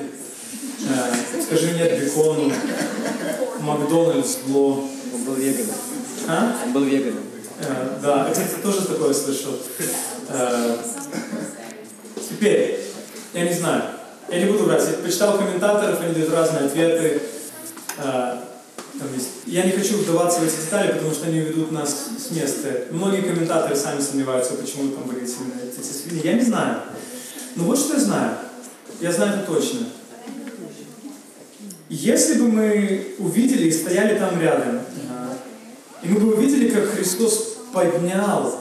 э, 0.85 1.41
скажи 1.41 1.71
нет 1.73 2.03
бекону, 2.03 2.51
Макдональдс 3.59 4.37
зло. 4.47 4.87
Он 5.13 5.23
был 5.23 5.35
веганом. 5.35 5.75
А? 6.27 6.55
Он 6.65 6.73
был 6.73 6.83
веганом. 6.83 7.23
Э, 7.59 7.97
да, 8.01 8.29
я 8.29 8.61
тоже 8.61 8.85
такое 8.85 9.13
слышал. 9.13 9.57
Э, 10.29 10.77
теперь, 12.29 12.79
я 13.33 13.47
не 13.47 13.53
знаю, 13.53 13.83
я 14.29 14.39
не 14.39 14.45
буду 14.51 14.65
брать, 14.65 14.83
я 14.89 14.97
почитал 14.97 15.37
комментаторов, 15.37 16.01
они 16.01 16.13
дают 16.13 16.33
разные 16.33 16.65
ответы. 16.65 17.21
Э. 17.97 18.37
Я 19.45 19.63
не 19.63 19.71
хочу 19.71 19.97
вдаваться 19.97 20.39
в 20.39 20.43
эти 20.43 20.55
детали, 20.55 20.93
потому 20.93 21.11
что 21.11 21.27
они 21.27 21.39
ведут 21.39 21.71
нас 21.71 22.07
с 22.17 22.31
места. 22.31 22.85
Многие 22.91 23.21
комментаторы 23.21 23.75
сами 23.75 23.99
сомневаются, 23.99 24.53
почему 24.53 24.89
там 24.91 25.03
были 25.03 25.23
эти 25.23 25.83
свиньи. 25.83 26.25
Я 26.25 26.33
не 26.33 26.41
знаю. 26.41 26.79
Но 27.55 27.65
вот 27.65 27.77
что 27.77 27.95
я 27.95 27.99
знаю. 27.99 28.37
Я 29.01 29.11
знаю 29.11 29.39
это 29.39 29.51
точно. 29.51 29.79
Если 31.89 32.39
бы 32.39 32.47
мы 32.47 33.15
увидели 33.19 33.67
и 33.67 33.71
стояли 33.71 34.17
там 34.17 34.41
рядом, 34.41 34.79
и 36.01 36.07
мы 36.07 36.19
бы 36.19 36.35
увидели, 36.35 36.69
как 36.69 36.85
Христос 36.85 37.57
поднял 37.71 38.59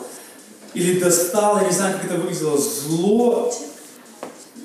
или 0.74 0.98
достал, 0.98 1.60
я 1.60 1.68
не 1.68 1.72
знаю, 1.72 1.94
как 1.94 2.10
это 2.10 2.20
выглядело, 2.20 2.58
зло 2.58 3.52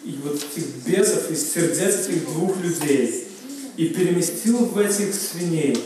и 0.04 0.20
вот 0.24 0.36
этих 0.36 0.68
бесов 0.86 1.30
из 1.32 1.54
сердец 1.54 2.08
этих 2.08 2.26
двух 2.26 2.58
людей 2.58 3.28
и 3.78 3.86
переместил 3.88 4.66
в 4.66 4.78
этих 4.78 5.14
свиней, 5.14 5.82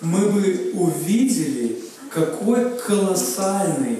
мы 0.00 0.30
бы 0.30 0.72
увидели, 0.72 1.82
какой 2.10 2.78
колоссальный, 2.78 3.98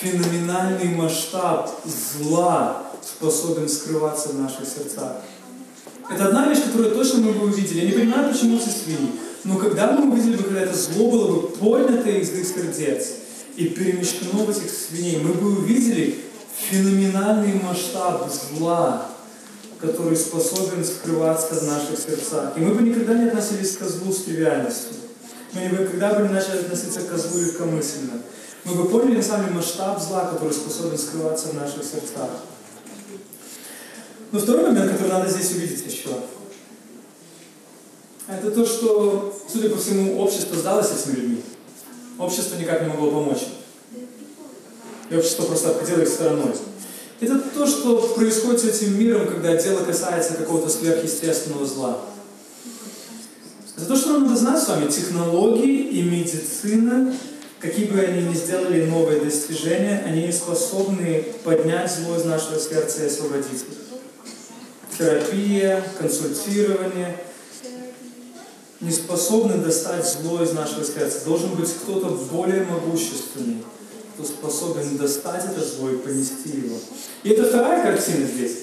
феноменальный 0.00 0.88
масштаб 0.94 1.70
зла 1.84 2.90
способен 3.02 3.68
скрываться 3.68 4.30
в 4.30 4.40
наших 4.40 4.66
сердцах. 4.66 5.16
Это 6.10 6.26
одна 6.26 6.48
вещь, 6.48 6.64
которую 6.64 6.94
точно 6.94 7.20
мы 7.20 7.32
бы 7.32 7.46
увидели. 7.46 7.80
Я 7.80 7.86
не 7.86 7.92
понимаю, 7.92 8.32
почему 8.32 8.56
эти 8.56 8.68
свиньи. 8.68 9.12
Но 9.44 9.56
когда 9.56 9.92
мы 9.92 10.10
увидели 10.10 10.36
бы, 10.36 10.42
когда 10.42 10.60
это 10.60 10.76
зло 10.76 11.10
было 11.10 11.28
бы 11.32 11.48
поднято 11.48 12.08
из 12.08 12.30
их 12.32 12.46
сердец 12.46 13.12
и 13.56 13.66
перемещено 13.66 14.44
в 14.44 14.50
этих 14.50 14.70
свиней, 14.70 15.18
мы 15.18 15.32
бы 15.34 15.58
увидели 15.58 16.18
феноменальный 16.56 17.60
масштаб 17.62 18.30
зла, 18.30 19.08
который 19.80 20.16
способен 20.16 20.84
скрываться 20.84 21.54
в 21.54 21.62
наших 21.64 21.98
сердцах. 21.98 22.56
И 22.56 22.60
мы 22.60 22.74
бы 22.74 22.82
никогда 22.82 23.14
не 23.14 23.28
относились 23.28 23.76
к 23.76 23.80
козлу 23.80 24.12
с 24.12 24.24
тривиальностью. 24.24 24.96
Мы 25.52 25.68
бы 25.68 25.84
никогда 25.84 26.14
бы 26.14 26.26
не 26.26 26.34
начали 26.34 26.58
относиться 26.58 27.00
к 27.00 27.08
козлу 27.08 27.40
легкомысленно. 27.40 28.22
Мы 28.64 28.74
бы 28.74 28.88
поняли 28.88 29.20
деле 29.20 29.50
масштаб 29.54 30.02
зла, 30.02 30.24
который 30.32 30.52
способен 30.52 30.96
скрываться 30.96 31.48
в 31.48 31.54
наших 31.54 31.84
сердцах. 31.84 32.30
Но 34.34 34.40
второй 34.40 34.64
момент, 34.64 34.90
который 34.90 35.12
надо 35.12 35.30
здесь 35.30 35.52
увидеть 35.52 35.84
еще, 35.86 36.08
это 38.26 38.50
то, 38.50 38.66
что, 38.66 39.32
судя 39.48 39.70
по 39.70 39.76
всему, 39.76 40.20
общество 40.20 40.56
сдалось 40.56 40.88
этими 40.90 41.20
людьми. 41.20 41.42
Общество 42.18 42.56
никак 42.56 42.82
не 42.82 42.88
могло 42.88 43.12
помочь. 43.12 43.46
И 45.08 45.16
общество 45.16 45.44
просто 45.44 45.70
обходило 45.70 46.00
их 46.00 46.08
стороной. 46.08 46.52
Это 47.20 47.38
то, 47.38 47.64
что 47.64 47.96
происходит 48.16 48.62
с 48.62 48.64
этим 48.64 48.98
миром, 48.98 49.28
когда 49.28 49.54
дело 49.54 49.84
касается 49.84 50.34
какого-то 50.34 50.68
сверхъестественного 50.68 51.64
зла. 51.64 52.00
Это 53.76 53.86
то, 53.86 53.94
что 53.94 54.14
нам 54.14 54.24
надо 54.24 54.36
знать 54.36 54.60
с 54.60 54.66
вами. 54.66 54.90
Технологии 54.90 55.90
и 55.90 56.02
медицина, 56.02 57.14
какие 57.60 57.86
бы 57.86 58.00
они 58.00 58.26
ни 58.26 58.34
сделали 58.34 58.84
новые 58.84 59.20
достижения, 59.20 60.02
они 60.04 60.26
не 60.26 60.32
способны 60.32 61.24
поднять 61.44 61.88
зло 61.88 62.16
из 62.16 62.24
нашего 62.24 62.58
сердца 62.58 63.04
и 63.04 63.06
освободить. 63.06 63.64
Терапия, 64.98 65.84
консультирование 65.98 67.20
не 68.80 68.92
способны 68.92 69.54
достать 69.62 70.06
зло 70.06 70.42
из 70.42 70.52
нашего 70.52 70.84
сердца. 70.84 71.24
Должен 71.24 71.54
быть 71.54 71.70
кто-то 71.72 72.08
более 72.30 72.64
могущественный 72.64 73.64
кто 74.14 74.24
способен 74.24 74.96
достать 74.96 75.44
это 75.44 75.64
зло 75.64 75.90
и 75.90 75.96
понести 75.96 76.50
его. 76.50 76.78
И 77.24 77.30
это 77.30 77.44
вторая 77.44 77.82
картина 77.82 78.26
здесь, 78.26 78.58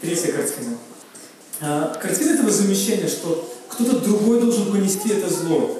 третья 0.00 0.32
картина. 0.32 0.76
А, 1.60 1.94
картина 1.94 2.30
этого 2.30 2.50
замещения, 2.50 3.08
что 3.08 3.48
кто-то 3.68 4.00
другой 4.00 4.40
должен 4.40 4.72
понести 4.72 5.10
это 5.10 5.32
зло. 5.32 5.78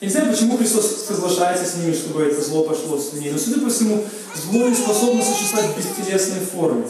Я 0.00 0.08
не 0.08 0.12
знаю, 0.12 0.32
почему 0.32 0.58
Христос 0.58 1.06
соглашается 1.06 1.64
с 1.64 1.76
ними, 1.76 1.94
чтобы 1.94 2.24
это 2.24 2.42
зло 2.42 2.64
пошло 2.64 2.98
с 2.98 3.12
ними, 3.12 3.30
но, 3.30 3.38
судя 3.38 3.60
по 3.60 3.70
всему, 3.70 4.04
зло 4.34 4.68
не 4.68 4.74
способно 4.74 5.22
существовать 5.22 5.70
в 5.70 5.78
бестелесной 5.78 6.40
форме. 6.40 6.86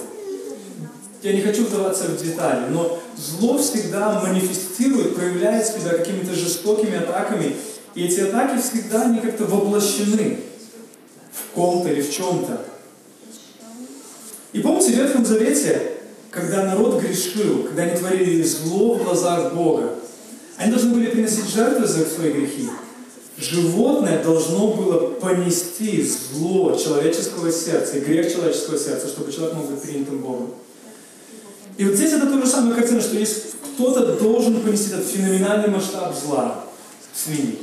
Я 1.23 1.33
не 1.33 1.41
хочу 1.41 1.65
вдаваться 1.65 2.05
в 2.05 2.21
детали, 2.21 2.69
но 2.71 2.99
зло 3.17 3.57
всегда 3.59 4.21
манифестирует, 4.21 5.15
проявляет 5.15 5.65
себя 5.67 5.91
какими-то 5.91 6.35
жестокими 6.35 6.97
атаками, 6.97 7.55
и 7.95 8.07
эти 8.07 8.21
атаки 8.21 8.61
всегда 8.61 9.03
они 9.03 9.21
как-то 9.21 9.45
воплощены 9.45 10.41
в 11.33 11.55
ком-то 11.55 11.89
или 11.91 12.03
в 12.03 12.13
чем-то. 12.13 12.65
И 14.53 14.61
помните, 14.61 14.93
в 14.93 14.97
Ветхом 14.97 15.25
Завете, 15.25 15.93
когда 16.31 16.65
народ 16.65 17.01
грешил, 17.01 17.65
когда 17.65 17.85
они 17.85 17.97
творили 17.97 18.43
зло 18.43 18.95
в 18.95 19.05
глазах 19.05 19.55
Бога, 19.55 19.95
они 20.57 20.73
должны 20.73 20.93
были 20.93 21.07
приносить 21.07 21.49
жертвы 21.49 21.87
за 21.87 22.05
свои 22.05 22.33
грехи. 22.33 22.69
Животное 23.39 24.23
должно 24.23 24.73
было 24.73 25.11
понести 25.15 26.03
зло 26.03 26.77
человеческого 26.77 27.53
сердца 27.53 27.97
и 27.97 28.01
грех 28.01 28.33
человеческого 28.33 28.79
сердца, 28.79 29.07
чтобы 29.09 29.33
человек 29.33 29.55
мог 29.55 29.71
быть 29.71 29.83
принятым 29.83 30.19
Богом. 30.19 30.55
И 31.77 31.85
вот 31.85 31.95
здесь 31.95 32.13
это 32.13 32.27
то 32.27 32.39
же 32.39 32.47
самое 32.47 32.75
картина, 32.75 33.01
что 33.01 33.17
есть 33.17 33.57
кто-то 33.75 34.17
должен 34.17 34.61
понести 34.61 34.93
этот 34.93 35.07
феноменальный 35.07 35.69
масштаб 35.69 36.15
зла 36.15 36.65
свиньи. 37.15 37.59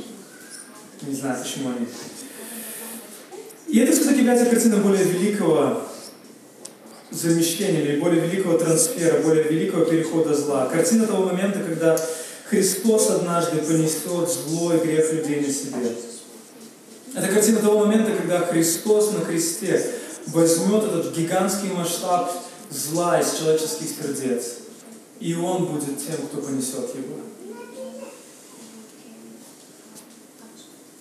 Не 1.02 1.14
знаю, 1.14 1.42
почему 1.42 1.70
они 1.70 1.86
и 3.70 3.78
это, 3.78 3.92
кстати, 3.92 4.18
является 4.18 4.46
картиной 4.46 4.78
более 4.78 5.04
великого 5.04 5.82
замещения 7.12 7.82
или 7.82 8.00
более 8.00 8.26
великого 8.26 8.58
трансфера, 8.58 9.20
более 9.22 9.44
великого 9.44 9.84
перехода 9.84 10.34
зла. 10.34 10.66
Картина 10.66 11.06
того 11.06 11.26
момента, 11.26 11.60
когда 11.60 11.96
Христос 12.48 13.10
однажды 13.10 13.58
понесет 13.58 14.28
зло 14.28 14.74
и 14.74 14.78
грех 14.78 15.12
людей 15.12 15.40
на 15.40 15.52
себе. 15.52 15.92
Это 17.14 17.28
картина 17.28 17.60
того 17.60 17.86
момента, 17.86 18.10
когда 18.10 18.40
Христос 18.40 19.12
на 19.12 19.24
кресте 19.24 19.86
возьмет 20.26 20.82
этот 20.82 21.16
гигантский 21.16 21.70
масштаб 21.70 22.32
зла 22.70 23.20
из 23.20 23.32
человеческих 23.38 23.88
сердец, 23.88 24.44
и 25.18 25.34
Он 25.34 25.66
будет 25.66 25.98
тем, 25.98 26.26
кто 26.28 26.40
понесет 26.40 26.94
его. 26.94 27.16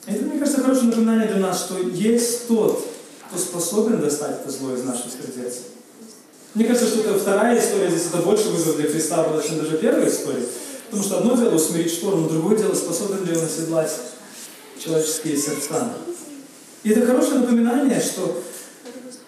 Это, 0.06 0.24
мне 0.24 0.40
кажется, 0.40 0.62
хорошее 0.62 0.88
напоминание 0.88 1.28
для 1.28 1.40
нас, 1.40 1.66
что 1.66 1.78
есть 1.80 2.48
тот, 2.48 2.84
кто 3.28 3.38
способен 3.38 4.02
достать 4.02 4.42
это 4.42 4.50
зло 4.50 4.74
из 4.74 4.84
наших 4.84 5.12
сердец. 5.12 5.60
Мне 6.56 6.66
кажется, 6.66 6.88
что 6.88 7.02
это 7.02 7.20
вторая 7.20 7.60
история 7.60 7.92
здесь, 7.92 8.08
это 8.08 8.24
больше 8.24 8.50
вызов 8.50 8.78
для 8.78 8.90
Христа 8.90 9.24
чем 9.48 9.60
даже 9.60 9.78
первая 9.78 10.10
история. 10.10 10.46
Потому 10.86 11.04
что 11.04 11.18
одно 11.20 11.36
дело 11.36 11.54
усмирить 11.54 11.94
шторм, 11.94 12.28
другое 12.28 12.58
дело, 12.58 12.74
способен 12.74 13.24
ли 13.24 13.38
он 13.38 13.46
оседлать 13.46 13.92
человеческие 14.84 15.38
сердца. 15.38 15.94
И 16.84 16.90
это 16.90 17.06
хорошее 17.06 17.42
напоминание, 17.42 18.02
что 18.02 18.42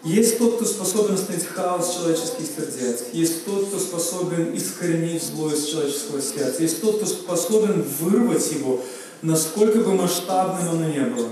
есть 0.03 0.37
тот, 0.37 0.55
кто 0.55 0.65
способен 0.65 1.15
остановить 1.15 1.45
хаос 1.45 1.95
человеческих 1.95 2.45
сердец. 2.45 3.03
Есть 3.13 3.45
тот, 3.45 3.67
кто 3.67 3.79
способен 3.79 4.55
искоренить 4.55 5.23
зло 5.23 5.51
из 5.51 5.65
человеческого 5.65 6.21
сердца. 6.21 6.61
Есть 6.61 6.81
тот, 6.81 6.97
кто 6.97 7.05
способен 7.05 7.85
вырвать 7.99 8.51
его 8.51 8.81
насколько 9.21 9.79
бы 9.79 9.93
масштабным 9.93 10.69
оно 10.69 10.87
ни 10.87 10.99
было. 10.99 11.29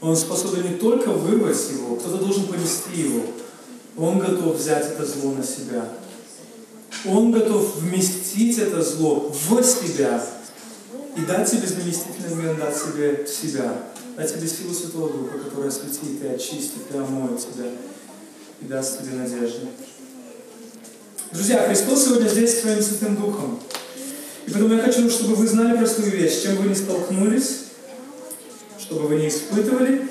Он 0.00 0.16
способен 0.16 0.72
не 0.72 0.76
только 0.76 1.10
вырвать 1.10 1.70
его, 1.70 1.96
кто-то 1.96 2.18
должен 2.18 2.46
понести 2.46 3.02
его. 3.02 3.22
Он 3.96 4.18
готов 4.18 4.56
взять 4.56 4.86
это 4.86 5.04
зло 5.04 5.32
на 5.32 5.44
себя. 5.44 5.88
Он 7.04 7.32
готов 7.32 7.76
вместить 7.76 8.58
это 8.58 8.82
зло 8.82 9.32
в 9.32 9.62
себя 9.62 10.24
и 11.16 11.20
дать 11.22 11.50
тебе 11.50 11.66
заместительный 11.66 12.34
момент, 12.34 12.58
дать 12.60 12.74
тебе 12.74 13.26
себя, 13.26 13.72
дать 14.18 14.34
тебе 14.34 14.48
силу 14.48 14.74
Святого 14.74 15.10
Духа, 15.10 15.38
которая 15.38 15.68
осветит 15.68 16.22
и 16.22 16.26
очистит, 16.26 16.82
и 16.92 16.96
омоет 16.96 17.38
тебя, 17.38 17.70
и 18.60 18.64
даст 18.64 19.00
тебе 19.00 19.14
надежду. 19.14 19.68
Друзья, 21.30 21.68
Христос 21.68 22.04
сегодня 22.04 22.28
здесь 22.28 22.60
своим 22.60 22.82
Святым 22.82 23.14
Духом. 23.14 23.60
И 24.46 24.50
поэтому 24.50 24.74
я 24.74 24.82
хочу, 24.82 25.08
чтобы 25.08 25.36
вы 25.36 25.46
знали 25.46 25.76
простую 25.76 26.10
вещь, 26.10 26.42
чем 26.42 26.56
вы 26.56 26.68
не 26.68 26.74
столкнулись, 26.74 27.66
чтобы 28.80 29.06
вы 29.06 29.16
не 29.16 29.28
испытывали, 29.28 30.08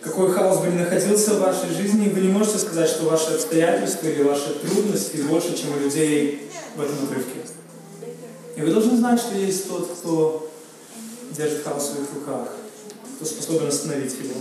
какой 0.00 0.32
хаос 0.32 0.60
бы 0.60 0.68
ни 0.68 0.78
находился 0.78 1.34
в 1.34 1.40
вашей 1.40 1.68
жизни, 1.76 2.08
вы 2.08 2.20
не 2.20 2.28
можете 2.28 2.58
сказать, 2.58 2.88
что 2.88 3.04
ваши 3.04 3.34
обстоятельства 3.34 4.06
или 4.06 4.22
ваши 4.22 4.54
трудности 4.60 5.18
больше, 5.18 5.54
чем 5.58 5.76
у 5.76 5.78
людей 5.78 6.48
в 6.74 6.80
этом 6.80 7.04
отрывке. 7.04 7.40
И 8.56 8.62
вы 8.62 8.70
должны 8.70 8.96
знать, 8.96 9.20
что 9.20 9.36
есть 9.36 9.68
тот, 9.68 9.90
кто 9.90 10.50
держит 11.36 11.64
хаос 11.64 11.82
в 11.82 11.92
своих 11.92 12.14
руках, 12.14 12.48
кто 13.22 13.30
способен 13.30 13.68
остановить 13.68 14.14
его. 14.14 14.34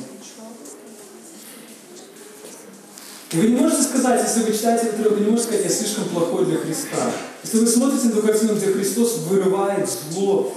И 3.31 3.37
вы 3.37 3.47
не 3.47 3.55
можете 3.55 3.83
сказать, 3.83 4.21
если 4.27 4.43
вы 4.43 4.57
читаете 4.57 4.89
отрывок, 4.89 5.13
вы 5.13 5.25
не 5.25 5.31
можете 5.31 5.47
сказать, 5.47 5.65
я 5.65 5.71
слишком 5.71 6.05
плохой 6.09 6.45
для 6.45 6.57
Христа. 6.57 7.11
Если 7.43 7.59
вы 7.59 7.67
смотрите 7.67 8.07
на 8.07 8.11
ту 8.13 8.21
картину, 8.27 8.55
где 8.55 8.67
Христос 8.67 9.19
вырывает 9.29 9.87
зло 9.89 10.53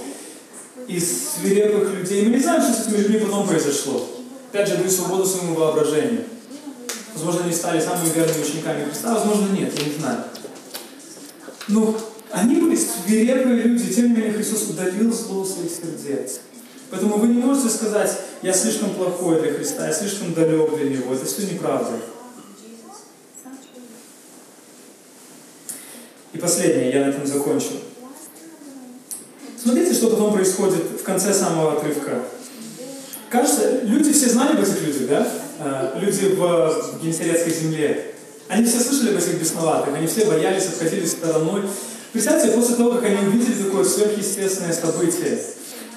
из 0.87 1.35
свирепых 1.35 1.93
людей, 1.93 2.25
мы 2.25 2.35
не 2.35 2.41
знаем, 2.41 2.61
что 2.61 2.73
с 2.73 2.87
этими 2.87 2.97
людьми 2.97 3.19
потом 3.19 3.47
произошло. 3.47 4.05
Опять 4.51 4.67
же, 4.67 4.77
даю 4.77 4.89
свободу 4.89 5.25
своему 5.25 5.55
воображению. 5.55 6.25
Возможно, 7.13 7.45
они 7.45 7.53
стали 7.53 7.79
самыми 7.79 8.11
верными 8.13 8.43
учениками 8.43 8.85
Христа, 8.85 9.13
возможно, 9.13 9.53
нет, 9.53 9.71
я 9.79 9.85
не 9.85 9.97
знаю. 9.97 10.23
Но 11.69 11.97
они 12.31 12.55
были 12.55 12.75
свирепые 12.75 13.61
люди, 13.61 13.93
тем 13.93 14.09
не 14.09 14.17
менее 14.17 14.33
Христос 14.33 14.63
удалил 14.69 15.13
зло 15.13 15.45
своих 15.45 15.71
сердец. 15.71 16.39
Поэтому 16.95 17.17
вы 17.17 17.27
не 17.27 17.41
можете 17.41 17.67
сказать, 17.67 18.09
я 18.41 18.53
слишком 18.53 18.91
плохой 18.91 19.41
для 19.41 19.51
Христа, 19.51 19.85
я 19.85 19.91
слишком 19.91 20.33
далек 20.33 20.77
для 20.77 20.91
Него. 20.91 21.13
Это 21.13 21.25
все 21.25 21.45
неправда. 21.45 21.91
И 26.31 26.37
последнее, 26.37 26.93
я 26.93 27.05
на 27.05 27.09
этом 27.09 27.27
закончу. 27.27 27.71
Смотрите, 29.61 29.93
что 29.93 30.09
потом 30.09 30.31
происходит 30.31 30.83
в 31.01 31.03
конце 31.03 31.33
самого 31.33 31.73
отрывка. 31.73 32.23
Кажется, 33.29 33.81
люди 33.83 34.13
все 34.13 34.29
знали 34.29 34.53
об 34.55 34.63
этих 34.63 34.81
людях, 34.81 35.09
да? 35.09 35.27
А, 35.59 35.99
люди 35.99 36.33
в 36.33 37.01
Генесарецкой 37.03 37.53
земле. 37.53 38.13
Они 38.47 38.65
все 38.65 38.79
слышали 38.79 39.09
об 39.09 39.17
этих 39.17 39.37
бесноватых, 39.37 39.93
они 39.93 40.07
все 40.07 40.23
боялись, 40.27 40.67
обходили 40.67 41.05
стороной. 41.05 41.63
Представьте, 42.13 42.51
после 42.51 42.75
того, 42.75 42.91
как 42.91 43.03
они 43.03 43.27
увидели 43.27 43.63
такое 43.63 43.83
сверхъестественное 43.83 44.71
событие, 44.71 45.41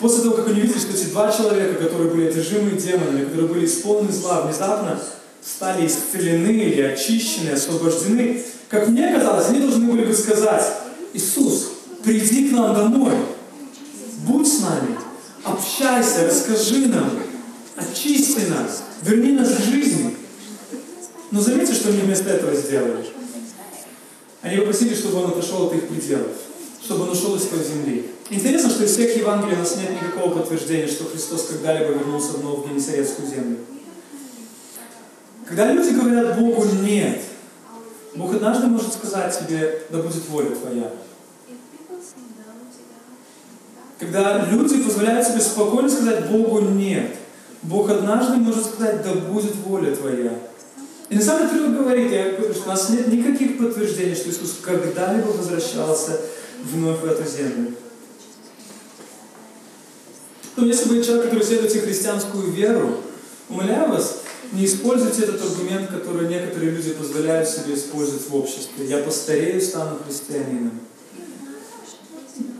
после 0.00 0.22
того, 0.22 0.36
как 0.36 0.48
они 0.48 0.60
увидели, 0.60 0.78
что 0.78 0.92
эти 0.92 1.06
два 1.06 1.30
человека, 1.30 1.82
которые 1.82 2.10
были 2.10 2.28
одержимы 2.28 2.72
демонами, 2.72 3.24
которые 3.24 3.48
были 3.48 3.66
исполнены 3.66 4.12
зла, 4.12 4.42
внезапно 4.42 4.98
стали 5.44 5.86
исцелены 5.86 6.50
или 6.50 6.82
очищены, 6.82 7.50
освобождены, 7.50 8.42
как 8.68 8.88
мне 8.88 9.12
казалось, 9.12 9.48
они 9.48 9.60
должны 9.60 9.90
были 9.90 10.04
бы 10.04 10.14
сказать, 10.14 10.64
Иисус, 11.14 11.72
приди 12.04 12.48
к 12.48 12.52
нам 12.52 12.74
домой, 12.74 13.14
будь 14.26 14.46
с 14.46 14.60
нами, 14.60 14.96
общайся, 15.44 16.26
расскажи 16.26 16.88
нам, 16.88 17.10
очисти 17.76 18.42
нас, 18.50 18.82
верни 19.02 19.32
нас 19.32 19.54
к 19.54 19.60
жизни. 19.60 20.16
Но 21.30 21.40
заметьте, 21.40 21.74
что 21.74 21.88
они 21.88 22.00
вместо 22.00 22.30
этого 22.30 22.54
сделали. 22.54 23.06
Они 24.42 24.58
попросили, 24.58 24.94
чтобы 24.94 25.22
он 25.22 25.30
отошел 25.30 25.66
от 25.66 25.74
их 25.74 25.88
пределов, 25.88 26.32
чтобы 26.82 27.04
он 27.04 27.10
ушел 27.10 27.36
из 27.36 27.42
той 27.42 27.64
земли. 27.64 28.10
Интересно, 28.30 28.68
что 28.68 28.84
из 28.84 28.92
всех 28.92 29.16
Евангелий 29.16 29.56
у 29.56 29.60
нас 29.60 29.76
нет 29.76 29.90
никакого 29.90 30.38
подтверждения, 30.38 30.86
что 30.86 31.04
Христос 31.04 31.46
когда-либо 31.46 31.92
вернулся 31.92 32.32
вновь 32.36 32.66
в 32.66 32.68
Генесарецкую 32.68 33.26
землю. 33.26 33.56
Когда 35.46 35.72
люди 35.72 35.94
говорят 35.94 36.38
Богу 36.38 36.66
«нет», 36.82 37.22
Бог 38.14 38.34
однажды 38.34 38.66
может 38.66 38.92
сказать 38.92 39.38
тебе 39.38 39.82
«да 39.88 39.98
будет 40.02 40.28
воля 40.28 40.50
твоя». 40.50 40.92
Когда 43.98 44.44
люди 44.44 44.82
позволяют 44.82 45.26
себе 45.26 45.40
спокойно 45.40 45.88
сказать 45.88 46.30
Богу 46.30 46.60
«нет», 46.60 47.16
Бог 47.62 47.88
однажды 47.88 48.36
может 48.36 48.66
сказать 48.66 49.02
«да 49.02 49.14
будет 49.14 49.56
воля 49.56 49.96
твоя». 49.96 50.32
И 51.08 51.14
на 51.14 51.22
самом 51.22 51.48
деле 51.48 51.68
говорит, 51.68 52.12
я 52.12 52.32
говорю, 52.32 52.52
что 52.52 52.64
у 52.64 52.68
нас 52.68 52.90
нет 52.90 53.08
никаких 53.08 53.56
подтверждений, 53.56 54.14
что 54.14 54.28
Иисус 54.28 54.58
когда-либо 54.60 55.28
возвращался 55.28 56.20
вновь 56.62 57.00
в 57.00 57.06
эту 57.06 57.26
землю. 57.26 57.72
Но 60.58 60.66
если 60.66 60.88
вы 60.88 61.04
человек, 61.04 61.26
который 61.26 61.44
следуете 61.44 61.80
христианскую 61.80 62.50
веру, 62.50 62.96
умоляю 63.48 63.90
вас, 63.90 64.22
не 64.50 64.64
используйте 64.64 65.22
этот 65.22 65.40
аргумент, 65.40 65.88
который 65.88 66.26
некоторые 66.26 66.72
люди 66.72 66.90
позволяют 66.94 67.48
себе 67.48 67.74
использовать 67.74 68.28
в 68.28 68.34
обществе. 68.34 68.86
Я 68.86 68.98
постарею, 68.98 69.60
стану 69.60 69.98
христианином. 70.04 70.80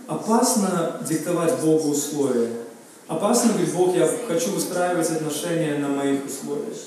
Опасно 0.07 1.01
диктовать 1.09 1.61
Богу 1.61 1.89
условия. 1.89 2.51
Опасно 3.09 3.53
говорить, 3.53 3.75
Бог, 3.75 3.97
я 3.97 4.09
хочу 4.29 4.53
выстраивать 4.53 5.11
отношения 5.11 5.77
на 5.79 5.89
моих 5.89 6.21
условиях. 6.25 6.79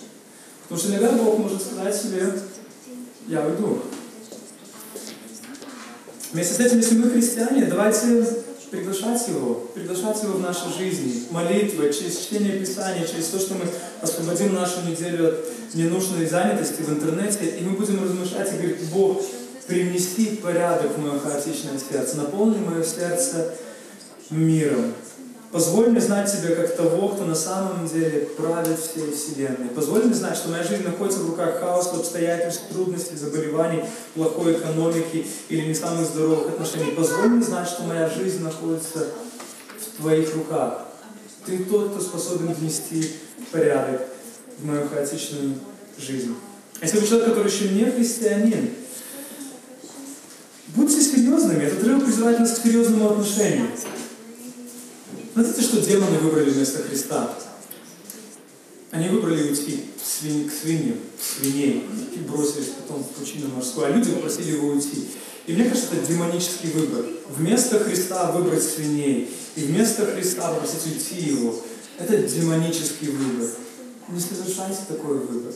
Потому 0.63 0.79
что 0.79 0.91
иногда 0.91 1.11
Бог 1.11 1.39
может 1.39 1.61
сказать 1.61 1.93
себе, 1.93 2.31
я 3.27 3.45
уйду. 3.45 3.81
Вместе 6.31 6.53
с 6.53 6.59
этим, 6.59 6.77
если 6.77 6.97
мы 6.97 7.09
христиане, 7.09 7.65
давайте 7.65 8.23
приглашать 8.71 9.27
Его, 9.27 9.67
приглашать 9.75 10.23
Его 10.23 10.33
в 10.33 10.41
нашей 10.41 10.73
жизни, 10.75 11.25
молитвой, 11.29 11.93
через 11.93 12.17
чтение 12.17 12.53
Писания, 12.53 13.05
через 13.05 13.27
то, 13.27 13.37
что 13.37 13.55
мы 13.55 13.65
освободим 14.01 14.55
нашу 14.55 14.81
неделю 14.87 15.27
от 15.29 15.75
ненужной 15.75 16.25
занятости 16.25 16.81
в 16.81 16.89
интернете, 16.89 17.57
и 17.59 17.63
мы 17.63 17.71
будем 17.71 18.01
размышлять 18.01 18.51
и 18.53 18.55
говорить, 18.55 18.89
Бог, 18.91 19.21
привнести 19.67 20.37
порядок 20.37 20.97
в 20.97 20.99
мое 20.99 21.19
хаотичное 21.19 21.77
сердце, 21.77 22.17
наполни 22.17 22.57
мое 22.57 22.83
сердце 22.83 23.53
миром. 24.29 24.93
Позволь 25.51 25.89
мне 25.89 25.99
знать 25.99 26.31
Тебя 26.31 26.55
как 26.55 26.75
того, 26.77 27.09
кто 27.09 27.25
на 27.25 27.35
самом 27.35 27.85
деле 27.85 28.29
правит 28.37 28.79
всей 28.79 29.11
Вселенной. 29.11 29.69
Позволь 29.75 30.03
мне 30.03 30.13
знать, 30.13 30.37
что 30.37 30.49
моя 30.49 30.63
жизнь 30.63 30.83
находится 30.83 31.19
в 31.19 31.29
руках 31.29 31.59
хаоса, 31.59 31.97
обстоятельств, 31.97 32.63
трудностей, 32.71 33.17
заболеваний, 33.17 33.83
плохой 34.15 34.53
экономики 34.53 35.27
или 35.49 35.67
не 35.67 35.73
самых 35.73 36.05
здоровых 36.05 36.47
отношений. 36.53 36.91
Позволь 36.91 37.27
мне 37.27 37.43
знать, 37.43 37.67
что 37.67 37.83
моя 37.83 38.09
жизнь 38.09 38.41
находится 38.41 39.07
в 39.77 40.01
Твоих 40.01 40.33
руках. 40.35 40.85
Ты 41.45 41.57
тот, 41.65 41.91
кто 41.91 42.01
способен 42.01 42.53
внести 42.53 43.11
порядок 43.51 44.03
в 44.57 44.65
мою 44.65 44.87
хаотичную 44.87 45.55
жизнь. 45.97 46.33
Если 46.81 46.97
вы 46.97 47.07
человек, 47.07 47.27
который 47.27 47.51
еще 47.51 47.69
не 47.69 47.91
христианин, 47.91 48.69
будьте 50.75 51.01
серьезными. 51.01 51.63
Этот 51.63 51.83
рыв 51.83 52.05
призывает 52.05 52.39
нас 52.39 52.57
к 52.57 52.63
серьезному 52.63 53.09
отношению. 53.09 53.67
Знаете, 55.33 55.61
что 55.61 55.79
демоны 55.79 56.17
выбрали 56.19 56.49
вместо 56.49 56.83
Христа? 56.83 57.33
Они 58.91 59.07
выбрали 59.07 59.49
уйти 59.49 59.77
к, 59.77 60.01
к 60.01 60.53
свиньям, 60.53 60.97
свиней, 61.21 61.85
и 62.13 62.19
бросились 62.19 62.73
потом 62.81 63.01
в 63.01 63.07
пучину 63.11 63.47
морскую, 63.55 63.85
а 63.85 63.89
люди 63.91 64.11
попросили 64.11 64.51
его 64.51 64.67
уйти. 64.67 65.07
И 65.47 65.53
мне 65.53 65.69
кажется, 65.69 65.95
это 65.95 66.05
демонический 66.05 66.71
выбор. 66.71 67.05
Вместо 67.29 67.79
Христа 67.79 68.31
выбрать 68.33 68.61
свиней, 68.61 69.29
и 69.55 69.61
вместо 69.61 70.05
Христа 70.05 70.53
попросить 70.53 70.85
уйти 70.85 71.29
его. 71.29 71.55
Это 71.97 72.17
демонический 72.17 73.07
выбор. 73.07 73.49
Не 74.09 74.19
совершайте 74.19 74.81
такой 74.89 75.19
выбор. 75.19 75.53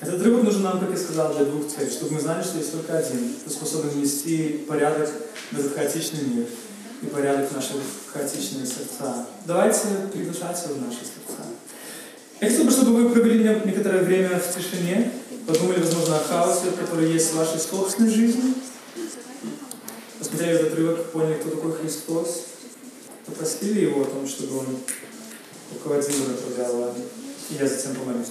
Этот 0.00 0.14
отрывок 0.14 0.44
нужен 0.44 0.62
нам, 0.62 0.80
как 0.80 0.90
я 0.90 0.96
сказал, 0.96 1.34
для 1.34 1.44
двух 1.44 1.68
целей, 1.68 1.90
чтобы 1.90 2.14
мы 2.14 2.20
знали, 2.20 2.42
что 2.42 2.56
есть 2.56 2.72
только 2.72 2.96
один, 2.96 3.34
кто 3.34 3.50
способен 3.50 3.90
внести 3.90 4.64
порядок 4.66 5.10
в 5.50 5.58
этот 5.58 5.74
хаотичный 5.74 6.22
мир 6.22 6.46
и 7.02 7.06
порядок 7.06 7.50
в 7.50 7.54
наши 7.54 7.74
хаотичные 8.10 8.64
сердца. 8.64 9.26
Давайте 9.44 9.88
приглашать 10.10 10.64
его 10.64 10.76
в 10.76 10.82
наши 10.82 11.00
сердца. 11.00 11.44
Я 12.40 12.48
хотел 12.48 12.64
бы, 12.64 12.70
чтобы 12.70 13.02
вы 13.02 13.10
провели 13.10 13.44
некоторое 13.66 14.02
время 14.02 14.40
в 14.40 14.54
тишине, 14.54 15.12
подумали, 15.46 15.80
возможно, 15.80 16.16
о 16.16 16.20
хаосе, 16.20 16.70
который 16.70 17.12
есть 17.12 17.32
в 17.32 17.36
вашей 17.36 17.60
собственной 17.60 18.10
жизни, 18.10 18.54
посмотрели 20.18 20.54
этот 20.54 20.72
отрывок, 20.72 21.12
поняли, 21.12 21.34
кто 21.34 21.50
такой 21.50 21.72
Христос, 21.72 22.46
попросили 23.26 23.82
его 23.82 24.00
о 24.00 24.06
том, 24.06 24.26
чтобы 24.26 24.60
он 24.60 24.66
руководил 25.74 26.26
направлял 26.26 26.80
вами. 26.80 27.04
И 27.50 27.54
я 27.54 27.68
затем 27.68 27.94
помолюсь. 27.96 28.28